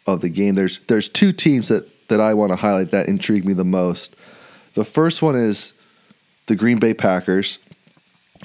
of 0.07 0.21
the 0.21 0.29
game. 0.29 0.55
There's 0.55 0.81
there's 0.89 1.09
two 1.09 1.33
teams 1.33 1.69
that 1.69 1.89
that 2.09 2.21
I 2.21 2.35
want 2.35 2.51
to 2.51 2.57
highlight 2.57 2.91
that 2.91 3.09
intrigue 3.09 3.45
me 3.45 3.55
the 3.55 3.65
most. 3.65 4.17
The 4.75 4.85
first 4.85 5.23
one 5.23 5.37
is 5.37 5.73
the 6.47 6.57
Green 6.57 6.79
Bay 6.79 6.95
Packers, 6.95 7.59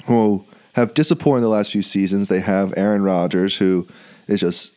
who 0.06 0.44
have 0.74 0.94
disappointed 0.94 1.42
the 1.42 1.48
last 1.48 1.72
few 1.72 1.82
seasons. 1.82 2.28
They 2.28 2.40
have 2.40 2.72
Aaron 2.76 3.02
Rodgers, 3.02 3.56
who 3.56 3.86
is 4.26 4.40
just 4.40 4.72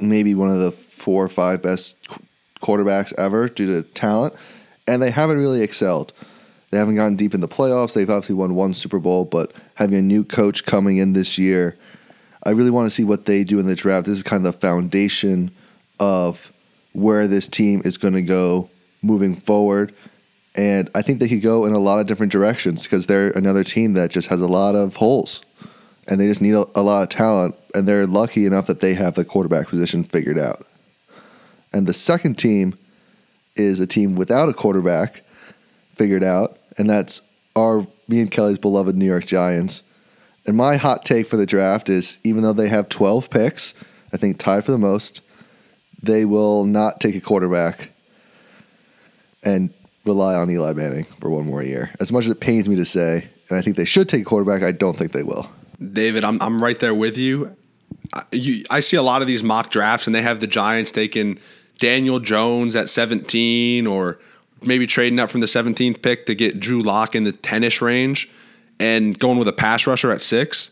maybe 0.00 0.34
one 0.34 0.50
of 0.50 0.58
the 0.58 0.72
four 0.72 1.24
or 1.24 1.28
five 1.28 1.62
best 1.62 1.96
quarterbacks 2.62 3.12
ever 3.18 3.48
due 3.48 3.66
to 3.66 3.88
talent, 3.90 4.34
and 4.86 5.02
they 5.02 5.10
haven't 5.10 5.38
really 5.38 5.62
excelled. 5.62 6.12
They 6.70 6.78
haven't 6.78 6.96
gotten 6.96 7.16
deep 7.16 7.34
in 7.34 7.40
the 7.40 7.48
playoffs. 7.48 7.94
They've 7.94 8.10
obviously 8.10 8.34
won 8.34 8.54
one 8.54 8.74
Super 8.74 8.98
Bowl, 8.98 9.24
but 9.24 9.52
having 9.74 9.98
a 9.98 10.02
new 10.02 10.24
coach 10.24 10.64
coming 10.64 10.98
in 10.98 11.12
this 11.12 11.38
year, 11.38 11.76
I 12.42 12.50
really 12.50 12.70
want 12.70 12.86
to 12.86 12.94
see 12.94 13.04
what 13.04 13.26
they 13.26 13.44
do 13.44 13.58
in 13.58 13.66
the 13.66 13.74
draft. 13.74 14.06
This 14.06 14.18
is 14.18 14.22
kind 14.22 14.44
of 14.46 14.52
the 14.52 14.58
foundation 14.58 15.52
of 15.98 16.52
where 16.92 17.26
this 17.26 17.48
team 17.48 17.82
is 17.84 17.96
going 17.96 18.14
to 18.14 18.22
go 18.22 18.68
moving 19.02 19.36
forward. 19.36 19.94
And 20.54 20.90
I 20.94 21.02
think 21.02 21.20
they 21.20 21.28
could 21.28 21.42
go 21.42 21.66
in 21.66 21.72
a 21.72 21.78
lot 21.78 22.00
of 22.00 22.06
different 22.06 22.32
directions 22.32 22.84
because 22.84 23.06
they're 23.06 23.30
another 23.30 23.62
team 23.62 23.92
that 23.92 24.10
just 24.10 24.28
has 24.28 24.40
a 24.40 24.48
lot 24.48 24.74
of 24.74 24.96
holes 24.96 25.42
and 26.08 26.20
they 26.20 26.26
just 26.26 26.40
need 26.40 26.54
a, 26.54 26.64
a 26.74 26.82
lot 26.82 27.02
of 27.02 27.08
talent, 27.08 27.54
and 27.74 27.86
they're 27.86 28.06
lucky 28.06 28.46
enough 28.46 28.66
that 28.66 28.80
they 28.80 28.94
have 28.94 29.14
the 29.14 29.24
quarterback 29.24 29.68
position 29.68 30.04
figured 30.04 30.38
out. 30.38 30.66
And 31.72 31.86
the 31.86 31.94
second 31.94 32.38
team 32.38 32.78
is 33.56 33.80
a 33.80 33.86
team 33.86 34.16
without 34.16 34.48
a 34.48 34.52
quarterback 34.52 35.22
figured 35.94 36.24
out, 36.24 36.58
and 36.78 36.88
that's 36.88 37.22
our 37.54 37.86
me 38.08 38.20
and 38.20 38.30
Kelly's 38.30 38.58
beloved 38.58 38.94
New 38.94 39.06
York 39.06 39.26
Giants. 39.26 39.82
And 40.46 40.56
my 40.56 40.76
hot 40.76 41.04
take 41.04 41.26
for 41.26 41.36
the 41.36 41.46
draft 41.46 41.88
is 41.88 42.18
even 42.22 42.42
though 42.42 42.52
they 42.52 42.68
have 42.68 42.88
12 42.88 43.30
picks, 43.30 43.74
I 44.12 44.16
think 44.16 44.38
tied 44.38 44.64
for 44.64 44.70
the 44.70 44.78
most, 44.78 45.20
they 46.00 46.24
will 46.24 46.64
not 46.64 47.00
take 47.00 47.16
a 47.16 47.20
quarterback 47.20 47.90
and 49.42 49.72
rely 50.04 50.34
on 50.34 50.50
Eli 50.50 50.72
Manning 50.72 51.04
for 51.20 51.30
one 51.30 51.46
more 51.46 51.62
year. 51.62 51.90
As 51.98 52.12
much 52.12 52.26
as 52.26 52.30
it 52.30 52.40
pains 52.40 52.68
me 52.68 52.76
to 52.76 52.84
say, 52.84 53.28
and 53.48 53.58
I 53.58 53.62
think 53.62 53.76
they 53.76 53.84
should 53.84 54.08
take 54.08 54.22
a 54.22 54.24
quarterback, 54.24 54.62
I 54.62 54.70
don't 54.70 54.96
think 54.96 55.12
they 55.12 55.24
will. 55.24 55.50
David, 55.92 56.24
I'm 56.24 56.40
I'm 56.40 56.62
right 56.62 56.78
there 56.78 56.94
with 56.94 57.18
you. 57.18 57.56
I, 58.14 58.22
you. 58.32 58.64
I 58.70 58.80
see 58.80 58.96
a 58.96 59.02
lot 59.02 59.22
of 59.22 59.28
these 59.28 59.42
mock 59.42 59.70
drafts, 59.70 60.06
and 60.06 60.14
they 60.14 60.22
have 60.22 60.40
the 60.40 60.46
Giants 60.46 60.90
taking 60.90 61.38
Daniel 61.78 62.20
Jones 62.20 62.74
at 62.74 62.88
17, 62.88 63.86
or 63.86 64.18
maybe 64.62 64.86
trading 64.86 65.18
up 65.18 65.30
from 65.30 65.40
the 65.40 65.46
17th 65.46 66.00
pick 66.00 66.26
to 66.26 66.34
get 66.34 66.58
Drew 66.58 66.82
Lock 66.82 67.14
in 67.14 67.24
the 67.24 67.32
10ish 67.32 67.80
range, 67.80 68.30
and 68.78 69.18
going 69.18 69.38
with 69.38 69.48
a 69.48 69.52
pass 69.52 69.86
rusher 69.86 70.10
at 70.10 70.22
six. 70.22 70.70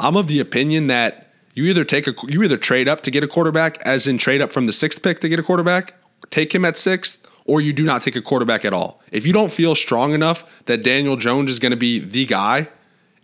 I'm 0.00 0.16
of 0.16 0.26
the 0.26 0.40
opinion 0.40 0.88
that 0.88 1.32
you 1.54 1.64
either 1.64 1.84
take 1.84 2.06
a 2.06 2.14
you 2.28 2.42
either 2.42 2.56
trade 2.56 2.88
up 2.88 3.00
to 3.02 3.10
get 3.10 3.24
a 3.24 3.28
quarterback, 3.28 3.78
as 3.82 4.06
in 4.06 4.18
trade 4.18 4.42
up 4.42 4.52
from 4.52 4.66
the 4.66 4.72
sixth 4.72 5.02
pick 5.02 5.20
to 5.20 5.28
get 5.28 5.38
a 5.38 5.42
quarterback, 5.42 5.94
take 6.30 6.54
him 6.54 6.64
at 6.64 6.76
sixth, 6.76 7.26
or 7.46 7.60
you 7.60 7.72
do 7.72 7.84
not 7.84 8.02
take 8.02 8.16
a 8.16 8.22
quarterback 8.22 8.64
at 8.64 8.72
all. 8.72 9.00
If 9.10 9.26
you 9.26 9.32
don't 9.32 9.52
feel 9.52 9.74
strong 9.74 10.12
enough 10.12 10.64
that 10.66 10.82
Daniel 10.82 11.16
Jones 11.16 11.50
is 11.50 11.58
going 11.58 11.70
to 11.70 11.76
be 11.76 12.00
the 12.00 12.26
guy 12.26 12.68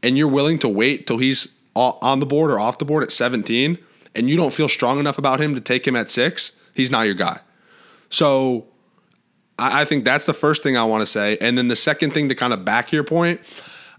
and 0.02 0.16
you're 0.16 0.28
willing 0.28 0.58
to 0.60 0.68
wait 0.68 1.06
till 1.06 1.18
he's 1.18 1.48
on 1.74 2.20
the 2.20 2.26
board 2.26 2.50
or 2.50 2.58
off 2.58 2.78
the 2.78 2.84
board 2.84 3.02
at 3.02 3.12
17 3.12 3.78
and 4.14 4.28
you 4.28 4.36
don't 4.36 4.52
feel 4.52 4.68
strong 4.68 4.98
enough 4.98 5.18
about 5.18 5.40
him 5.40 5.54
to 5.54 5.60
take 5.60 5.86
him 5.86 5.96
at 5.96 6.10
six, 6.10 6.52
he's 6.74 6.90
not 6.90 7.02
your 7.06 7.14
guy. 7.14 7.38
So 8.08 8.66
I 9.58 9.84
think 9.84 10.04
that's 10.04 10.24
the 10.24 10.34
first 10.34 10.62
thing 10.62 10.76
I 10.76 10.84
want 10.84 11.02
to 11.02 11.06
say. 11.06 11.36
And 11.40 11.56
then 11.56 11.68
the 11.68 11.76
second 11.76 12.12
thing 12.12 12.28
to 12.28 12.34
kind 12.34 12.52
of 12.52 12.64
back 12.64 12.92
your 12.92 13.04
point, 13.04 13.40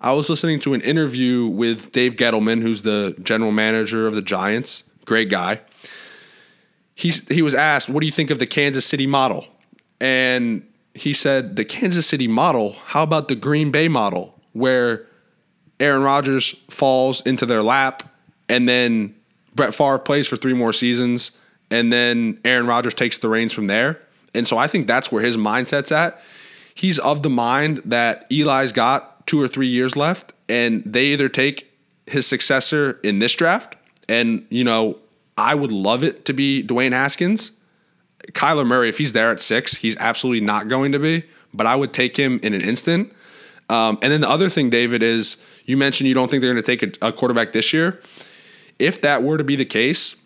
I 0.01 0.13
was 0.13 0.29
listening 0.29 0.59
to 0.61 0.73
an 0.73 0.81
interview 0.81 1.45
with 1.45 1.91
Dave 1.91 2.13
Gettleman, 2.13 2.61
who's 2.61 2.81
the 2.81 3.15
general 3.21 3.51
manager 3.51 4.07
of 4.07 4.15
the 4.15 4.21
Giants. 4.21 4.83
Great 5.05 5.29
guy. 5.29 5.61
He's, 6.95 7.27
he 7.29 7.41
was 7.41 7.53
asked, 7.53 7.89
What 7.89 8.01
do 8.01 8.07
you 8.07 8.11
think 8.11 8.31
of 8.31 8.39
the 8.39 8.47
Kansas 8.47 8.85
City 8.85 9.07
model? 9.07 9.45
And 9.99 10.67
he 10.95 11.13
said, 11.13 11.55
The 11.55 11.65
Kansas 11.65 12.07
City 12.07 12.27
model, 12.27 12.73
how 12.85 13.03
about 13.03 13.27
the 13.27 13.35
Green 13.35 13.71
Bay 13.71 13.87
model, 13.87 14.39
where 14.53 15.07
Aaron 15.81 16.03
Rodgers 16.03 16.49
falls 16.69 17.21
into 17.21 17.45
their 17.45 17.63
lap, 17.63 18.03
and 18.47 18.69
then 18.69 19.15
Brett 19.55 19.73
Favre 19.73 19.99
plays 19.99 20.27
for 20.27 20.37
three 20.37 20.53
more 20.53 20.71
seasons, 20.71 21.31
and 21.69 21.91
then 21.91 22.39
Aaron 22.45 22.67
Rodgers 22.67 22.93
takes 22.93 23.17
the 23.17 23.27
reins 23.27 23.51
from 23.51 23.67
there. 23.67 23.99
And 24.33 24.47
so 24.47 24.57
I 24.57 24.67
think 24.67 24.87
that's 24.87 25.11
where 25.11 25.23
his 25.23 25.37
mindset's 25.37 25.91
at. 25.91 26.21
He's 26.75 26.99
of 26.99 27.23
the 27.23 27.29
mind 27.29 27.81
that 27.85 28.27
Eli's 28.31 28.71
got 28.71 29.27
two 29.27 29.41
or 29.41 29.47
three 29.47 29.67
years 29.67 29.95
left, 29.95 30.33
and 30.47 30.83
they 30.85 31.05
either 31.07 31.27
take 31.27 31.69
his 32.05 32.27
successor 32.27 32.99
in 33.03 33.19
this 33.19 33.33
draft, 33.33 33.75
and 34.07 34.45
you 34.49 34.63
know, 34.63 34.99
I 35.37 35.55
would 35.55 35.71
love 35.71 36.03
it 36.03 36.25
to 36.25 36.33
be 36.33 36.63
Dwayne 36.63 36.91
Haskins. 36.91 37.51
Kyler 38.33 38.65
Murray, 38.65 38.89
if 38.89 38.97
he's 38.97 39.13
there 39.13 39.31
at 39.31 39.41
six, 39.41 39.75
he's 39.75 39.97
absolutely 39.97 40.45
not 40.45 40.67
going 40.67 40.91
to 40.91 40.99
be, 40.99 41.23
but 41.53 41.65
I 41.65 41.75
would 41.75 41.91
take 41.91 42.17
him 42.17 42.39
in 42.43 42.53
an 42.53 42.61
instant. 42.61 43.11
Um, 43.69 43.97
and 44.01 44.11
then 44.11 44.21
the 44.21 44.29
other 44.29 44.49
thing, 44.49 44.69
David, 44.69 45.01
is 45.01 45.37
you 45.71 45.77
mentioned 45.77 46.09
you 46.09 46.13
don't 46.13 46.29
think 46.29 46.41
they're 46.41 46.53
going 46.53 46.61
to 46.61 46.77
take 46.77 47.01
a, 47.01 47.07
a 47.07 47.13
quarterback 47.13 47.53
this 47.53 47.71
year. 47.71 48.01
If 48.77 49.01
that 49.03 49.23
were 49.23 49.37
to 49.37 49.43
be 49.45 49.55
the 49.55 49.65
case, 49.65 50.17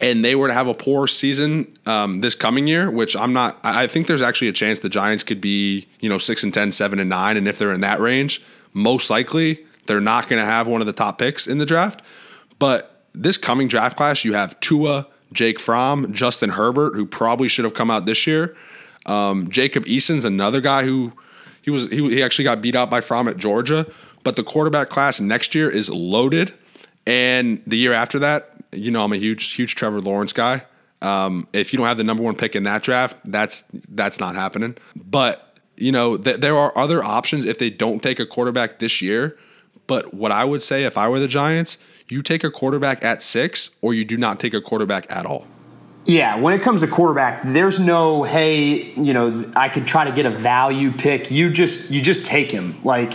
and 0.00 0.24
they 0.24 0.34
were 0.34 0.48
to 0.48 0.54
have 0.54 0.66
a 0.66 0.74
poor 0.74 1.06
season 1.06 1.76
um, 1.86 2.22
this 2.22 2.34
coming 2.34 2.66
year, 2.66 2.90
which 2.90 3.14
I'm 3.14 3.34
not, 3.34 3.60
I 3.62 3.86
think 3.86 4.06
there's 4.06 4.22
actually 4.22 4.48
a 4.48 4.52
chance 4.52 4.80
the 4.80 4.88
Giants 4.88 5.22
could 5.22 5.40
be, 5.40 5.86
you 6.00 6.08
know, 6.08 6.18
six 6.18 6.42
and 6.42 6.52
10, 6.52 6.72
seven 6.72 6.98
and 6.98 7.10
nine. 7.10 7.36
And 7.36 7.46
if 7.46 7.58
they're 7.58 7.72
in 7.72 7.82
that 7.82 8.00
range, 8.00 8.42
most 8.72 9.10
likely 9.10 9.64
they're 9.86 10.00
not 10.00 10.28
going 10.28 10.40
to 10.40 10.46
have 10.46 10.66
one 10.66 10.80
of 10.80 10.86
the 10.86 10.92
top 10.92 11.18
picks 11.18 11.46
in 11.46 11.58
the 11.58 11.66
draft. 11.66 12.00
But 12.58 13.04
this 13.12 13.36
coming 13.36 13.68
draft 13.68 13.98
class, 13.98 14.24
you 14.24 14.32
have 14.32 14.58
Tua, 14.60 15.06
Jake 15.32 15.60
Fromm, 15.60 16.12
Justin 16.12 16.50
Herbert, 16.50 16.96
who 16.96 17.04
probably 17.04 17.48
should 17.48 17.64
have 17.64 17.74
come 17.74 17.90
out 17.90 18.06
this 18.06 18.26
year. 18.26 18.56
Um, 19.06 19.50
Jacob 19.50 19.86
Eason's 19.86 20.24
another 20.24 20.60
guy 20.60 20.84
who 20.84 21.12
he 21.64 21.70
was 21.70 21.88
he, 21.88 21.96
he 22.10 22.22
actually 22.22 22.44
got 22.44 22.60
beat 22.60 22.74
out 22.74 22.90
by 22.90 23.00
Fromm 23.00 23.26
at 23.26 23.38
Georgia, 23.38 23.86
but 24.24 24.36
the 24.36 24.42
quarterback 24.42 24.88
class 24.88 25.20
next 25.20 25.54
year 25.54 25.70
is 25.70 25.88
loaded, 25.88 26.50
and 27.06 27.62
the 27.66 27.76
year 27.76 27.92
after 27.92 28.18
that, 28.18 28.50
you 28.72 28.90
know, 28.90 29.04
I'm 29.04 29.12
a 29.12 29.16
huge 29.16 29.52
huge 29.52 29.74
Trevor 29.76 30.00
Lawrence 30.00 30.32
guy. 30.32 30.64
Um, 31.02 31.46
if 31.52 31.72
you 31.72 31.76
don't 31.76 31.86
have 31.86 31.98
the 31.98 32.04
number 32.04 32.22
one 32.22 32.34
pick 32.34 32.56
in 32.56 32.62
that 32.64 32.82
draft, 32.82 33.16
that's 33.24 33.62
that's 33.90 34.18
not 34.18 34.34
happening. 34.34 34.76
But 34.96 35.58
you 35.76 35.92
know, 35.92 36.16
th- 36.16 36.38
there 36.38 36.56
are 36.56 36.76
other 36.76 37.02
options 37.04 37.44
if 37.44 37.58
they 37.58 37.70
don't 37.70 38.02
take 38.02 38.18
a 38.18 38.26
quarterback 38.26 38.78
this 38.78 39.02
year. 39.02 39.38
But 39.86 40.14
what 40.14 40.32
I 40.32 40.44
would 40.44 40.62
say 40.62 40.84
if 40.84 40.96
I 40.96 41.08
were 41.08 41.20
the 41.20 41.28
Giants, 41.28 41.76
you 42.08 42.22
take 42.22 42.42
a 42.42 42.50
quarterback 42.50 43.04
at 43.04 43.22
six, 43.22 43.70
or 43.82 43.92
you 43.92 44.04
do 44.04 44.16
not 44.16 44.40
take 44.40 44.54
a 44.54 44.60
quarterback 44.60 45.06
at 45.10 45.26
all. 45.26 45.46
Yeah, 46.06 46.36
when 46.36 46.52
it 46.52 46.60
comes 46.60 46.82
to 46.82 46.86
quarterback, 46.86 47.40
there's 47.44 47.80
no 47.80 48.24
hey, 48.24 48.92
you 48.92 49.14
know, 49.14 49.50
I 49.56 49.70
could 49.70 49.86
try 49.86 50.04
to 50.04 50.12
get 50.12 50.26
a 50.26 50.30
value 50.30 50.92
pick. 50.92 51.30
You 51.30 51.50
just 51.50 51.90
you 51.90 52.02
just 52.02 52.26
take 52.26 52.50
him. 52.50 52.76
Like 52.84 53.14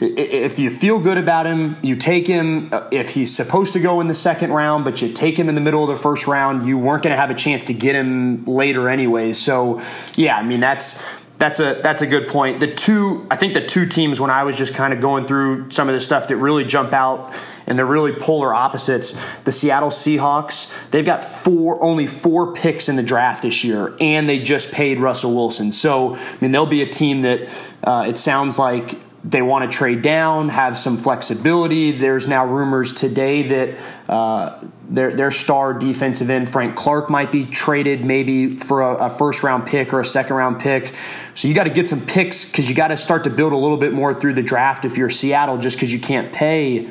if 0.00 0.60
you 0.60 0.70
feel 0.70 1.00
good 1.00 1.18
about 1.18 1.46
him, 1.46 1.76
you 1.82 1.96
take 1.96 2.28
him. 2.28 2.68
Uh, 2.72 2.88
if 2.92 3.10
he's 3.10 3.34
supposed 3.34 3.72
to 3.72 3.80
go 3.80 4.00
in 4.00 4.06
the 4.06 4.14
second 4.14 4.52
round, 4.52 4.84
but 4.84 5.02
you 5.02 5.12
take 5.12 5.36
him 5.36 5.48
in 5.48 5.56
the 5.56 5.60
middle 5.60 5.82
of 5.82 5.88
the 5.88 6.00
first 6.00 6.28
round, 6.28 6.64
you 6.64 6.78
weren't 6.78 7.02
going 7.02 7.12
to 7.12 7.20
have 7.20 7.30
a 7.30 7.34
chance 7.34 7.64
to 7.64 7.74
get 7.74 7.96
him 7.96 8.44
later 8.44 8.88
anyway. 8.88 9.32
So, 9.32 9.82
yeah, 10.14 10.36
I 10.36 10.44
mean 10.44 10.60
that's 10.60 11.02
that's 11.38 11.58
a 11.58 11.80
that's 11.82 12.02
a 12.02 12.06
good 12.06 12.28
point. 12.28 12.60
The 12.60 12.72
two 12.72 13.26
I 13.32 13.36
think 13.36 13.54
the 13.54 13.64
two 13.64 13.86
teams 13.86 14.20
when 14.20 14.30
I 14.30 14.44
was 14.44 14.56
just 14.56 14.74
kind 14.74 14.92
of 14.92 15.00
going 15.00 15.26
through 15.26 15.70
some 15.70 15.88
of 15.88 15.94
the 15.94 16.00
stuff 16.00 16.28
that 16.28 16.36
really 16.36 16.64
jump 16.64 16.92
out 16.92 17.34
and 17.68 17.78
they're 17.78 17.86
really 17.86 18.12
polar 18.12 18.52
opposites. 18.52 19.16
The 19.44 19.52
Seattle 19.52 19.90
Seahawks, 19.90 20.90
they've 20.90 21.04
got 21.04 21.22
four 21.22 21.80
only 21.82 22.08
four 22.08 22.52
picks 22.54 22.88
in 22.88 22.96
the 22.96 23.02
draft 23.02 23.42
this 23.42 23.62
year, 23.62 23.94
and 24.00 24.28
they 24.28 24.40
just 24.40 24.72
paid 24.72 24.98
Russell 24.98 25.34
Wilson. 25.34 25.70
So 25.70 26.16
I 26.16 26.38
mean, 26.40 26.50
they'll 26.50 26.66
be 26.66 26.82
a 26.82 26.88
team 26.88 27.22
that 27.22 27.48
uh, 27.84 28.06
it 28.08 28.18
sounds 28.18 28.58
like 28.58 28.98
they 29.22 29.42
want 29.42 29.70
to 29.70 29.76
trade 29.76 30.00
down, 30.00 30.48
have 30.48 30.78
some 30.78 30.96
flexibility. 30.96 31.92
There's 31.92 32.26
now 32.26 32.46
rumors 32.46 32.92
today 32.92 33.42
that 33.42 33.78
uh, 34.08 34.64
their 34.88 35.12
their 35.12 35.30
star 35.30 35.74
defensive 35.74 36.30
end 36.30 36.48
Frank 36.48 36.74
Clark 36.74 37.10
might 37.10 37.30
be 37.30 37.44
traded 37.44 38.04
maybe 38.04 38.56
for 38.56 38.80
a, 38.80 38.94
a 38.94 39.10
first 39.10 39.42
round 39.42 39.66
pick 39.66 39.92
or 39.92 40.00
a 40.00 40.06
second 40.06 40.36
round 40.36 40.60
pick. 40.60 40.94
So 41.34 41.48
you 41.48 41.54
got 41.54 41.64
to 41.64 41.70
get 41.70 41.88
some 41.88 42.00
picks 42.00 42.46
because 42.46 42.70
you 42.70 42.74
got 42.74 42.88
to 42.88 42.96
start 42.96 43.24
to 43.24 43.30
build 43.30 43.52
a 43.52 43.56
little 43.56 43.76
bit 43.76 43.92
more 43.92 44.14
through 44.14 44.34
the 44.34 44.42
draft 44.42 44.86
if 44.86 44.96
you're 44.96 45.10
Seattle, 45.10 45.58
just 45.58 45.76
because 45.76 45.92
you 45.92 46.00
can't 46.00 46.32
pay 46.32 46.88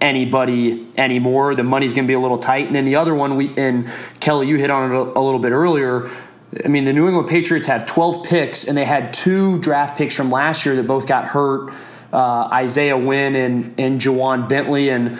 anybody 0.00 0.86
anymore. 0.96 1.54
The 1.54 1.64
money's 1.64 1.92
going 1.92 2.04
to 2.04 2.08
be 2.08 2.14
a 2.14 2.20
little 2.20 2.38
tight. 2.38 2.66
And 2.66 2.74
then 2.76 2.84
the 2.84 2.96
other 2.96 3.14
one, 3.14 3.36
we 3.36 3.56
and 3.56 3.88
Kelly, 4.20 4.48
you 4.48 4.56
hit 4.56 4.70
on 4.70 4.92
it 4.92 4.94
a, 4.94 5.00
a 5.00 5.22
little 5.22 5.40
bit 5.40 5.52
earlier. 5.52 6.08
I 6.64 6.68
mean, 6.68 6.84
the 6.84 6.92
New 6.92 7.06
England 7.06 7.28
Patriots 7.28 7.66
have 7.68 7.84
12 7.84 8.24
picks, 8.24 8.66
and 8.66 8.76
they 8.76 8.84
had 8.84 9.12
two 9.12 9.58
draft 9.58 9.98
picks 9.98 10.14
from 10.14 10.30
last 10.30 10.64
year 10.64 10.76
that 10.76 10.86
both 10.86 11.06
got 11.06 11.26
hurt. 11.26 11.72
Uh, 12.10 12.48
Isaiah 12.50 12.96
Wynn 12.96 13.36
and 13.36 13.78
and 13.78 14.00
Ja'Whaun 14.00 14.48
Bentley, 14.48 14.88
and 14.88 15.18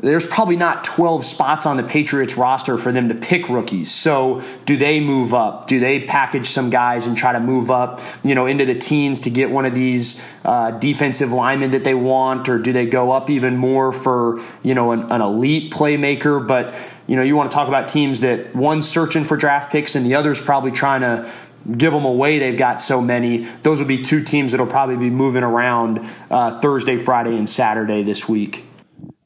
there's 0.00 0.26
probably 0.26 0.56
not 0.56 0.84
12 0.84 1.24
spots 1.24 1.66
on 1.66 1.76
the 1.76 1.82
Patriots 1.82 2.36
roster 2.36 2.78
for 2.78 2.92
them 2.92 3.08
to 3.08 3.16
pick 3.16 3.48
rookies. 3.48 3.90
So, 3.90 4.42
do 4.64 4.76
they 4.76 5.00
move 5.00 5.34
up? 5.34 5.66
Do 5.66 5.80
they 5.80 6.00
package 6.00 6.46
some 6.46 6.70
guys 6.70 7.06
and 7.06 7.16
try 7.16 7.32
to 7.32 7.40
move 7.40 7.68
up, 7.68 8.00
you 8.22 8.36
know, 8.36 8.46
into 8.46 8.64
the 8.64 8.76
teens 8.76 9.18
to 9.20 9.30
get 9.30 9.50
one 9.50 9.64
of 9.64 9.74
these 9.74 10.24
uh, 10.44 10.70
defensive 10.72 11.32
linemen 11.32 11.72
that 11.72 11.82
they 11.82 11.94
want, 11.94 12.48
or 12.48 12.58
do 12.58 12.72
they 12.72 12.86
go 12.86 13.10
up 13.10 13.28
even 13.28 13.56
more 13.56 13.92
for, 13.92 14.40
you 14.62 14.74
know, 14.74 14.92
an, 14.92 15.10
an 15.10 15.20
elite 15.20 15.72
playmaker? 15.72 16.46
But 16.46 16.74
you 17.08 17.16
know, 17.16 17.22
you 17.22 17.34
want 17.34 17.50
to 17.50 17.54
talk 17.54 17.66
about 17.66 17.88
teams 17.88 18.20
that 18.20 18.54
one's 18.54 18.86
searching 18.88 19.24
for 19.24 19.36
draft 19.36 19.72
picks 19.72 19.96
and 19.96 20.06
the 20.06 20.14
other's 20.14 20.40
probably 20.40 20.70
trying 20.70 21.00
to 21.00 21.28
give 21.76 21.92
them 21.92 22.04
away. 22.04 22.38
They've 22.38 22.56
got 22.56 22.80
so 22.80 23.00
many. 23.00 23.38
Those 23.62 23.78
would 23.80 23.88
be 23.88 24.02
two 24.02 24.22
teams 24.22 24.52
that'll 24.52 24.66
probably 24.66 24.96
be 24.96 25.10
moving 25.10 25.42
around 25.42 26.06
uh, 26.30 26.60
Thursday, 26.60 26.98
Friday, 26.98 27.36
and 27.36 27.48
Saturday 27.48 28.02
this 28.02 28.28
week. 28.28 28.67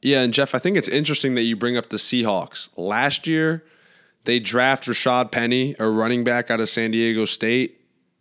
Yeah, 0.03 0.21
and 0.21 0.33
Jeff, 0.33 0.53
I 0.53 0.59
think 0.59 0.75
it's 0.75 0.89
interesting 0.89 1.35
that 1.35 1.43
you 1.43 1.55
bring 1.55 1.77
up 1.77 1.89
the 1.89 1.97
Seahawks. 1.97 2.69
Last 2.75 3.25
year, 3.25 3.63
they 4.25 4.37
draft 4.39 4.85
Rashaad 4.85 5.31
Penny, 5.31 5.75
a 5.79 5.87
running 5.87 6.25
back 6.25 6.51
out 6.51 6.59
of 6.59 6.67
San 6.67 6.91
Diego 6.91 7.23
State, 7.23 7.79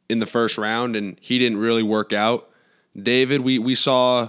in 0.08 0.20
the 0.20 0.26
first 0.26 0.58
round, 0.58 0.94
and 0.94 1.16
he 1.20 1.38
didn't 1.38 1.58
really 1.58 1.82
work 1.82 2.12
out. 2.12 2.48
David, 2.96 3.40
we 3.40 3.58
we 3.58 3.74
saw 3.74 4.28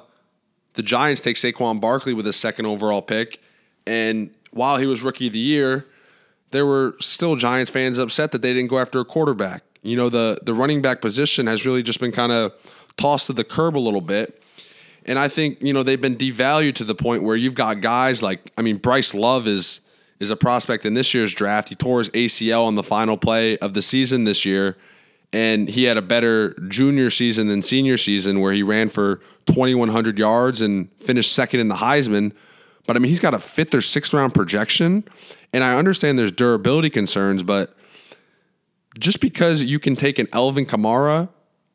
the 0.74 0.82
Giants 0.82 1.22
take 1.22 1.36
Saquon 1.36 1.80
Barkley 1.80 2.13
with 2.13 2.26
a 2.26 2.34
second 2.34 2.66
overall 2.66 3.02
pick, 3.02 3.42
and 3.86 4.32
while 4.52 4.78
he 4.78 4.88
was 4.88 5.02
rookie 5.02 5.28
of 5.28 5.34
the 5.34 5.39
year, 5.39 5.86
there 6.52 6.66
were 6.66 6.96
still 7.00 7.36
Giants 7.36 7.70
fans 7.70 8.00
upset 8.00 8.32
that 8.32 8.42
they 8.42 8.54
didn't 8.54 8.70
go 8.70 8.80
after 8.80 9.00
a 9.00 9.06
quarterback. 9.06 9.63
You 9.84 9.98
know, 9.98 10.10
the 10.10 10.39
the 10.42 10.54
running 10.54 10.82
back 10.82 11.02
position 11.02 11.46
has 11.48 11.66
really 11.66 11.84
just 11.84 12.00
been 12.00 12.13
kind 12.13 12.32
of 12.32 12.54
tossed 12.98 13.28
to 13.28 13.34
the 13.34 13.44
curb 13.44 13.78
a 13.78 13.80
little 13.80 14.02
bit. 14.02 14.42
And 15.06 15.20
I 15.20 15.28
think, 15.28 15.62
you 15.62 15.74
know, 15.74 15.84
they've 15.84 16.00
been 16.00 16.16
devalued 16.16 16.76
to 16.76 16.84
the 16.84 16.96
point 16.96 17.24
where 17.24 17.36
you've 17.36 17.56
got 17.56 17.82
guys 17.82 18.24
like, 18.24 18.52
I 18.58 18.62
mean, 18.62 18.78
Bryce 18.78 19.13
Love 19.13 19.48
is 19.48 19.82
is 20.20 20.30
a 20.30 20.38
prospect 20.38 20.86
in 20.86 20.94
this 20.94 21.13
year's 21.13 21.34
draft. 21.34 21.70
He 21.70 21.76
tore 21.76 22.00
his 22.00 22.10
ACL 22.12 22.66
on 22.66 22.76
the 22.76 22.84
final 22.84 23.18
play 23.18 23.58
of 23.58 23.74
the 23.74 23.82
season 23.82 24.24
this 24.24 24.46
year, 24.46 24.78
and 25.34 25.68
he 25.68 25.84
had 25.84 25.98
a 25.98 26.02
better 26.02 26.54
junior 26.70 27.10
season 27.10 27.48
than 27.48 27.62
senior 27.62 27.98
season 27.98 28.39
where 28.39 28.54
he 28.54 28.63
ran 28.63 28.88
for 28.88 29.18
2,100 29.48 30.18
yards 30.18 30.62
and 30.62 30.89
finished 30.94 31.34
second 31.34 31.60
in 31.60 31.68
the 31.68 31.76
Heisman. 31.76 32.32
But 32.88 32.96
I 32.96 33.00
mean, 33.00 33.10
he's 33.10 33.20
got 33.20 33.34
a 33.34 33.39
fifth 33.39 33.74
or 33.74 33.82
sixth 33.82 34.13
round 34.13 34.34
projection, 34.34 35.04
and 35.52 35.63
I 35.63 35.78
understand 35.78 36.18
there's 36.18 36.32
durability 36.32 36.89
concerns, 36.89 37.44
but 37.44 37.76
just 38.98 39.20
because 39.20 39.62
you 39.62 39.80
can 39.80 39.96
take 39.96 40.20
an 40.20 40.28
Alvin 40.32 40.66
Kamara 40.66 41.28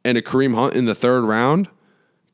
and 0.04 0.16
a 0.16 0.22
Kareem 0.22 0.54
Hunt 0.54 0.74
in 0.74 0.86
the 0.86 0.94
third 0.94 1.24
round 1.24 1.68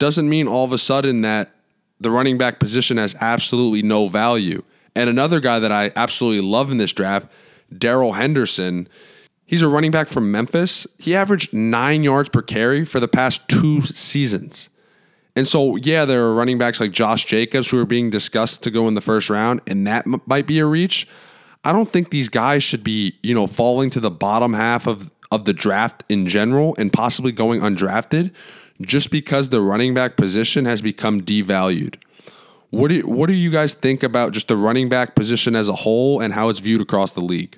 doesn't 0.05 0.29
mean 0.29 0.47
all 0.47 0.67
of 0.67 0.73
a 0.75 0.77
sudden 0.77 1.23
that 1.23 1.53
the 1.99 2.11
running 2.11 2.37
back 2.37 2.61
position 2.61 2.99
has 2.99 3.17
absolutely 3.23 3.81
no 3.81 4.07
value. 4.07 4.62
And 4.95 5.09
another 5.09 5.40
guy 5.40 5.59
that 5.61 5.73
I 5.73 5.93
absolutely 5.97 6.47
love 6.47 6.71
in 6.71 6.77
this 6.77 6.93
draft, 6.93 7.33
Darrell 7.79 8.12
Henderson. 8.12 8.87
He's 9.47 9.62
a 9.62 9.69
running 9.69 9.90
back 9.90 10.09
from 10.09 10.31
Memphis. 10.31 10.87
He 10.99 11.17
averaged 11.17 11.55
nine 11.55 12.05
yards 12.05 12.29
per 12.29 12.43
carry 12.43 12.85
for 12.85 13.01
the 13.01 13.09
past 13.09 13.49
two 13.49 13.81
seasons. 13.81 14.69
And 15.37 15.49
so, 15.49 15.77
yeah, 15.77 16.05
there 16.05 16.25
are 16.25 16.35
running 16.35 16.59
backs 16.59 16.81
like 16.81 16.93
Josh 16.93 17.25
Jacobs 17.25 17.71
who 17.71 17.81
are 17.81 17.87
being 17.87 18.11
discussed 18.11 18.62
to 18.64 18.71
go 18.71 18.87
in 18.88 18.93
the 18.93 19.01
first 19.01 19.31
round, 19.31 19.62
and 19.67 19.87
that 19.87 20.07
m- 20.07 20.21
might 20.27 20.47
be 20.47 20.59
a 20.59 20.67
reach. 20.67 21.09
I 21.64 21.73
don't 21.73 21.88
think 21.88 22.11
these 22.11 22.29
guys 22.29 22.62
should 22.62 22.85
be, 22.85 23.19
you 23.23 23.35
know, 23.35 23.47
falling 23.47 23.88
to 23.88 24.01
the 24.01 24.11
bottom 24.11 24.53
half 24.53 24.87
of, 24.87 25.11
of 25.31 25.47
the 25.47 25.55
draft 25.55 26.05
in 26.11 26.29
general 26.29 26.77
and 26.79 26.93
possibly 26.93 27.33
going 27.33 27.62
undrafted 27.62 28.35
just 28.81 29.11
because 29.11 29.49
the 29.49 29.61
running 29.61 29.95
back 29.95 30.17
position 30.17 30.65
has 30.65 30.81
become 30.83 31.23
devalued. 31.23 31.97
What 32.71 32.89
do 32.89 32.95
you, 32.97 33.09
what 33.09 33.29
do 33.29 33.35
you 33.35 33.51
guys 33.51 33.75
think 33.75 34.03
about 34.03 34.33
just 34.33 34.49
the 34.49 34.57
running 34.57 34.89
back 34.89 35.15
position 35.15 35.55
as 35.55 35.69
a 35.69 35.73
whole 35.73 36.21
and 36.21 36.35
how 36.35 36.49
it's 36.49 36.59
viewed 36.59 36.81
across 36.81 37.13
the 37.13 37.21
league? 37.21 37.57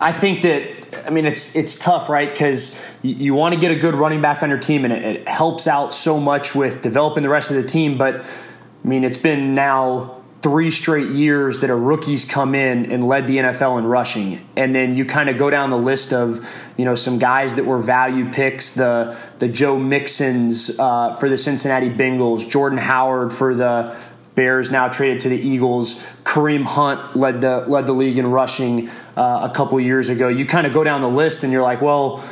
I 0.00 0.12
think 0.12 0.42
that 0.42 1.06
I 1.06 1.10
mean 1.10 1.24
it's 1.24 1.56
it's 1.56 1.76
tough, 1.76 2.08
right? 2.08 2.30
Because 2.30 2.80
you, 3.02 3.14
you 3.14 3.34
want 3.34 3.54
to 3.54 3.60
get 3.60 3.70
a 3.70 3.76
good 3.76 3.94
running 3.94 4.20
back 4.20 4.42
on 4.42 4.50
your 4.50 4.58
team, 4.58 4.84
and 4.84 4.92
it, 4.92 5.02
it 5.02 5.28
helps 5.28 5.66
out 5.66 5.94
so 5.94 6.20
much 6.20 6.54
with 6.54 6.82
developing 6.82 7.22
the 7.22 7.28
rest 7.28 7.50
of 7.50 7.56
the 7.56 7.66
team. 7.66 7.96
But 7.96 8.20
I 8.22 8.88
mean, 8.88 9.02
it's 9.02 9.18
been 9.18 9.54
now 9.54 10.19
three 10.42 10.70
straight 10.70 11.08
years 11.08 11.58
that 11.60 11.68
a 11.68 11.74
rookies 11.74 12.24
come 12.24 12.54
in 12.54 12.90
and 12.90 13.06
led 13.06 13.26
the 13.26 13.36
NFL 13.36 13.78
in 13.78 13.86
rushing. 13.86 14.46
And 14.56 14.74
then 14.74 14.96
you 14.96 15.04
kind 15.04 15.28
of 15.28 15.36
go 15.36 15.50
down 15.50 15.70
the 15.70 15.78
list 15.78 16.14
of, 16.14 16.48
you 16.78 16.84
know, 16.84 16.94
some 16.94 17.18
guys 17.18 17.56
that 17.56 17.64
were 17.64 17.78
value 17.78 18.30
picks, 18.32 18.70
the 18.70 19.16
the 19.38 19.48
Joe 19.48 19.76
Mixons 19.76 20.78
uh, 20.78 21.14
for 21.14 21.28
the 21.28 21.36
Cincinnati 21.36 21.90
Bengals, 21.90 22.48
Jordan 22.48 22.78
Howard 22.78 23.32
for 23.32 23.54
the 23.54 23.96
Bears 24.34 24.70
now 24.70 24.88
traded 24.88 25.20
to 25.20 25.28
the 25.28 25.36
Eagles. 25.36 26.02
Kareem 26.24 26.62
Hunt 26.62 27.16
led 27.16 27.42
the 27.42 27.64
led 27.66 27.86
the 27.86 27.92
league 27.92 28.16
in 28.16 28.30
rushing 28.30 28.88
uh, 29.16 29.48
a 29.50 29.54
couple 29.54 29.78
years 29.80 30.08
ago. 30.08 30.28
You 30.28 30.46
kind 30.46 30.66
of 30.66 30.72
go 30.72 30.84
down 30.84 31.02
the 31.02 31.08
list 31.08 31.44
and 31.44 31.52
you're 31.52 31.62
like, 31.62 31.82
well, 31.82 32.24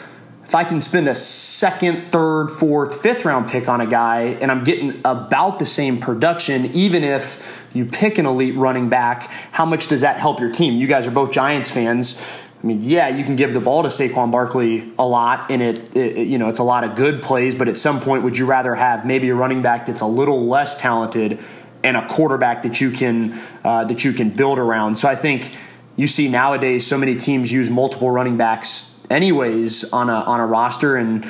if 0.48 0.54
I 0.54 0.64
can 0.64 0.80
spend 0.80 1.08
a 1.08 1.14
second, 1.14 2.10
third, 2.10 2.48
fourth, 2.48 3.02
fifth 3.02 3.26
round 3.26 3.50
pick 3.50 3.68
on 3.68 3.82
a 3.82 3.86
guy 3.86 4.38
and 4.40 4.50
I'm 4.50 4.64
getting 4.64 5.02
about 5.04 5.58
the 5.58 5.66
same 5.66 6.00
production, 6.00 6.64
even 6.74 7.04
if 7.04 7.68
you 7.74 7.84
pick 7.84 8.16
an 8.16 8.24
elite 8.24 8.56
running 8.56 8.88
back, 8.88 9.24
how 9.52 9.66
much 9.66 9.88
does 9.88 10.00
that 10.00 10.18
help 10.18 10.40
your 10.40 10.50
team? 10.50 10.78
You 10.78 10.86
guys 10.86 11.06
are 11.06 11.10
both 11.10 11.32
Giants 11.32 11.68
fans. 11.68 12.18
I 12.62 12.66
mean, 12.66 12.80
yeah, 12.82 13.08
you 13.08 13.24
can 13.24 13.36
give 13.36 13.52
the 13.52 13.60
ball 13.60 13.82
to 13.82 13.90
Saquon 13.90 14.32
Barkley 14.32 14.90
a 14.98 15.06
lot, 15.06 15.50
and 15.50 15.60
it, 15.60 15.94
it, 15.94 16.26
you 16.26 16.38
know 16.38 16.48
it's 16.48 16.58
a 16.58 16.64
lot 16.64 16.82
of 16.82 16.96
good 16.96 17.22
plays. 17.22 17.54
But 17.54 17.68
at 17.68 17.76
some 17.76 18.00
point, 18.00 18.24
would 18.24 18.38
you 18.38 18.46
rather 18.46 18.74
have 18.74 19.04
maybe 19.04 19.28
a 19.28 19.34
running 19.34 19.60
back 19.60 19.84
that's 19.84 20.00
a 20.00 20.06
little 20.06 20.46
less 20.46 20.80
talented 20.80 21.38
and 21.84 21.96
a 21.96 22.08
quarterback 22.08 22.62
that 22.62 22.80
you 22.80 22.90
can 22.90 23.38
uh, 23.64 23.84
that 23.84 24.02
you 24.02 24.14
can 24.14 24.30
build 24.30 24.58
around? 24.58 24.96
So 24.96 25.08
I 25.08 25.14
think 25.14 25.52
you 25.94 26.06
see 26.06 26.26
nowadays 26.26 26.86
so 26.86 26.96
many 26.96 27.16
teams 27.16 27.52
use 27.52 27.68
multiple 27.68 28.10
running 28.10 28.38
backs 28.38 28.97
anyways 29.10 29.92
on 29.92 30.10
a 30.10 30.14
on 30.14 30.40
a 30.40 30.46
roster 30.46 30.96
and 30.96 31.24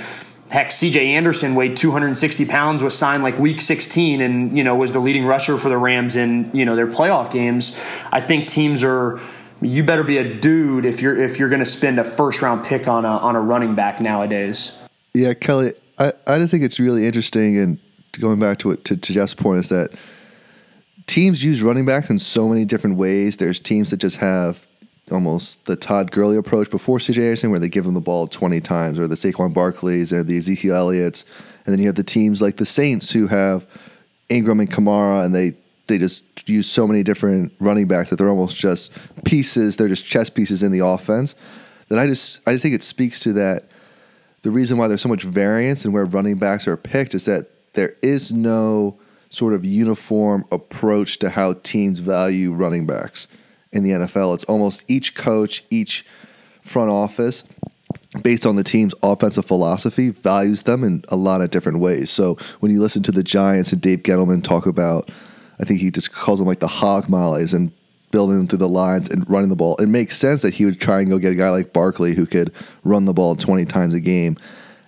heck 0.50 0.70
CJ 0.70 0.96
Anderson 0.96 1.54
weighed 1.54 1.76
260 1.76 2.44
pounds 2.46 2.82
was 2.82 2.96
signed 2.96 3.22
like 3.22 3.38
week 3.38 3.60
16 3.60 4.20
and 4.20 4.56
you 4.56 4.64
know 4.64 4.74
was 4.76 4.92
the 4.92 4.98
leading 4.98 5.24
rusher 5.24 5.58
for 5.58 5.68
the 5.68 5.78
Rams 5.78 6.16
in 6.16 6.50
you 6.54 6.64
know 6.64 6.74
their 6.74 6.86
playoff 6.86 7.30
games 7.30 7.78
I 8.10 8.20
think 8.20 8.48
teams 8.48 8.82
are 8.82 9.20
you 9.60 9.82
better 9.82 10.04
be 10.04 10.18
a 10.18 10.34
dude 10.34 10.84
if 10.84 11.02
you're 11.02 11.20
if 11.20 11.38
you're 11.38 11.48
going 11.48 11.60
to 11.60 11.66
spend 11.66 11.98
a 11.98 12.04
first 12.04 12.42
round 12.42 12.64
pick 12.64 12.88
on 12.88 13.04
a 13.04 13.08
on 13.08 13.36
a 13.36 13.40
running 13.40 13.74
back 13.74 14.00
nowadays. 14.00 14.80
Yeah, 15.14 15.34
Kelly, 15.34 15.72
I, 15.98 16.12
I 16.26 16.46
think 16.46 16.62
it's 16.62 16.78
really 16.78 17.06
interesting, 17.06 17.58
and 17.58 17.78
going 18.12 18.38
back 18.38 18.58
to 18.60 18.76
to, 18.76 18.96
to 18.96 19.12
Jeff's 19.12 19.34
point 19.34 19.60
is 19.60 19.68
that 19.70 19.90
teams 21.06 21.42
use 21.42 21.62
running 21.62 21.86
backs 21.86 22.10
in 22.10 22.18
so 22.18 22.48
many 22.48 22.64
different 22.64 22.96
ways. 22.96 23.38
There's 23.38 23.58
teams 23.58 23.90
that 23.90 23.96
just 23.96 24.18
have 24.18 24.67
almost 25.10 25.66
the 25.66 25.76
Todd 25.76 26.10
Gurley 26.10 26.36
approach 26.36 26.70
before 26.70 26.98
CJ 26.98 27.18
Anderson, 27.18 27.50
where 27.50 27.58
they 27.58 27.68
give 27.68 27.86
him 27.86 27.94
the 27.94 28.00
ball 28.00 28.26
20 28.26 28.60
times, 28.60 28.98
or 28.98 29.06
the 29.06 29.14
Saquon 29.14 29.54
Barkleys, 29.54 30.12
or 30.12 30.22
the 30.22 30.38
Ezekiel 30.38 30.76
Elliott's, 30.76 31.24
and 31.64 31.72
then 31.72 31.80
you 31.80 31.86
have 31.86 31.96
the 31.96 32.02
teams 32.02 32.40
like 32.40 32.56
the 32.56 32.66
Saints 32.66 33.10
who 33.10 33.26
have 33.26 33.66
Ingram 34.28 34.60
and 34.60 34.70
Kamara, 34.70 35.24
and 35.24 35.34
they 35.34 35.54
they 35.86 35.98
just 35.98 36.48
use 36.48 36.66
so 36.66 36.86
many 36.86 37.02
different 37.02 37.52
running 37.58 37.88
backs 37.88 38.10
that 38.10 38.16
they're 38.16 38.28
almost 38.28 38.58
just 38.58 38.92
pieces. 39.24 39.76
They're 39.76 39.88
just 39.88 40.04
chess 40.04 40.30
pieces 40.30 40.62
in 40.62 40.70
the 40.70 40.86
offense. 40.86 41.34
That 41.88 41.98
I 41.98 42.06
just 42.06 42.40
I 42.46 42.52
just 42.52 42.62
think 42.62 42.74
it 42.74 42.82
speaks 42.82 43.20
to 43.20 43.32
that. 43.34 43.64
The 44.42 44.50
reason 44.50 44.78
why 44.78 44.88
there's 44.88 45.00
so 45.00 45.08
much 45.08 45.24
variance 45.24 45.84
in 45.84 45.92
where 45.92 46.04
running 46.04 46.36
backs 46.36 46.68
are 46.68 46.76
picked 46.76 47.14
is 47.14 47.24
that 47.24 47.50
there 47.74 47.96
is 48.02 48.32
no 48.32 48.98
sort 49.30 49.52
of 49.52 49.64
uniform 49.64 50.44
approach 50.52 51.18
to 51.18 51.30
how 51.30 51.54
teams 51.62 51.98
value 51.98 52.52
running 52.52 52.86
backs 52.86 53.26
in 53.72 53.84
the 53.84 53.90
NFL. 53.90 54.34
It's 54.34 54.44
almost 54.44 54.84
each 54.88 55.14
coach, 55.14 55.64
each 55.70 56.04
front 56.62 56.90
office, 56.90 57.44
based 58.22 58.46
on 58.46 58.56
the 58.56 58.64
team's 58.64 58.94
offensive 59.02 59.44
philosophy, 59.44 60.10
values 60.10 60.62
them 60.62 60.84
in 60.84 61.04
a 61.08 61.16
lot 61.16 61.40
of 61.40 61.50
different 61.50 61.80
ways. 61.80 62.10
So 62.10 62.36
when 62.60 62.72
you 62.72 62.80
listen 62.80 63.02
to 63.04 63.12
the 63.12 63.22
Giants 63.22 63.72
and 63.72 63.80
Dave 63.80 64.02
Gettleman 64.02 64.42
talk 64.42 64.66
about, 64.66 65.10
I 65.60 65.64
think 65.64 65.80
he 65.80 65.90
just 65.90 66.12
calls 66.12 66.38
them 66.38 66.48
like 66.48 66.60
the 66.60 66.68
hog 66.68 67.08
mollies 67.08 67.52
and 67.52 67.72
building 68.10 68.38
them 68.38 68.46
through 68.46 68.58
the 68.58 68.68
lines 68.68 69.08
and 69.08 69.28
running 69.28 69.50
the 69.50 69.56
ball. 69.56 69.76
It 69.76 69.88
makes 69.88 70.16
sense 70.16 70.42
that 70.42 70.54
he 70.54 70.64
would 70.64 70.80
try 70.80 71.00
and 71.00 71.10
go 71.10 71.18
get 71.18 71.32
a 71.32 71.36
guy 71.36 71.50
like 71.50 71.72
Barkley 71.72 72.14
who 72.14 72.26
could 72.26 72.52
run 72.84 73.04
the 73.04 73.12
ball 73.12 73.36
20 73.36 73.64
times 73.66 73.92
a 73.92 74.00
game. 74.00 74.36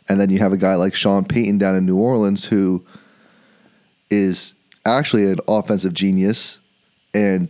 And 0.09 0.19
then 0.21 0.31
you 0.31 0.39
have 0.39 0.53
a 0.53 0.57
guy 0.57 0.75
like 0.77 0.95
Sean 0.95 1.25
Payton 1.25 1.59
down 1.59 1.77
in 1.77 1.87
New 1.87 1.99
Orleans 1.99 2.45
who 2.47 2.85
is 4.11 4.55
actually 4.85 5.31
an 5.31 5.39
offensive 5.47 5.93
genius 5.93 6.59
and 7.13 7.49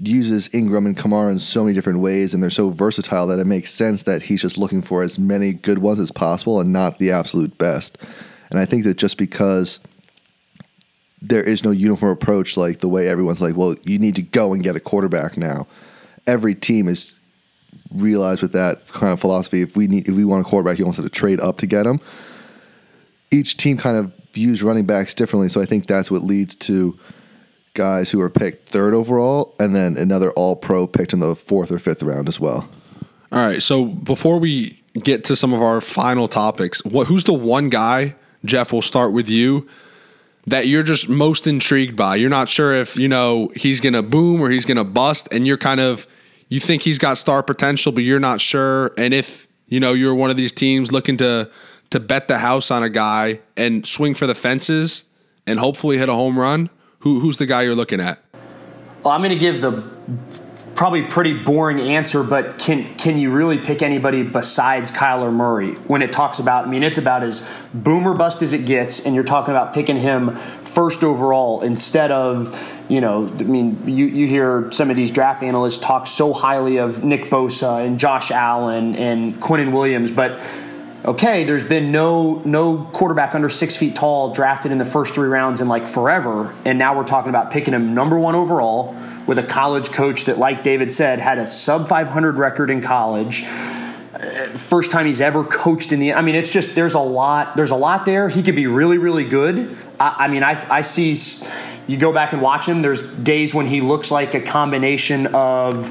uses 0.00 0.48
Ingram 0.54 0.86
and 0.86 0.96
Kamara 0.96 1.30
in 1.30 1.38
so 1.38 1.62
many 1.62 1.74
different 1.74 2.00
ways, 2.00 2.32
and 2.32 2.42
they're 2.42 2.50
so 2.50 2.70
versatile 2.70 3.26
that 3.26 3.38
it 3.38 3.46
makes 3.46 3.72
sense 3.72 4.04
that 4.04 4.22
he's 4.22 4.40
just 4.40 4.56
looking 4.56 4.82
for 4.82 5.02
as 5.02 5.18
many 5.18 5.52
good 5.52 5.78
ones 5.78 6.00
as 6.00 6.10
possible 6.10 6.60
and 6.60 6.72
not 6.72 6.98
the 6.98 7.10
absolute 7.10 7.56
best. 7.58 7.98
And 8.50 8.58
I 8.58 8.64
think 8.64 8.84
that 8.84 8.96
just 8.96 9.18
because 9.18 9.78
there 11.22 11.42
is 11.42 11.64
no 11.64 11.70
uniform 11.70 12.12
approach, 12.12 12.56
like 12.56 12.78
the 12.78 12.88
way 12.88 13.08
everyone's 13.08 13.42
like, 13.42 13.56
well, 13.56 13.76
you 13.84 13.98
need 13.98 14.14
to 14.14 14.22
go 14.22 14.54
and 14.54 14.62
get 14.62 14.74
a 14.74 14.80
quarterback 14.80 15.36
now. 15.36 15.66
Every 16.26 16.54
team 16.54 16.88
is 16.88 17.14
realized 17.92 18.40
with 18.40 18.52
that 18.52 18.88
kind 18.88 19.12
of 19.12 19.20
philosophy. 19.20 19.60
If 19.60 19.76
we 19.76 19.86
need, 19.86 20.08
if 20.08 20.14
we 20.14 20.24
want 20.24 20.46
a 20.46 20.48
quarterback, 20.48 20.78
you 20.78 20.84
want 20.84 20.96
to 20.96 21.08
trade 21.08 21.40
up 21.40 21.58
to 21.58 21.66
get 21.66 21.86
him. 21.86 22.00
Each 23.30 23.56
team 23.56 23.76
kind 23.76 23.96
of 23.96 24.12
views 24.32 24.62
running 24.62 24.86
backs 24.86 25.12
differently, 25.14 25.48
so 25.48 25.60
I 25.60 25.66
think 25.66 25.86
that's 25.86 26.10
what 26.10 26.22
leads 26.22 26.54
to 26.56 26.98
guys 27.74 28.10
who 28.10 28.20
are 28.20 28.30
picked 28.30 28.68
third 28.68 28.94
overall, 28.94 29.54
and 29.58 29.74
then 29.74 29.96
another 29.96 30.30
All 30.32 30.56
Pro 30.56 30.86
picked 30.86 31.12
in 31.12 31.20
the 31.20 31.36
fourth 31.36 31.70
or 31.70 31.78
fifth 31.78 32.02
round 32.02 32.28
as 32.28 32.40
well. 32.40 32.68
All 33.32 33.46
right. 33.46 33.62
So 33.62 33.84
before 33.84 34.38
we 34.38 34.82
get 34.94 35.24
to 35.24 35.36
some 35.36 35.52
of 35.52 35.62
our 35.62 35.80
final 35.80 36.28
topics, 36.28 36.84
what 36.84 37.06
who's 37.06 37.24
the 37.24 37.32
one 37.32 37.68
guy, 37.68 38.16
Jeff? 38.44 38.72
We'll 38.72 38.82
start 38.82 39.12
with 39.12 39.28
you. 39.28 39.68
That 40.46 40.66
you're 40.66 40.82
just 40.82 41.08
most 41.08 41.46
intrigued 41.46 41.96
by. 41.96 42.16
You're 42.16 42.30
not 42.30 42.48
sure 42.48 42.74
if 42.74 42.96
you 42.96 43.08
know 43.08 43.52
he's 43.54 43.80
gonna 43.80 44.02
boom 44.02 44.40
or 44.40 44.50
he's 44.50 44.64
gonna 44.64 44.84
bust, 44.84 45.28
and 45.32 45.46
you're 45.46 45.58
kind 45.58 45.80
of 45.80 46.08
you 46.48 46.58
think 46.60 46.82
he's 46.82 46.98
got 46.98 47.18
star 47.18 47.42
potential, 47.42 47.92
but 47.92 48.02
you're 48.02 48.20
not 48.20 48.40
sure. 48.40 48.92
And 48.98 49.14
if 49.14 49.46
you 49.68 49.80
know 49.80 49.92
you're 49.92 50.14
one 50.14 50.30
of 50.30 50.36
these 50.36 50.50
teams 50.50 50.90
looking 50.90 51.16
to 51.18 51.50
to 51.90 52.00
bet 52.00 52.26
the 52.26 52.38
house 52.38 52.70
on 52.70 52.82
a 52.82 52.90
guy 52.90 53.40
and 53.56 53.86
swing 53.86 54.14
for 54.14 54.26
the 54.26 54.34
fences 54.34 55.04
and 55.46 55.58
hopefully 55.58 55.98
hit 55.98 56.08
a 56.08 56.14
home 56.14 56.38
run, 56.38 56.70
who 57.00 57.20
who's 57.20 57.36
the 57.36 57.46
guy 57.46 57.62
you're 57.62 57.74
looking 57.74 58.00
at? 58.00 58.22
Well, 59.02 59.12
I'm 59.12 59.20
going 59.20 59.30
to 59.30 59.36
give 59.36 59.62
the 59.62 59.82
probably 60.74 61.02
pretty 61.02 61.34
boring 61.34 61.78
answer, 61.78 62.22
but 62.22 62.58
can 62.58 62.94
can 62.94 63.18
you 63.18 63.30
really 63.30 63.58
pick 63.58 63.82
anybody 63.82 64.22
besides 64.22 64.90
Kyler 64.90 65.32
Murray 65.32 65.72
when 65.72 66.00
it 66.00 66.12
talks 66.12 66.38
about? 66.38 66.66
I 66.66 66.70
mean, 66.70 66.82
it's 66.82 66.98
about 66.98 67.22
as 67.22 67.46
boomer 67.74 68.14
bust 68.14 68.42
as 68.42 68.52
it 68.52 68.64
gets, 68.64 69.04
and 69.04 69.14
you're 69.14 69.24
talking 69.24 69.52
about 69.52 69.74
picking 69.74 69.96
him 69.96 70.36
first 70.36 71.04
overall 71.04 71.62
instead 71.62 72.10
of 72.10 72.56
you 72.88 73.00
know. 73.00 73.26
I 73.26 73.42
mean, 73.42 73.78
you 73.86 74.06
you 74.06 74.26
hear 74.26 74.70
some 74.72 74.90
of 74.90 74.96
these 74.96 75.10
draft 75.10 75.42
analysts 75.42 75.78
talk 75.78 76.06
so 76.06 76.32
highly 76.32 76.78
of 76.78 77.04
Nick 77.04 77.24
Bosa 77.24 77.84
and 77.84 77.98
Josh 77.98 78.30
Allen 78.30 78.96
and 78.96 79.34
Quinnen 79.34 79.72
Williams, 79.72 80.10
but 80.10 80.40
okay, 81.04 81.44
there's 81.44 81.64
been 81.64 81.92
no 81.92 82.42
no 82.44 82.84
quarterback 82.92 83.34
under 83.34 83.48
six 83.48 83.76
feet 83.76 83.96
tall 83.96 84.32
drafted 84.32 84.72
in 84.72 84.78
the 84.78 84.84
first 84.84 85.14
three 85.14 85.28
rounds 85.28 85.60
in 85.60 85.68
like 85.68 85.86
forever, 85.86 86.54
and 86.64 86.78
now 86.78 86.96
we're 86.96 87.04
talking 87.04 87.30
about 87.30 87.50
picking 87.50 87.74
him 87.74 87.94
number 87.94 88.18
one 88.18 88.34
overall 88.34 88.94
with 89.26 89.38
a 89.38 89.42
college 89.42 89.90
coach 89.90 90.24
that, 90.24 90.38
like 90.38 90.62
David 90.62 90.92
said, 90.92 91.18
had 91.18 91.38
a 91.38 91.46
sub 91.46 91.88
500 91.88 92.36
record 92.36 92.70
in 92.70 92.82
college. 92.82 93.44
Uh, 93.44 94.18
first 94.52 94.90
time 94.90 95.06
he's 95.06 95.20
ever 95.20 95.44
coached 95.44 95.92
in 95.92 96.00
the. 96.00 96.14
I 96.14 96.20
mean, 96.20 96.34
it's 96.34 96.50
just 96.50 96.74
there's 96.74 96.94
a 96.94 97.00
lot. 97.00 97.56
There's 97.56 97.70
a 97.70 97.76
lot 97.76 98.04
there. 98.04 98.28
He 98.28 98.42
could 98.42 98.56
be 98.56 98.66
really, 98.66 98.98
really 98.98 99.24
good. 99.24 99.76
I, 99.98 100.16
I 100.18 100.28
mean, 100.28 100.42
I 100.42 100.66
I 100.70 100.82
see. 100.82 101.16
You 101.86 101.96
go 101.96 102.12
back 102.12 102.32
and 102.32 102.40
watch 102.40 102.66
him. 102.66 102.82
There's 102.82 103.02
days 103.02 103.52
when 103.52 103.66
he 103.66 103.80
looks 103.80 104.10
like 104.12 104.34
a 104.34 104.40
combination 104.40 105.28
of 105.28 105.90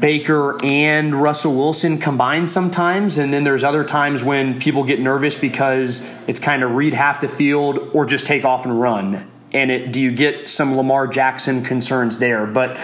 Baker 0.00 0.58
and 0.64 1.14
Russell 1.14 1.54
Wilson 1.54 1.98
combined 1.98 2.50
sometimes, 2.50 3.18
and 3.18 3.32
then 3.32 3.44
there's 3.44 3.64
other 3.64 3.84
times 3.84 4.24
when 4.24 4.58
people 4.58 4.84
get 4.84 5.00
nervous 5.00 5.34
because 5.34 6.08
it's 6.26 6.40
kind 6.40 6.62
of 6.62 6.72
read 6.72 6.92
half 6.92 7.20
the 7.20 7.28
field 7.28 7.78
or 7.92 8.04
just 8.04 8.26
take 8.26 8.44
off 8.44 8.64
and 8.64 8.80
run. 8.80 9.30
And 9.52 9.70
it, 9.70 9.92
do 9.92 10.00
you 10.00 10.12
get 10.12 10.48
some 10.48 10.76
Lamar 10.76 11.06
Jackson 11.06 11.62
concerns 11.62 12.18
there? 12.18 12.46
But 12.46 12.78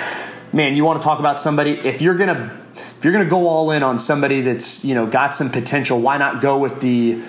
man, 0.52 0.76
you 0.76 0.84
want 0.84 1.02
to 1.02 1.06
talk 1.06 1.18
about 1.18 1.40
somebody 1.40 1.72
if 1.72 2.00
you're 2.00 2.14
gonna 2.14 2.58
if 2.72 3.04
you're 3.04 3.12
gonna 3.12 3.26
go 3.26 3.46
all 3.46 3.70
in 3.72 3.82
on 3.82 3.98
somebody 3.98 4.40
that's 4.40 4.84
you 4.84 4.94
know 4.94 5.06
got 5.06 5.34
some 5.34 5.50
potential, 5.50 6.00
why 6.00 6.18
not 6.18 6.40
go 6.40 6.58
with 6.58 6.80
the 6.80 7.20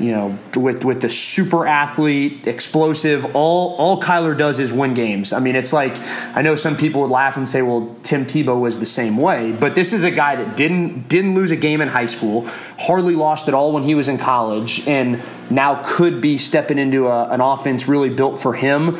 you 0.00 0.12
know, 0.12 0.38
with 0.56 0.84
with 0.84 1.02
the 1.02 1.10
super 1.10 1.66
athlete, 1.66 2.48
explosive. 2.48 3.36
All 3.36 3.76
all 3.76 4.00
Kyler 4.00 4.36
does 4.36 4.58
is 4.58 4.72
win 4.72 4.94
games. 4.94 5.32
I 5.32 5.40
mean, 5.40 5.54
it's 5.54 5.72
like 5.72 5.94
I 6.34 6.40
know 6.40 6.54
some 6.54 6.76
people 6.76 7.02
would 7.02 7.10
laugh 7.10 7.36
and 7.36 7.46
say, 7.46 7.60
"Well, 7.60 7.94
Tim 8.02 8.24
Tebow 8.24 8.58
was 8.58 8.78
the 8.80 8.86
same 8.86 9.18
way," 9.18 9.52
but 9.52 9.74
this 9.74 9.92
is 9.92 10.02
a 10.02 10.10
guy 10.10 10.36
that 10.36 10.56
didn't 10.56 11.08
didn't 11.08 11.34
lose 11.34 11.50
a 11.50 11.56
game 11.56 11.82
in 11.82 11.88
high 11.88 12.06
school, 12.06 12.46
hardly 12.78 13.14
lost 13.14 13.46
at 13.46 13.54
all 13.54 13.72
when 13.72 13.82
he 13.82 13.94
was 13.94 14.08
in 14.08 14.16
college, 14.16 14.86
and 14.88 15.22
now 15.50 15.82
could 15.84 16.20
be 16.20 16.38
stepping 16.38 16.78
into 16.78 17.06
a, 17.06 17.28
an 17.28 17.42
offense 17.42 17.86
really 17.86 18.10
built 18.10 18.40
for 18.40 18.54
him. 18.54 18.98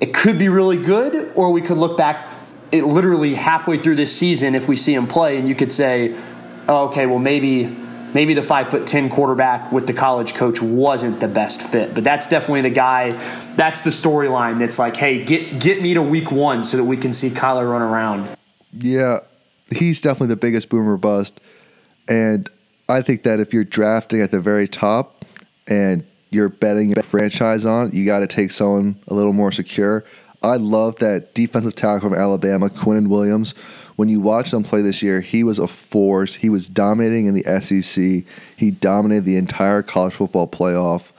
It 0.00 0.12
could 0.12 0.38
be 0.38 0.50
really 0.50 0.76
good, 0.76 1.32
or 1.34 1.50
we 1.50 1.62
could 1.62 1.78
look 1.78 1.96
back. 1.96 2.28
It 2.70 2.84
literally 2.84 3.34
halfway 3.34 3.78
through 3.78 3.96
this 3.96 4.14
season, 4.14 4.54
if 4.54 4.68
we 4.68 4.76
see 4.76 4.92
him 4.92 5.06
play, 5.06 5.38
and 5.38 5.48
you 5.48 5.54
could 5.54 5.72
say, 5.72 6.14
oh, 6.68 6.88
"Okay, 6.88 7.06
well 7.06 7.18
maybe." 7.18 7.85
Maybe 8.16 8.32
the 8.32 8.42
five 8.42 8.66
foot 8.66 8.86
ten 8.86 9.10
quarterback 9.10 9.70
with 9.70 9.86
the 9.86 9.92
college 9.92 10.32
coach 10.32 10.62
wasn't 10.62 11.20
the 11.20 11.28
best 11.28 11.60
fit. 11.60 11.92
But 11.94 12.02
that's 12.02 12.26
definitely 12.26 12.62
the 12.62 12.70
guy. 12.70 13.10
That's 13.56 13.82
the 13.82 13.90
storyline. 13.90 14.58
That's 14.58 14.78
like, 14.78 14.96
hey, 14.96 15.22
get 15.22 15.60
get 15.60 15.82
me 15.82 15.92
to 15.92 16.00
week 16.00 16.32
one 16.32 16.64
so 16.64 16.78
that 16.78 16.84
we 16.84 16.96
can 16.96 17.12
see 17.12 17.28
Kyler 17.28 17.70
run 17.70 17.82
around. 17.82 18.34
Yeah, 18.72 19.18
he's 19.70 20.00
definitely 20.00 20.28
the 20.28 20.36
biggest 20.36 20.70
boomer 20.70 20.96
bust, 20.96 21.40
and 22.08 22.48
I 22.88 23.02
think 23.02 23.22
that 23.24 23.38
if 23.38 23.52
you're 23.52 23.64
drafting 23.64 24.22
at 24.22 24.30
the 24.30 24.40
very 24.40 24.66
top 24.66 25.26
and 25.68 26.02
you're 26.30 26.48
betting 26.48 26.98
a 26.98 27.02
franchise 27.02 27.66
on, 27.66 27.90
you 27.92 28.06
got 28.06 28.20
to 28.20 28.26
take 28.26 28.50
someone 28.50 28.98
a 29.08 29.14
little 29.14 29.34
more 29.34 29.52
secure. 29.52 30.04
I 30.42 30.56
love 30.56 30.96
that 30.96 31.34
defensive 31.34 31.74
tackle 31.74 32.10
from 32.10 32.18
Alabama, 32.18 32.68
Quinnen 32.68 33.08
Williams 33.08 33.54
when 33.96 34.10
you 34.10 34.20
watch 34.20 34.50
them 34.50 34.62
play 34.62 34.82
this 34.82 35.02
year, 35.02 35.22
he 35.22 35.42
was 35.42 35.58
a 35.58 35.66
force. 35.66 36.34
He 36.34 36.50
was 36.50 36.68
dominating 36.68 37.26
in 37.26 37.34
the 37.34 37.60
SEC. 37.60 38.24
He 38.56 38.70
dominated 38.70 39.24
the 39.24 39.36
entire 39.36 39.82
college 39.82 40.14
football 40.14 40.46
playoff. 40.46 41.12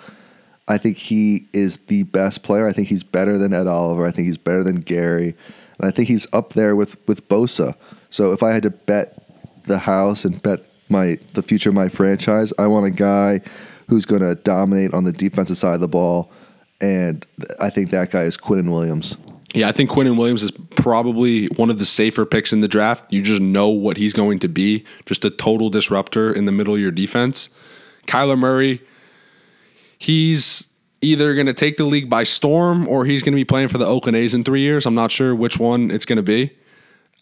I 0.67 0.77
think 0.77 0.97
he 0.97 1.47
is 1.53 1.77
the 1.87 2.03
best 2.03 2.43
player. 2.43 2.67
I 2.67 2.71
think 2.71 2.87
he's 2.87 3.03
better 3.03 3.37
than 3.37 3.53
Ed 3.53 3.67
Oliver. 3.67 4.05
I 4.05 4.11
think 4.11 4.27
he's 4.27 4.37
better 4.37 4.63
than 4.63 4.81
Gary. 4.81 5.35
And 5.79 5.87
I 5.87 5.91
think 5.91 6.07
he's 6.07 6.27
up 6.33 6.53
there 6.53 6.75
with, 6.75 6.95
with 7.07 7.27
Bosa. 7.27 7.75
So 8.09 8.31
if 8.31 8.43
I 8.43 8.51
had 8.51 8.63
to 8.63 8.69
bet 8.69 9.23
the 9.63 9.79
house 9.79 10.23
and 10.23 10.41
bet 10.41 10.61
my 10.89 11.19
the 11.33 11.43
future 11.43 11.69
of 11.69 11.75
my 11.75 11.89
franchise, 11.89 12.53
I 12.57 12.67
want 12.67 12.85
a 12.85 12.91
guy 12.91 13.41
who's 13.89 14.05
going 14.05 14.21
to 14.21 14.35
dominate 14.35 14.93
on 14.93 15.03
the 15.03 15.11
defensive 15.11 15.57
side 15.57 15.75
of 15.75 15.81
the 15.81 15.87
ball. 15.87 16.31
And 16.79 17.25
I 17.59 17.69
think 17.69 17.91
that 17.91 18.11
guy 18.11 18.23
is 18.23 18.37
Quinnen 18.37 18.71
Williams. 18.71 19.17
Yeah, 19.53 19.69
I 19.69 19.71
think 19.71 19.89
Quinnen 19.89 20.17
Williams 20.17 20.43
is 20.43 20.51
probably 20.75 21.47
one 21.55 21.69
of 21.69 21.79
the 21.79 21.85
safer 21.85 22.25
picks 22.25 22.53
in 22.53 22.61
the 22.61 22.67
draft. 22.67 23.11
You 23.11 23.21
just 23.21 23.41
know 23.41 23.69
what 23.69 23.97
he's 23.97 24.13
going 24.13 24.39
to 24.39 24.47
be, 24.47 24.85
just 25.05 25.25
a 25.25 25.29
total 25.29 25.69
disruptor 25.69 26.31
in 26.31 26.45
the 26.45 26.51
middle 26.51 26.75
of 26.75 26.79
your 26.79 26.91
defense. 26.91 27.49
Kyler 28.05 28.37
Murray, 28.37 28.81
he's 29.97 30.67
either 31.01 31.33
going 31.33 31.47
to 31.47 31.53
take 31.53 31.77
the 31.77 31.85
league 31.85 32.09
by 32.09 32.23
storm 32.23 32.87
or 32.87 33.05
he's 33.05 33.23
going 33.23 33.33
to 33.33 33.37
be 33.37 33.45
playing 33.45 33.67
for 33.67 33.77
the 33.77 33.85
Oakland 33.85 34.15
A's 34.17 34.33
in 34.33 34.43
three 34.43 34.61
years. 34.61 34.85
I'm 34.85 34.95
not 34.95 35.11
sure 35.11 35.33
which 35.35 35.57
one 35.57 35.91
it's 35.91 36.05
going 36.05 36.17
to 36.17 36.23
be. 36.23 36.51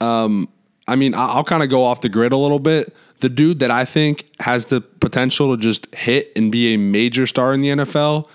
Um, 0.01 0.49
I 0.88 0.95
mean, 0.95 1.14
I'll 1.16 1.43
kind 1.43 1.64
of 1.64 1.70
go 1.70 1.84
off 1.84 2.01
the 2.01 2.10
grid 2.10 2.32
a 2.32 2.38
little 2.38 2.60
bit. 2.60 2.95
The 3.20 3.30
dude 3.30 3.60
that 3.60 3.72
I 3.72 3.86
think 3.86 4.30
has 4.39 4.68
the 4.68 4.82
potential 4.82 5.56
to 5.56 5.62
just 5.62 5.93
hit 5.95 6.32
and 6.36 6.51
be 6.51 6.74
a 6.74 6.78
major 6.78 7.26
star 7.26 7.53
in 7.53 7.62
the 7.62 7.70
NFL, 7.70 8.28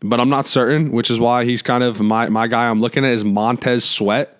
but 0.00 0.20
I'm 0.20 0.28
not 0.28 0.46
certain, 0.46 0.92
which 0.92 1.10
is 1.10 1.18
why 1.18 1.44
he's 1.44 1.62
kind 1.62 1.82
of 1.82 2.00
my, 2.00 2.28
my 2.28 2.46
guy 2.46 2.68
I'm 2.68 2.80
looking 2.80 3.04
at 3.04 3.12
is 3.12 3.24
Montez 3.24 3.84
Sweat. 3.84 4.32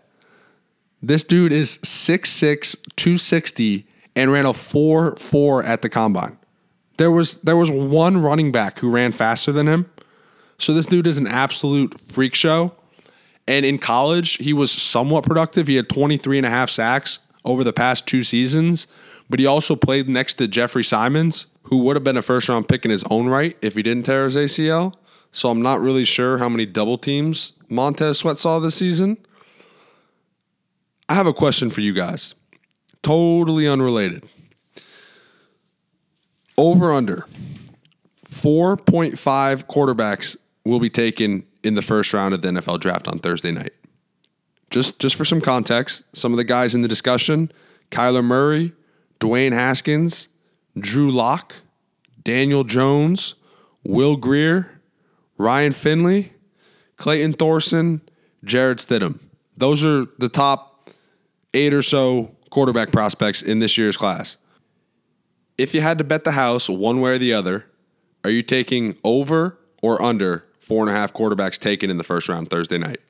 This 1.02 1.24
dude 1.24 1.52
is 1.52 1.78
6'6, 1.78 2.76
260, 2.96 3.86
and 4.14 4.32
ran 4.32 4.46
a 4.46 4.52
4 4.52 5.16
4 5.16 5.62
at 5.62 5.82
the 5.82 5.88
combine. 5.88 6.38
There 6.96 7.10
was 7.10 7.36
there 7.42 7.56
was 7.56 7.70
one 7.70 8.18
running 8.18 8.50
back 8.50 8.78
who 8.78 8.90
ran 8.90 9.12
faster 9.12 9.52
than 9.52 9.68
him. 9.68 9.90
So 10.58 10.72
this 10.72 10.86
dude 10.86 11.06
is 11.06 11.18
an 11.18 11.26
absolute 11.26 12.00
freak 12.00 12.34
show. 12.34 12.72
And 13.46 13.64
in 13.64 13.78
college, 13.78 14.38
he 14.38 14.52
was 14.52 14.72
somewhat 14.72 15.24
productive. 15.24 15.66
He 15.66 15.76
had 15.76 15.88
23 15.88 16.38
and 16.38 16.46
a 16.46 16.50
half 16.50 16.70
sacks 16.70 17.20
over 17.44 17.62
the 17.62 17.72
past 17.72 18.06
two 18.06 18.24
seasons, 18.24 18.86
but 19.30 19.38
he 19.38 19.46
also 19.46 19.76
played 19.76 20.08
next 20.08 20.34
to 20.34 20.48
Jeffery 20.48 20.82
Simmons, 20.82 21.46
who 21.64 21.78
would 21.78 21.94
have 21.94 22.02
been 22.02 22.16
a 22.16 22.22
first 22.22 22.48
round 22.48 22.68
pick 22.68 22.84
in 22.84 22.90
his 22.90 23.04
own 23.10 23.28
right 23.28 23.56
if 23.62 23.74
he 23.74 23.82
didn't 23.82 24.04
tear 24.04 24.24
his 24.24 24.34
ACL. 24.34 24.94
So 25.36 25.50
I'm 25.50 25.60
not 25.60 25.82
really 25.82 26.06
sure 26.06 26.38
how 26.38 26.48
many 26.48 26.64
double 26.64 26.96
teams 26.96 27.52
Montez 27.68 28.20
Sweat 28.20 28.38
saw 28.38 28.58
this 28.58 28.74
season. 28.74 29.18
I 31.10 31.14
have 31.14 31.26
a 31.26 31.34
question 31.34 31.70
for 31.70 31.82
you 31.82 31.92
guys. 31.92 32.34
Totally 33.02 33.68
unrelated. 33.68 34.24
Over 36.56 36.90
under 36.90 37.26
4.5 38.24 39.12
quarterbacks 39.66 40.38
will 40.64 40.80
be 40.80 40.88
taken 40.88 41.44
in 41.62 41.74
the 41.74 41.82
first 41.82 42.14
round 42.14 42.32
of 42.32 42.40
the 42.40 42.48
NFL 42.48 42.80
draft 42.80 43.06
on 43.06 43.18
Thursday 43.18 43.52
night. 43.52 43.74
Just 44.70 44.98
just 44.98 45.16
for 45.16 45.26
some 45.26 45.42
context, 45.42 46.02
some 46.14 46.32
of 46.32 46.38
the 46.38 46.44
guys 46.44 46.74
in 46.74 46.80
the 46.80 46.88
discussion, 46.88 47.52
Kyler 47.90 48.24
Murray, 48.24 48.72
Dwayne 49.20 49.52
Haskins, 49.52 50.28
Drew 50.78 51.12
Lock, 51.12 51.56
Daniel 52.24 52.64
Jones, 52.64 53.34
Will 53.84 54.16
Grier, 54.16 54.75
Ryan 55.38 55.72
Finley, 55.72 56.32
Clayton 56.96 57.34
Thorson, 57.34 58.00
Jarrett 58.44 58.78
Stidham. 58.78 59.18
Those 59.56 59.84
are 59.84 60.06
the 60.18 60.28
top 60.28 60.90
eight 61.54 61.72
or 61.72 61.82
so 61.82 62.34
quarterback 62.50 62.92
prospects 62.92 63.42
in 63.42 63.58
this 63.58 63.76
year's 63.76 63.96
class. 63.96 64.36
If 65.58 65.74
you 65.74 65.80
had 65.80 65.98
to 65.98 66.04
bet 66.04 66.24
the 66.24 66.32
house 66.32 66.68
one 66.68 67.00
way 67.00 67.12
or 67.12 67.18
the 67.18 67.32
other, 67.32 67.64
are 68.24 68.30
you 68.30 68.42
taking 68.42 68.96
over 69.04 69.58
or 69.82 70.00
under 70.02 70.44
four 70.58 70.82
and 70.82 70.90
a 70.90 70.92
half 70.92 71.12
quarterbacks 71.12 71.58
taken 71.58 71.90
in 71.90 71.96
the 71.96 72.04
first 72.04 72.28
round 72.28 72.50
Thursday 72.50 72.78
night? 72.78 73.00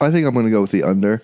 I 0.00 0.10
think 0.10 0.26
I'm 0.26 0.34
going 0.34 0.46
to 0.46 0.50
go 0.50 0.60
with 0.60 0.70
the 0.70 0.82
under 0.82 1.22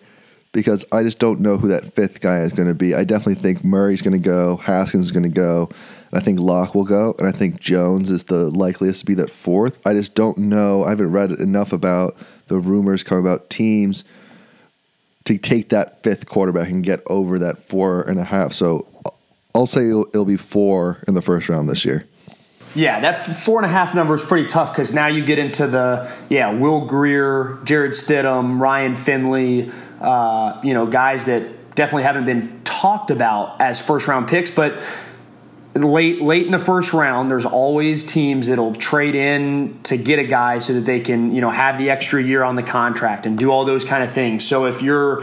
because 0.53 0.85
I 0.93 1.03
just 1.03 1.19
don't 1.19 1.41
know 1.41 1.57
who 1.57 1.69
that 1.69 1.95
fifth 1.95 2.21
guy 2.21 2.41
is 2.41 2.53
going 2.53 2.69
to 2.69 2.75
be. 2.75 2.95
I 2.95 3.05
definitely 3.05 3.37
think 3.37 3.65
Murray's 3.65 4.03
going 4.03 4.13
to 4.13 4.19
go, 4.19 4.57
Haskins 4.59 5.07
is 5.07 5.11
going 5.11 5.23
to 5.23 5.29
go, 5.29 5.71
I 6.15 6.21
think 6.21 6.39
Lock 6.39 6.75
will 6.75 6.85
go, 6.85 7.15
and 7.19 7.27
I 7.27 7.33
think 7.33 7.59
Jones 7.59 8.11
is 8.11 8.25
the 8.25 8.51
likeliest 8.51 9.01
to 9.01 9.07
be 9.07 9.15
that 9.15 9.31
fourth. 9.31 9.85
I 9.87 9.95
just 9.95 10.15
don't 10.15 10.37
know. 10.37 10.85
I 10.85 10.91
haven't 10.91 11.11
read 11.11 11.33
enough 11.33 11.73
about 11.73 12.17
the 12.49 12.59
rumors 12.59 13.03
coming 13.03 13.25
about 13.25 13.49
teams 13.49 14.05
to 15.25 15.39
take 15.39 15.71
that 15.71 16.03
fifth 16.03 16.27
quarterback 16.27 16.69
and 16.69 16.85
get 16.85 17.01
over 17.07 17.39
that 17.39 17.67
four 17.67 18.03
and 18.03 18.19
a 18.19 18.25
half. 18.25 18.53
So 18.53 18.87
I'll 19.55 19.67
say 19.67 19.89
it'll, 19.89 20.07
it'll 20.09 20.25
be 20.25 20.37
four 20.37 21.03
in 21.07 21.15
the 21.15 21.23
first 21.23 21.49
round 21.49 21.69
this 21.69 21.85
year. 21.85 22.07
Yeah, 22.75 23.01
that 23.01 23.13
four 23.13 23.59
and 23.59 23.67
a 23.67 23.73
half 23.73 23.95
number 23.95 24.15
is 24.15 24.25
pretty 24.25 24.47
tough 24.47 24.73
because 24.73 24.95
now 24.95 25.07
you 25.07 25.25
get 25.25 25.39
into 25.39 25.67
the 25.67 26.11
yeah 26.31 26.53
Will 26.53 26.87
Grier, 26.87 27.59
Jarrett 27.65 27.93
Stidham, 27.93 28.59
Ryan 28.59 28.97
Finley, 28.97 29.71
uh, 30.01 30.59
you 30.65 30.73
know 30.73 30.87
guys 30.87 31.27
that 31.27 31.75
definitely 31.75 32.05
haven't 32.05 32.25
been 32.25 32.63
talked 32.65 33.11
about 33.11 33.61
as 33.61 33.81
first 33.81 34.09
round 34.09 34.27
picks, 34.27 34.51
but 34.51 34.81
late 35.75 36.21
late 36.21 36.47
in 36.47 36.53
the 36.53 36.59
first 36.59 36.93
round, 36.93 37.31
there's 37.31 37.47
always 37.47 38.05
teams 38.05 38.49
that'll 38.49 38.75
trade 38.75 39.15
in 39.15 39.81
to 39.85 39.97
get 39.97 40.19
a 40.19 40.25
guy 40.25 40.59
so 40.59 40.75
that 40.75 40.81
they 40.83 41.01
can 41.01 41.35
you 41.35 41.41
know 41.41 41.51
have 41.51 41.79
the 41.79 41.91
extra 41.91 42.23
year 42.23 42.43
on 42.43 42.57
the 42.57 42.63
contract 42.63 43.27
and 43.27 43.39
do 43.39 43.51
all 43.51 43.65
those 43.65 43.85
kind 43.85 44.03
of 44.03 44.13
things. 44.13 44.47
So 44.47 44.67
if 44.67 44.83
you're 44.83 45.23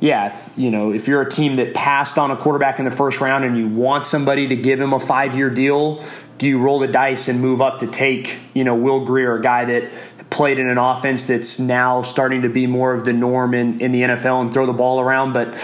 yeah, 0.00 0.38
you 0.56 0.70
know, 0.70 0.92
if 0.92 1.08
you're 1.08 1.22
a 1.22 1.30
team 1.30 1.56
that 1.56 1.72
passed 1.72 2.18
on 2.18 2.30
a 2.30 2.36
quarterback 2.36 2.78
in 2.78 2.84
the 2.84 2.90
first 2.90 3.20
round 3.20 3.44
and 3.44 3.56
you 3.56 3.68
want 3.68 4.04
somebody 4.04 4.48
to 4.48 4.56
give 4.56 4.80
him 4.80 4.92
a 4.92 5.00
five 5.00 5.34
year 5.34 5.48
deal, 5.48 6.04
do 6.36 6.46
you 6.46 6.58
roll 6.58 6.78
the 6.78 6.88
dice 6.88 7.28
and 7.28 7.40
move 7.40 7.62
up 7.62 7.78
to 7.78 7.86
take, 7.86 8.38
you 8.52 8.64
know, 8.64 8.74
Will 8.74 9.04
Grier, 9.04 9.36
a 9.36 9.40
guy 9.40 9.64
that 9.64 9.90
played 10.30 10.58
in 10.58 10.68
an 10.68 10.78
offense 10.78 11.24
that's 11.24 11.58
now 11.58 12.02
starting 12.02 12.42
to 12.42 12.48
be 12.48 12.66
more 12.66 12.92
of 12.92 13.04
the 13.04 13.12
norm 13.12 13.54
in, 13.54 13.80
in 13.80 13.92
the 13.92 14.02
NFL 14.02 14.42
and 14.42 14.52
throw 14.52 14.66
the 14.66 14.72
ball 14.72 15.00
around? 15.00 15.32
But 15.32 15.54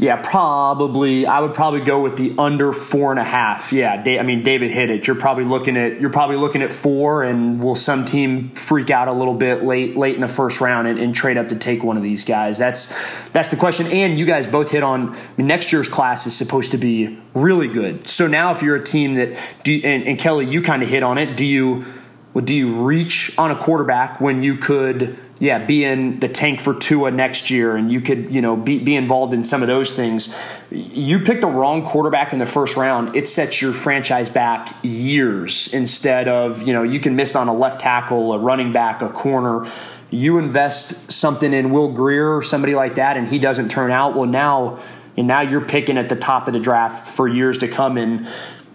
yeah, 0.00 0.16
probably. 0.16 1.26
I 1.26 1.40
would 1.40 1.52
probably 1.52 1.82
go 1.82 2.00
with 2.00 2.16
the 2.16 2.34
under 2.38 2.72
four 2.72 3.10
and 3.10 3.20
a 3.20 3.24
half. 3.24 3.70
Yeah, 3.70 4.02
I 4.06 4.22
mean 4.22 4.42
David 4.42 4.70
hit 4.70 4.88
it. 4.88 5.06
You're 5.06 5.14
probably 5.14 5.44
looking 5.44 5.76
at 5.76 6.00
you're 6.00 6.08
probably 6.08 6.36
looking 6.36 6.62
at 6.62 6.72
four, 6.72 7.22
and 7.22 7.62
will 7.62 7.76
some 7.76 8.06
team 8.06 8.48
freak 8.52 8.90
out 8.90 9.08
a 9.08 9.12
little 9.12 9.34
bit 9.34 9.62
late 9.62 9.98
late 9.98 10.14
in 10.14 10.22
the 10.22 10.28
first 10.28 10.62
round 10.62 10.88
and, 10.88 10.98
and 10.98 11.14
trade 11.14 11.36
up 11.36 11.48
to 11.50 11.56
take 11.56 11.84
one 11.84 11.98
of 11.98 12.02
these 12.02 12.24
guys? 12.24 12.56
That's 12.56 13.28
that's 13.28 13.50
the 13.50 13.56
question. 13.56 13.88
And 13.88 14.18
you 14.18 14.24
guys 14.24 14.46
both 14.46 14.70
hit 14.70 14.82
on 14.82 15.10
I 15.10 15.18
mean, 15.36 15.46
next 15.46 15.70
year's 15.70 15.88
class 15.90 16.26
is 16.26 16.34
supposed 16.34 16.70
to 16.70 16.78
be 16.78 17.18
really 17.34 17.68
good. 17.68 18.08
So 18.08 18.26
now, 18.26 18.52
if 18.52 18.62
you're 18.62 18.76
a 18.76 18.82
team 18.82 19.16
that 19.16 19.38
do 19.64 19.82
and, 19.84 20.04
and 20.04 20.18
Kelly, 20.18 20.46
you 20.46 20.62
kind 20.62 20.82
of 20.82 20.88
hit 20.88 21.02
on 21.02 21.18
it. 21.18 21.36
Do 21.36 21.44
you? 21.44 21.84
Well, 22.32 22.44
do 22.44 22.54
you 22.54 22.72
reach 22.72 23.36
on 23.38 23.50
a 23.50 23.56
quarterback 23.56 24.20
when 24.20 24.44
you 24.44 24.56
could, 24.56 25.18
yeah, 25.40 25.58
be 25.58 25.84
in 25.84 26.20
the 26.20 26.28
tank 26.28 26.60
for 26.60 26.74
Tua 26.74 27.10
next 27.10 27.50
year 27.50 27.74
and 27.74 27.90
you 27.90 28.00
could, 28.00 28.32
you 28.32 28.40
know, 28.40 28.54
be, 28.54 28.78
be 28.78 28.94
involved 28.94 29.34
in 29.34 29.42
some 29.42 29.62
of 29.62 29.68
those 29.68 29.94
things? 29.94 30.32
You 30.70 31.18
picked 31.18 31.40
the 31.40 31.48
wrong 31.48 31.84
quarterback 31.84 32.32
in 32.32 32.38
the 32.38 32.46
first 32.46 32.76
round. 32.76 33.16
It 33.16 33.26
sets 33.26 33.60
your 33.60 33.72
franchise 33.72 34.30
back 34.30 34.76
years 34.82 35.74
instead 35.74 36.28
of, 36.28 36.62
you 36.62 36.72
know, 36.72 36.84
you 36.84 37.00
can 37.00 37.16
miss 37.16 37.34
on 37.34 37.48
a 37.48 37.54
left 37.54 37.80
tackle, 37.80 38.32
a 38.32 38.38
running 38.38 38.72
back, 38.72 39.02
a 39.02 39.08
corner. 39.08 39.68
You 40.10 40.38
invest 40.38 41.10
something 41.10 41.52
in 41.52 41.72
Will 41.72 41.92
Grier 41.92 42.36
or 42.36 42.42
somebody 42.42 42.76
like 42.76 42.94
that 42.94 43.16
and 43.16 43.26
he 43.26 43.40
doesn't 43.40 43.70
turn 43.70 43.90
out. 43.90 44.14
Well, 44.14 44.26
now, 44.26 44.78
and 45.16 45.26
now 45.26 45.40
you're 45.40 45.60
picking 45.60 45.98
at 45.98 46.08
the 46.08 46.16
top 46.16 46.46
of 46.46 46.52
the 46.52 46.60
draft 46.60 47.08
for 47.08 47.26
years 47.26 47.58
to 47.58 47.68
come. 47.68 47.98
And 47.98 48.28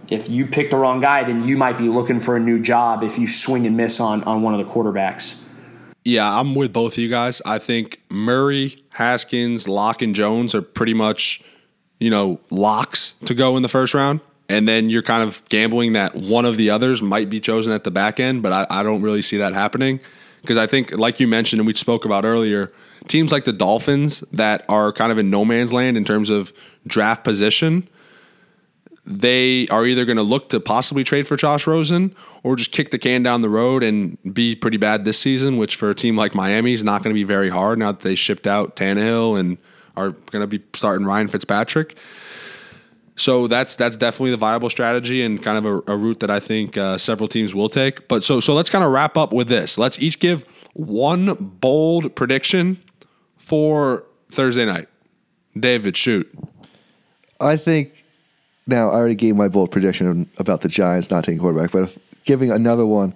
if 0.09 0.29
you 0.29 0.45
pick 0.45 0.69
the 0.69 0.77
wrong 0.77 0.99
guy, 0.99 1.23
then 1.23 1.43
you 1.43 1.57
might 1.57 1.77
be 1.77 1.89
looking 1.89 2.19
for 2.19 2.35
a 2.35 2.39
new 2.39 2.59
job 2.59 3.03
if 3.03 3.17
you 3.17 3.27
swing 3.27 3.65
and 3.65 3.75
miss 3.75 3.99
on 3.99 4.23
on 4.23 4.41
one 4.41 4.53
of 4.53 4.65
the 4.65 4.71
quarterbacks. 4.71 5.41
Yeah, 6.03 6.39
I'm 6.39 6.53
with 6.53 6.71
both 6.71 6.93
of 6.93 6.97
you 6.99 7.09
guys. 7.09 7.41
I 7.45 7.57
think 7.57 7.99
Murray, 8.09 8.77
Haskins, 8.89 9.67
Lock, 9.67 10.03
and 10.03 10.13
Jones 10.13 10.53
are 10.53 10.61
pretty 10.61 10.93
much, 10.93 11.41
you 11.99 12.11
know, 12.11 12.39
locks 12.51 13.15
to 13.25 13.33
go 13.33 13.57
in 13.57 13.63
the 13.63 13.69
first 13.69 13.95
round. 13.95 14.21
And 14.47 14.67
then 14.67 14.91
you're 14.91 15.01
kind 15.01 15.23
of 15.23 15.43
gambling 15.49 15.93
that 15.93 16.13
one 16.13 16.45
of 16.45 16.57
the 16.57 16.69
others 16.69 17.01
might 17.01 17.31
be 17.31 17.39
chosen 17.39 17.73
at 17.73 17.83
the 17.83 17.89
back 17.89 18.19
end, 18.19 18.43
but 18.43 18.53
I, 18.53 18.67
I 18.69 18.83
don't 18.83 19.01
really 19.01 19.23
see 19.23 19.37
that 19.37 19.55
happening. 19.55 19.99
Because 20.41 20.57
I 20.57 20.67
think, 20.67 20.91
like 20.91 21.19
you 21.19 21.27
mentioned 21.27 21.59
and 21.59 21.65
we 21.65 21.73
spoke 21.73 22.05
about 22.05 22.23
earlier, 22.23 22.71
teams 23.07 23.31
like 23.31 23.45
the 23.45 23.53
Dolphins 23.53 24.19
that 24.31 24.63
are 24.69 24.93
kind 24.93 25.11
of 25.11 25.17
in 25.17 25.31
no 25.31 25.43
man's 25.43 25.73
land 25.73 25.97
in 25.97 26.05
terms 26.05 26.29
of 26.29 26.53
draft 26.85 27.23
position 27.23 27.89
they 29.05 29.67
are 29.67 29.85
either 29.85 30.03
going 30.03 30.17
to 30.17 30.23
look 30.23 30.49
to 30.49 30.59
possibly 30.59 31.03
trade 31.03 31.27
for 31.27 31.35
Josh 31.35 31.67
Rosen 31.67 32.15
or 32.43 32.55
just 32.55 32.71
kick 32.71 32.89
the 32.89 32.97
can 32.97 33.21
down 33.21 33.41
the 33.41 33.49
road 33.49 33.83
and 33.83 34.17
be 34.33 34.55
pretty 34.55 34.77
bad 34.77 35.05
this 35.05 35.19
season, 35.19 35.57
which 35.57 35.75
for 35.75 35.89
a 35.89 35.95
team 35.95 36.15
like 36.15 36.33
Miami 36.33 36.73
is 36.73 36.83
not 36.83 37.03
going 37.03 37.13
to 37.13 37.19
be 37.19 37.23
very 37.23 37.49
hard 37.49 37.77
now 37.77 37.91
that 37.91 38.01
they 38.01 38.15
shipped 38.15 38.47
out 38.47 38.75
Tannehill 38.75 39.37
and 39.37 39.57
are 39.95 40.11
going 40.11 40.41
to 40.41 40.47
be 40.47 40.63
starting 40.73 41.05
Ryan 41.05 41.27
Fitzpatrick. 41.27 41.97
So 43.17 43.47
that's 43.47 43.75
that's 43.75 43.95
definitely 43.95 44.31
the 44.31 44.37
viable 44.37 44.69
strategy 44.69 45.23
and 45.23 45.41
kind 45.41 45.57
of 45.57 45.65
a, 45.65 45.93
a 45.93 45.95
route 45.95 46.19
that 46.19 46.29
I 46.29 46.41
think 46.41 46.75
uh, 46.75 46.97
several 46.97 47.29
teams 47.29 47.55
will 47.55 47.69
take. 47.69 48.07
But 48.09 48.23
so 48.23 48.41
so 48.41 48.53
let's 48.53 48.69
kind 48.69 48.83
of 48.83 48.91
wrap 48.91 49.15
up 49.15 49.31
with 49.31 49.47
this. 49.47 49.77
Let's 49.77 49.99
each 49.99 50.19
give 50.19 50.43
one 50.73 51.35
bold 51.35 52.13
prediction 52.15 52.81
for 53.37 54.03
Thursday 54.31 54.65
night. 54.65 54.89
David, 55.57 55.95
shoot. 55.95 56.29
I 57.39 57.55
think 57.55 58.04
now, 58.68 58.89
I 58.89 58.95
already 58.95 59.16
gave 59.16 59.36
my 59.36 59.47
bold 59.47 59.72
prediction 59.72 60.30
about 60.38 60.61
the 60.61 60.70
Giants 60.70 61.11
not 61.11 61.24
taking 61.24 61.39
quarterback, 61.39 61.72
but 61.72 61.84
if, 61.84 61.97
giving 62.24 62.51
another 62.51 62.86
one, 62.86 63.13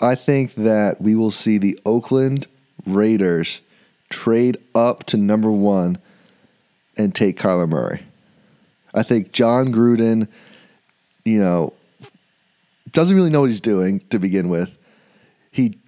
I 0.00 0.14
think 0.14 0.54
that 0.56 1.00
we 1.00 1.14
will 1.14 1.30
see 1.30 1.58
the 1.58 1.78
Oakland 1.86 2.46
Raiders 2.84 3.60
trade 4.10 4.58
up 4.74 5.04
to 5.04 5.16
number 5.16 5.50
one 5.50 5.98
and 6.98 7.14
take 7.14 7.38
Kyler 7.38 7.68
Murray. 7.68 8.02
I 8.92 9.02
think 9.02 9.32
Jon 9.32 9.72
Gruden, 9.72 10.28
you 11.24 11.38
know, 11.38 11.72
doesn't 12.90 13.16
really 13.16 13.30
know 13.30 13.40
what 13.40 13.48
he's 13.48 13.60
doing 13.60 14.00
to 14.10 14.18
begin 14.18 14.50
with. 14.50 14.76
He 15.50 15.78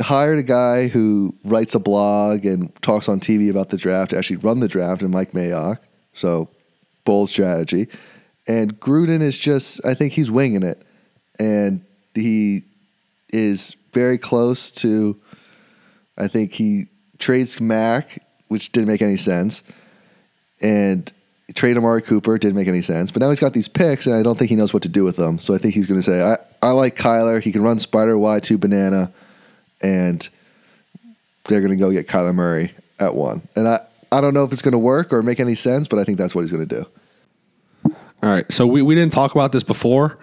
hired 0.00 0.38
a 0.38 0.42
guy 0.42 0.88
who 0.88 1.34
writes 1.44 1.74
a 1.74 1.78
blog 1.78 2.46
and 2.46 2.74
talks 2.80 3.08
on 3.08 3.20
TV 3.20 3.50
about 3.50 3.68
the 3.68 3.76
draft 3.76 4.14
actually 4.14 4.36
run 4.36 4.60
the 4.60 4.68
draft, 4.68 5.02
and 5.02 5.10
Mike 5.10 5.32
Mayock. 5.32 5.78
So, 6.14 6.48
bold 7.04 7.28
strategy. 7.28 7.88
And 8.46 8.78
Gruden 8.78 9.22
is 9.22 9.38
just, 9.38 9.84
I 9.84 9.94
think 9.94 10.12
he's 10.12 10.30
winging 10.30 10.62
it. 10.62 10.82
And 11.38 11.84
he 12.14 12.62
is 13.30 13.74
very 13.92 14.18
close 14.18 14.70
to, 14.72 15.18
I 16.18 16.28
think 16.28 16.52
he 16.52 16.86
trades 17.18 17.60
Mack, 17.60 18.22
which 18.48 18.70
didn't 18.72 18.88
make 18.88 19.02
any 19.02 19.16
sense. 19.16 19.62
and 20.60 21.12
trade 21.54 21.76
Amari 21.76 22.02
Cooper 22.02 22.38
didn't 22.38 22.56
make 22.56 22.68
any 22.68 22.82
sense. 22.82 23.10
But 23.10 23.20
now 23.20 23.30
he's 23.30 23.40
got 23.40 23.52
these 23.52 23.68
picks, 23.68 24.06
and 24.06 24.14
I 24.14 24.22
don't 24.22 24.38
think 24.38 24.50
he 24.50 24.56
knows 24.56 24.72
what 24.72 24.82
to 24.84 24.88
do 24.88 25.04
with 25.04 25.16
them. 25.16 25.38
So 25.38 25.54
I 25.54 25.58
think 25.58 25.74
he's 25.74 25.86
going 25.86 26.00
to 26.00 26.04
say, 26.04 26.22
I, 26.22 26.38
I 26.62 26.70
like 26.70 26.96
Kyler. 26.96 27.42
He 27.42 27.52
can 27.52 27.62
run 27.62 27.78
spider 27.78 28.16
Y 28.16 28.40
to 28.40 28.58
banana, 28.58 29.12
and 29.82 30.26
they're 31.44 31.60
going 31.60 31.70
to 31.70 31.76
go 31.76 31.92
get 31.92 32.08
Kyler 32.08 32.34
Murray 32.34 32.72
at 32.98 33.14
one. 33.14 33.46
And 33.54 33.68
I, 33.68 33.80
I 34.10 34.20
don't 34.20 34.32
know 34.34 34.44
if 34.44 34.52
it's 34.52 34.62
going 34.62 34.72
to 34.72 34.78
work 34.78 35.12
or 35.12 35.22
make 35.22 35.40
any 35.40 35.54
sense, 35.54 35.86
but 35.86 35.98
I 35.98 36.04
think 36.04 36.18
that's 36.18 36.34
what 36.34 36.42
he's 36.42 36.50
going 36.50 36.66
to 36.66 36.82
do. 36.82 36.86
All 38.24 38.30
right. 38.30 38.50
So 38.50 38.66
we, 38.66 38.80
we 38.80 38.94
didn't 38.94 39.12
talk 39.12 39.34
about 39.34 39.52
this 39.52 39.62
before. 39.62 40.16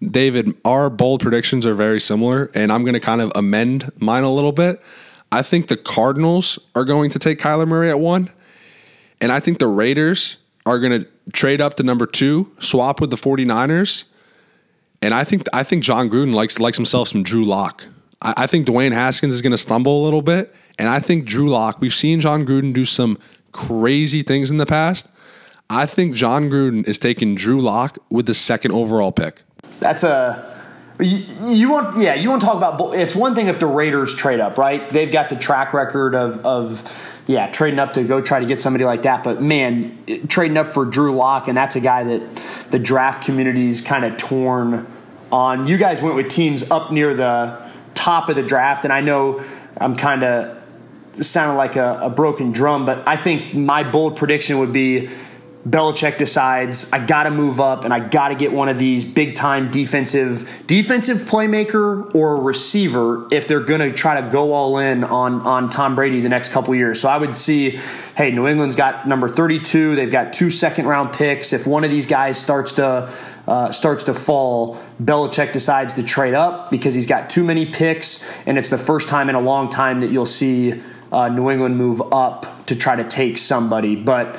David, 0.00 0.54
our 0.64 0.88
bold 0.88 1.20
predictions 1.20 1.66
are 1.66 1.74
very 1.74 2.00
similar, 2.00 2.52
and 2.54 2.70
I'm 2.70 2.82
going 2.82 2.94
to 2.94 3.00
kind 3.00 3.20
of 3.20 3.32
amend 3.34 3.90
mine 3.98 4.22
a 4.22 4.32
little 4.32 4.52
bit. 4.52 4.80
I 5.32 5.42
think 5.42 5.66
the 5.66 5.76
Cardinals 5.76 6.60
are 6.76 6.84
going 6.84 7.10
to 7.10 7.18
take 7.18 7.40
Kyler 7.40 7.66
Murray 7.66 7.90
at 7.90 7.98
one, 7.98 8.30
and 9.20 9.32
I 9.32 9.40
think 9.40 9.58
the 9.58 9.66
Raiders 9.66 10.36
are 10.66 10.78
going 10.78 11.02
to 11.02 11.08
trade 11.32 11.60
up 11.60 11.74
to 11.78 11.82
number 11.82 12.06
two, 12.06 12.54
swap 12.60 13.00
with 13.00 13.10
the 13.10 13.16
49ers. 13.16 14.04
And 15.02 15.12
I 15.12 15.24
think 15.24 15.42
I 15.52 15.64
think 15.64 15.82
Jon 15.82 16.08
Gruden 16.08 16.34
likes 16.34 16.60
likes 16.60 16.76
himself 16.76 17.08
some 17.08 17.24
Drew 17.24 17.44
Lock. 17.44 17.84
I, 18.22 18.34
I 18.36 18.46
think 18.46 18.68
Dwayne 18.68 18.92
Haskins 18.92 19.34
is 19.34 19.42
going 19.42 19.50
to 19.50 19.58
stumble 19.58 20.00
a 20.00 20.04
little 20.04 20.22
bit, 20.22 20.54
and 20.78 20.88
I 20.88 21.00
think 21.00 21.24
Drew 21.24 21.48
Lock. 21.48 21.80
We've 21.80 21.94
seen 21.94 22.20
Jon 22.20 22.46
Gruden 22.46 22.72
do 22.72 22.84
some 22.84 23.18
crazy 23.50 24.22
things 24.22 24.52
in 24.52 24.58
the 24.58 24.66
past. 24.66 25.08
I 25.70 25.86
think 25.86 26.14
Jon 26.14 26.48
Gruden 26.48 26.86
is 26.88 26.98
taking 26.98 27.34
Drew 27.34 27.60
Lock 27.60 27.98
with 28.10 28.26
the 28.26 28.34
second 28.34 28.72
overall 28.72 29.12
pick. 29.12 29.42
That's 29.80 30.02
a 30.02 30.58
you, 31.00 31.24
you, 31.46 31.70
want, 31.70 31.98
yeah, 31.98 32.14
you 32.14 32.28
want 32.28 32.40
to 32.40 32.46
talk 32.46 32.56
about. 32.56 32.94
It's 32.94 33.14
one 33.14 33.36
thing 33.36 33.46
if 33.46 33.60
the 33.60 33.66
Raiders 33.66 34.14
trade 34.14 34.40
up, 34.40 34.58
right? 34.58 34.88
They've 34.90 35.10
got 35.10 35.28
the 35.28 35.36
track 35.36 35.72
record 35.72 36.14
of, 36.14 36.44
of, 36.44 37.22
yeah, 37.28 37.48
trading 37.50 37.78
up 37.78 37.92
to 37.92 38.02
go 38.02 38.20
try 38.20 38.40
to 38.40 38.46
get 38.46 38.60
somebody 38.60 38.84
like 38.84 39.02
that. 39.02 39.22
But 39.22 39.40
man, 39.40 39.96
trading 40.26 40.56
up 40.56 40.68
for 40.68 40.84
Drew 40.84 41.14
Lock, 41.14 41.46
and 41.46 41.56
that's 41.56 41.76
a 41.76 41.80
guy 41.80 42.02
that 42.02 42.66
the 42.70 42.80
draft 42.80 43.24
community's 43.24 43.80
kind 43.80 44.04
of 44.04 44.16
torn 44.16 44.90
on. 45.30 45.68
You 45.68 45.76
guys 45.76 46.02
went 46.02 46.16
with 46.16 46.28
teams 46.28 46.68
up 46.68 46.90
near 46.90 47.14
the 47.14 47.70
top 47.94 48.28
of 48.28 48.34
the 48.34 48.42
draft, 48.42 48.82
and 48.82 48.92
I 48.92 49.00
know 49.00 49.44
I'm 49.76 49.94
kind 49.94 50.24
of 50.24 50.56
sounding 51.20 51.56
like 51.56 51.76
a, 51.76 51.98
a 52.02 52.10
broken 52.10 52.50
drum, 52.50 52.86
but 52.86 53.06
I 53.06 53.16
think 53.16 53.54
my 53.54 53.88
bold 53.88 54.16
prediction 54.16 54.58
would 54.58 54.72
be 54.72 55.08
Belichick 55.66 56.18
decides 56.18 56.90
I 56.92 57.04
got 57.04 57.24
to 57.24 57.30
move 57.30 57.60
up 57.60 57.84
and 57.84 57.92
I 57.92 58.00
got 58.00 58.28
to 58.28 58.34
get 58.34 58.52
one 58.52 58.68
of 58.68 58.78
these 58.78 59.04
big 59.04 59.34
time 59.34 59.70
defensive 59.70 60.62
defensive 60.66 61.18
playmaker 61.18 62.14
or 62.14 62.40
receiver 62.40 63.26
if 63.32 63.48
they're 63.48 63.64
going 63.64 63.80
to 63.80 63.92
try 63.92 64.20
to 64.20 64.30
go 64.30 64.52
all 64.52 64.78
in 64.78 65.02
on 65.04 65.40
on 65.42 65.68
Tom 65.68 65.96
Brady 65.96 66.20
the 66.20 66.28
next 66.28 66.52
couple 66.52 66.74
years. 66.74 67.00
So 67.00 67.08
I 67.08 67.16
would 67.16 67.36
see, 67.36 67.78
hey, 68.16 68.30
New 68.30 68.46
England's 68.46 68.76
got 68.76 69.08
number 69.08 69.28
32. 69.28 69.96
They've 69.96 70.10
got 70.10 70.32
two 70.32 70.48
second 70.50 70.86
round 70.86 71.12
picks. 71.12 71.52
If 71.52 71.66
one 71.66 71.82
of 71.82 71.90
these 71.90 72.06
guys 72.06 72.38
starts 72.38 72.72
to 72.72 73.12
uh, 73.48 73.72
starts 73.72 74.04
to 74.04 74.14
fall, 74.14 74.80
Belichick 75.02 75.52
decides 75.52 75.92
to 75.94 76.02
trade 76.02 76.34
up 76.34 76.70
because 76.70 76.94
he's 76.94 77.06
got 77.06 77.30
too 77.30 77.42
many 77.42 77.66
picks, 77.66 78.30
and 78.46 78.58
it's 78.58 78.68
the 78.68 78.78
first 78.78 79.08
time 79.08 79.28
in 79.28 79.34
a 79.34 79.40
long 79.40 79.68
time 79.68 80.00
that 80.00 80.10
you'll 80.10 80.26
see 80.26 80.80
uh, 81.10 81.28
New 81.28 81.50
England 81.50 81.76
move 81.76 82.00
up 82.12 82.66
to 82.66 82.76
try 82.76 82.94
to 82.94 83.04
take 83.04 83.38
somebody, 83.38 83.96
but 83.96 84.38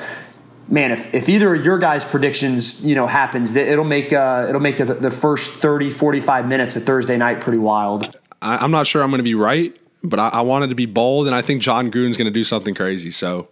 man, 0.70 0.92
if, 0.92 1.14
if 1.14 1.30
either 1.30 1.54
of 1.54 1.66
your 1.66 1.78
guys' 1.78 2.06
predictions, 2.06 2.86
you 2.86 2.96
know, 2.96 3.08
happens, 3.08 3.56
it'll 3.56 3.84
make 3.84 4.14
uh, 4.14 4.46
it'll 4.48 4.62
make 4.62 4.78
the, 4.78 4.86
the 4.86 5.12
first 5.12 5.52
30, 5.52 5.90
45 5.90 6.48
minutes 6.48 6.76
of 6.76 6.84
Thursday 6.84 7.18
night 7.18 7.42
pretty 7.42 7.58
wild. 7.58 8.16
I, 8.42 8.64
am 8.64 8.72
not 8.72 8.88
sure 8.88 9.04
I'm 9.04 9.10
going 9.10 9.20
to 9.20 9.24
be 9.24 9.36
right, 9.36 9.78
but 10.04 10.20
I, 10.20 10.30
I, 10.30 10.42
wanted 10.42 10.70
to 10.70 10.76
be 10.76 10.86
bold, 10.86 11.28
and 11.28 11.36
I 11.36 11.42
think 11.42 11.62
Jon 11.62 11.92
Gruden's 11.92 12.18
going 12.18 12.26
to 12.26 12.32
do 12.32 12.44
something 12.44 12.74
crazy. 12.74 13.12
So 13.12 13.50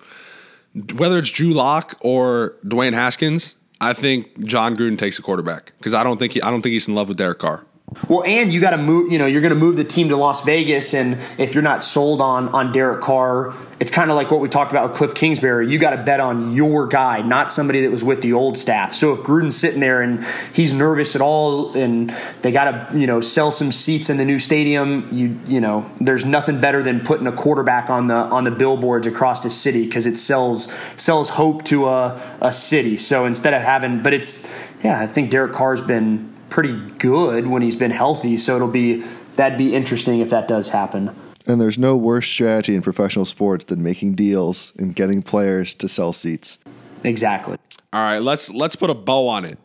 whether 0.96 1.18
it's 1.18 1.30
Drew 1.30 1.52
Lock 1.52 1.98
or 2.02 2.56
Dwayne 2.66 2.94
Haskins, 2.94 3.56
I 3.82 3.94
think 3.94 4.46
Jon 4.46 4.76
Gruden 4.76 4.98
takes 4.98 5.20
a 5.20 5.22
quarterback 5.22 5.74
because 5.78 5.94
I 5.94 6.04
don't 6.04 6.18
think 6.18 6.34
he, 6.34 6.42
I 6.42 6.52
don't 6.52 6.62
think 6.62 6.74
he's 6.74 6.88
in 6.88 6.96
love 6.96 7.10
with 7.10 7.18
Derek 7.18 7.40
Carr. 7.40 7.66
Well, 8.10 8.24
and 8.24 8.54
you 8.54 8.62
got 8.62 8.72
to 8.72 8.78
move. 8.78 9.12
You 9.12 9.18
know, 9.18 9.26
you're 9.26 9.42
going 9.42 9.54
to 9.54 9.60
move 9.60 9.76
the 9.78 9.84
team 9.84 10.10
to 10.10 10.18
Las 10.18 10.44
Vegas, 10.44 10.94
and 10.94 11.18
if 11.38 11.54
you're 11.54 11.64
not 11.64 11.84
sold 11.84 12.22
on 12.22 12.50
on 12.50 12.72
Derek 12.72 13.02
Carr, 13.02 13.54
it's 13.80 13.92
kind 13.92 14.12
of 14.12 14.16
like 14.18 14.30
what 14.30 14.42
we 14.42 14.50
talked 14.50 14.72
about 14.72 14.92
with 14.92 15.00
Kliff 15.00 15.16
Kingsbury. 15.16 15.70
You 15.70 15.80
got 15.80 15.92
to 15.92 16.04
bet 16.04 16.20
on 16.20 16.54
your 16.54 16.88
guy, 16.88 17.22
not 17.22 17.52
somebody 17.52 17.82
that 17.82 17.92
was 17.92 18.04
with 18.04 18.22
the 18.22 18.34
old 18.34 18.58
staff. 18.58 18.94
So 18.94 19.14
if 19.14 19.22
Gruden's 19.22 19.56
sitting 19.56 19.80
there 19.80 20.02
and 20.02 20.26
he's 20.54 20.74
nervous 20.74 21.16
at 21.16 21.22
all, 21.22 21.76
and 21.78 22.10
they 22.42 22.52
got 22.52 22.92
to 22.92 22.98
you 22.98 23.08
know 23.08 23.20
sell 23.20 23.52
some 23.52 23.72
seats 23.72 24.10
in 24.10 24.18
the 24.18 24.26
new 24.26 24.40
stadium, 24.40 25.08
you 25.12 25.40
you 25.48 25.62
know, 25.62 25.90
there's 26.00 26.26
nothing 26.26 26.60
better 26.60 26.84
than 26.84 27.02
putting 27.02 27.26
a 27.26 27.32
quarterback 27.32 27.90
on 27.90 28.08
the 28.08 28.16
on 28.16 28.44
the 28.44 28.52
billboards 28.52 29.08
across 29.08 29.42
the 29.42 29.50
city 29.50 29.86
because 29.86 30.06
it 30.06 30.18
sells 30.18 30.74
sells 30.98 31.30
hope 31.30 31.64
to 31.64 31.88
a 31.88 32.22
a 32.42 32.52
city. 32.52 32.98
So 32.98 33.26
instead 33.26 33.54
of 33.54 33.62
having, 33.62 34.04
but 34.04 34.14
it's 34.14 34.46
yeah, 34.84 35.00
I 35.02 35.08
think 35.08 35.32
Derek 35.32 35.54
Carr's 35.54 35.82
been 35.82 36.37
pretty 36.50 36.74
good 36.98 37.48
when 37.48 37.62
he's 37.62 37.76
been 37.76 37.92
healthy. 37.92 38.38
So 38.38 38.56
it'll 38.56 38.68
be 38.68 39.04
that'd 39.36 39.58
be 39.58 39.74
interesting 39.76 40.20
if 40.20 40.30
that 40.30 40.48
does 40.48 40.70
happen. 40.70 41.16
And 41.46 41.62
there's 41.62 41.78
no 41.78 41.96
worse 41.96 42.28
strategy 42.28 42.76
in 42.76 42.82
professional 42.82 43.26
sports 43.26 43.66
than 43.66 43.82
making 43.82 44.16
deals 44.16 44.74
and 44.78 44.94
getting 44.96 45.22
players 45.22 45.74
to 45.76 45.88
sell 45.88 46.12
seats. 46.12 46.60
Exactly. 47.04 47.58
All 47.94 48.02
right, 48.02 48.22
let's 48.22 48.50
let's 48.52 48.76
put 48.76 48.90
a 48.90 48.96
bow 48.96 49.28
on 49.30 49.46
it. 49.46 49.58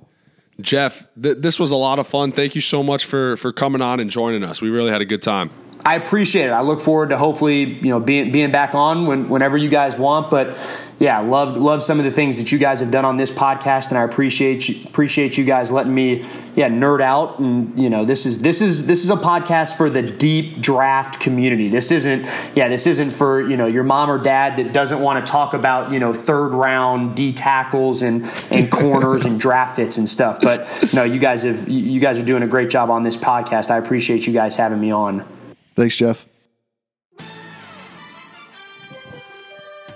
Jeff, 0.61 1.09
th- 1.21 1.39
this 1.39 1.59
was 1.59 1.71
a 1.71 1.77
lot 1.77 1.99
of 1.99 2.07
fun. 2.07 2.31
Thank 2.31 2.55
you 2.55 2.61
so 2.61 2.83
much 2.83 3.05
for 3.05 3.37
for 3.37 3.53
coming 3.53 3.83
on 3.83 3.99
and 3.99 4.11
joining 4.11 4.45
us. 4.45 4.61
We 4.61 4.71
really 4.71 4.91
had 4.91 5.01
a 5.01 5.05
good 5.05 5.23
time. 5.23 5.51
I 5.85 5.97
appreciate 5.97 6.47
it. 6.47 6.53
I 6.53 6.61
look 6.61 6.81
forward 6.81 7.09
to 7.09 7.19
hopefully 7.19 7.65
you 7.65 7.91
know 7.91 7.99
being 7.99 8.31
being 8.31 8.53
back 8.53 8.75
on 8.75 9.07
when, 9.07 9.29
whenever 9.29 9.57
you 9.57 9.69
guys 9.69 9.99
want. 9.99 10.31
But 10.31 10.57
yeah, 11.03 11.19
love 11.19 11.57
love 11.57 11.83
some 11.83 11.99
of 11.99 12.05
the 12.05 12.13
things 12.13 12.37
that 12.37 12.53
you 12.53 12.59
guys 12.59 12.79
have 12.79 12.93
done 12.93 13.05
on 13.05 13.17
this 13.17 13.33
podcast, 13.33 13.89
and 13.89 13.99
I 13.99 14.03
appreciate 14.03 14.69
you, 14.69 14.85
appreciate 14.85 15.37
you 15.37 15.45
guys 15.45 15.73
letting 15.73 15.93
me 15.93 16.25
yeah 16.55 16.69
nerd 16.69 17.01
out. 17.01 17.41
And 17.41 17.77
you 17.77 17.91
know, 17.91 18.05
this 18.05 18.25
is 18.25 18.41
this 18.41 18.63
is 18.63 18.87
this 18.87 19.03
is 19.03 19.11
a 19.11 19.17
podcast 19.17 19.77
for 19.77 19.91
the 19.91 20.01
deep 20.01 20.61
draft 20.61 21.19
community. 21.19 21.69
This 21.69 21.91
isn't 21.91 22.25
yeah, 22.55 22.69
this 22.69 22.87
isn't 22.87 23.11
for 23.11 23.41
you 23.41 23.57
know 23.57 23.67
your 23.67 23.83
mom 23.83 24.13
or 24.13 24.19
dad 24.19 24.57
that 24.59 24.73
doesn't 24.73 25.01
want 25.01 25.27
to 25.27 25.29
talk 25.29 25.55
about 25.55 25.91
you 25.91 25.99
know 25.99 26.15
third 26.15 26.51
round 26.51 27.17
D 27.17 27.33
tackles 27.33 28.03
and 28.03 28.25
and 28.53 28.71
corners 28.71 29.25
and 29.25 29.41
draft 29.41 29.75
fits 29.75 29.99
and 29.99 30.09
stuff. 30.09 30.41
But 30.41 30.69
no, 30.95 31.03
you 31.03 31.19
guys 31.19 31.43
have 31.43 31.69
you 31.69 31.99
guys 31.99 32.21
are 32.21 32.25
doing 32.25 32.45
a 32.45 32.49
great 32.49 32.71
job 32.71 32.91
on 32.91 33.03
this 33.03 33.17
podcast. 33.17 33.73
I 33.73 33.79
appreciate 33.79 34.29
you 34.29 34.33
guys 34.33 34.55
having 34.55 34.81
me 34.81 34.93
on. 34.93 35.27
Thanks, 35.75 35.97
Jeff. 35.97 36.32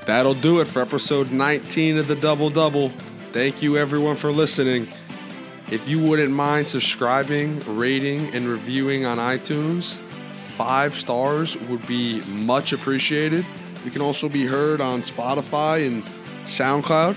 That'll 0.06 0.34
do 0.34 0.60
it 0.60 0.68
for 0.68 0.80
episode 0.80 1.32
19 1.32 1.98
of 1.98 2.06
the 2.06 2.14
Double 2.14 2.48
Double. 2.48 2.90
Thank 3.32 3.60
you, 3.60 3.76
everyone, 3.76 4.14
for 4.14 4.30
listening. 4.30 4.86
If 5.68 5.88
you 5.88 6.00
wouldn't 6.00 6.30
mind 6.30 6.68
subscribing, 6.68 7.58
rating, 7.76 8.32
and 8.32 8.46
reviewing 8.46 9.04
on 9.04 9.18
iTunes, 9.18 9.96
five 9.96 10.94
stars 10.94 11.56
would 11.62 11.84
be 11.88 12.22
much 12.26 12.72
appreciated. 12.72 13.44
We 13.84 13.90
can 13.90 14.00
also 14.00 14.28
be 14.28 14.46
heard 14.46 14.80
on 14.80 15.00
Spotify 15.00 15.84
and 15.84 16.04
SoundCloud. 16.44 17.16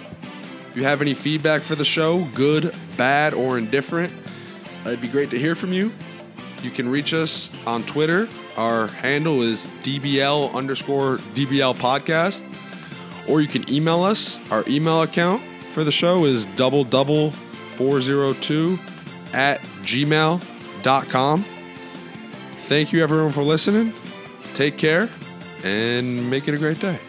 If 0.71 0.75
you 0.75 0.83
have 0.83 1.03
any 1.03 1.13
feedback 1.13 1.61
for 1.61 1.75
the 1.75 1.85
show, 1.85 2.23
good, 2.33 2.75
bad, 2.97 3.35
or 3.35 3.59
indifferent, 3.59 4.11
it'd 4.87 4.99
be 4.99 5.07
great 5.07 5.29
to 5.29 5.37
hear 5.37 5.53
from 5.53 5.73
you. 5.73 5.91
You 6.63 6.71
can 6.71 6.89
reach 6.89 7.13
us 7.13 7.51
on 7.67 7.83
Twitter. 7.83 8.27
Our 8.57 8.87
handle 8.87 9.43
is 9.43 9.67
DBL 9.83 10.55
underscore 10.55 11.17
DBL 11.35 11.75
podcast 11.75 12.43
or 13.29 13.41
you 13.41 13.47
can 13.47 13.69
email 13.71 14.03
us. 14.03 14.41
Our 14.51 14.63
email 14.67 15.01
account 15.01 15.41
for 15.71 15.83
the 15.83 15.91
show 15.91 16.25
is 16.25 16.45
double 16.45 16.83
double 16.83 17.31
402 17.77 18.77
at 19.33 19.61
gmail.com. 19.83 21.45
Thank 22.57 22.93
you, 22.93 23.03
everyone, 23.03 23.31
for 23.31 23.43
listening. 23.43 23.93
Take 24.53 24.77
care 24.77 25.09
and 25.63 26.29
make 26.29 26.47
it 26.47 26.53
a 26.53 26.57
great 26.57 26.79
day. 26.79 26.99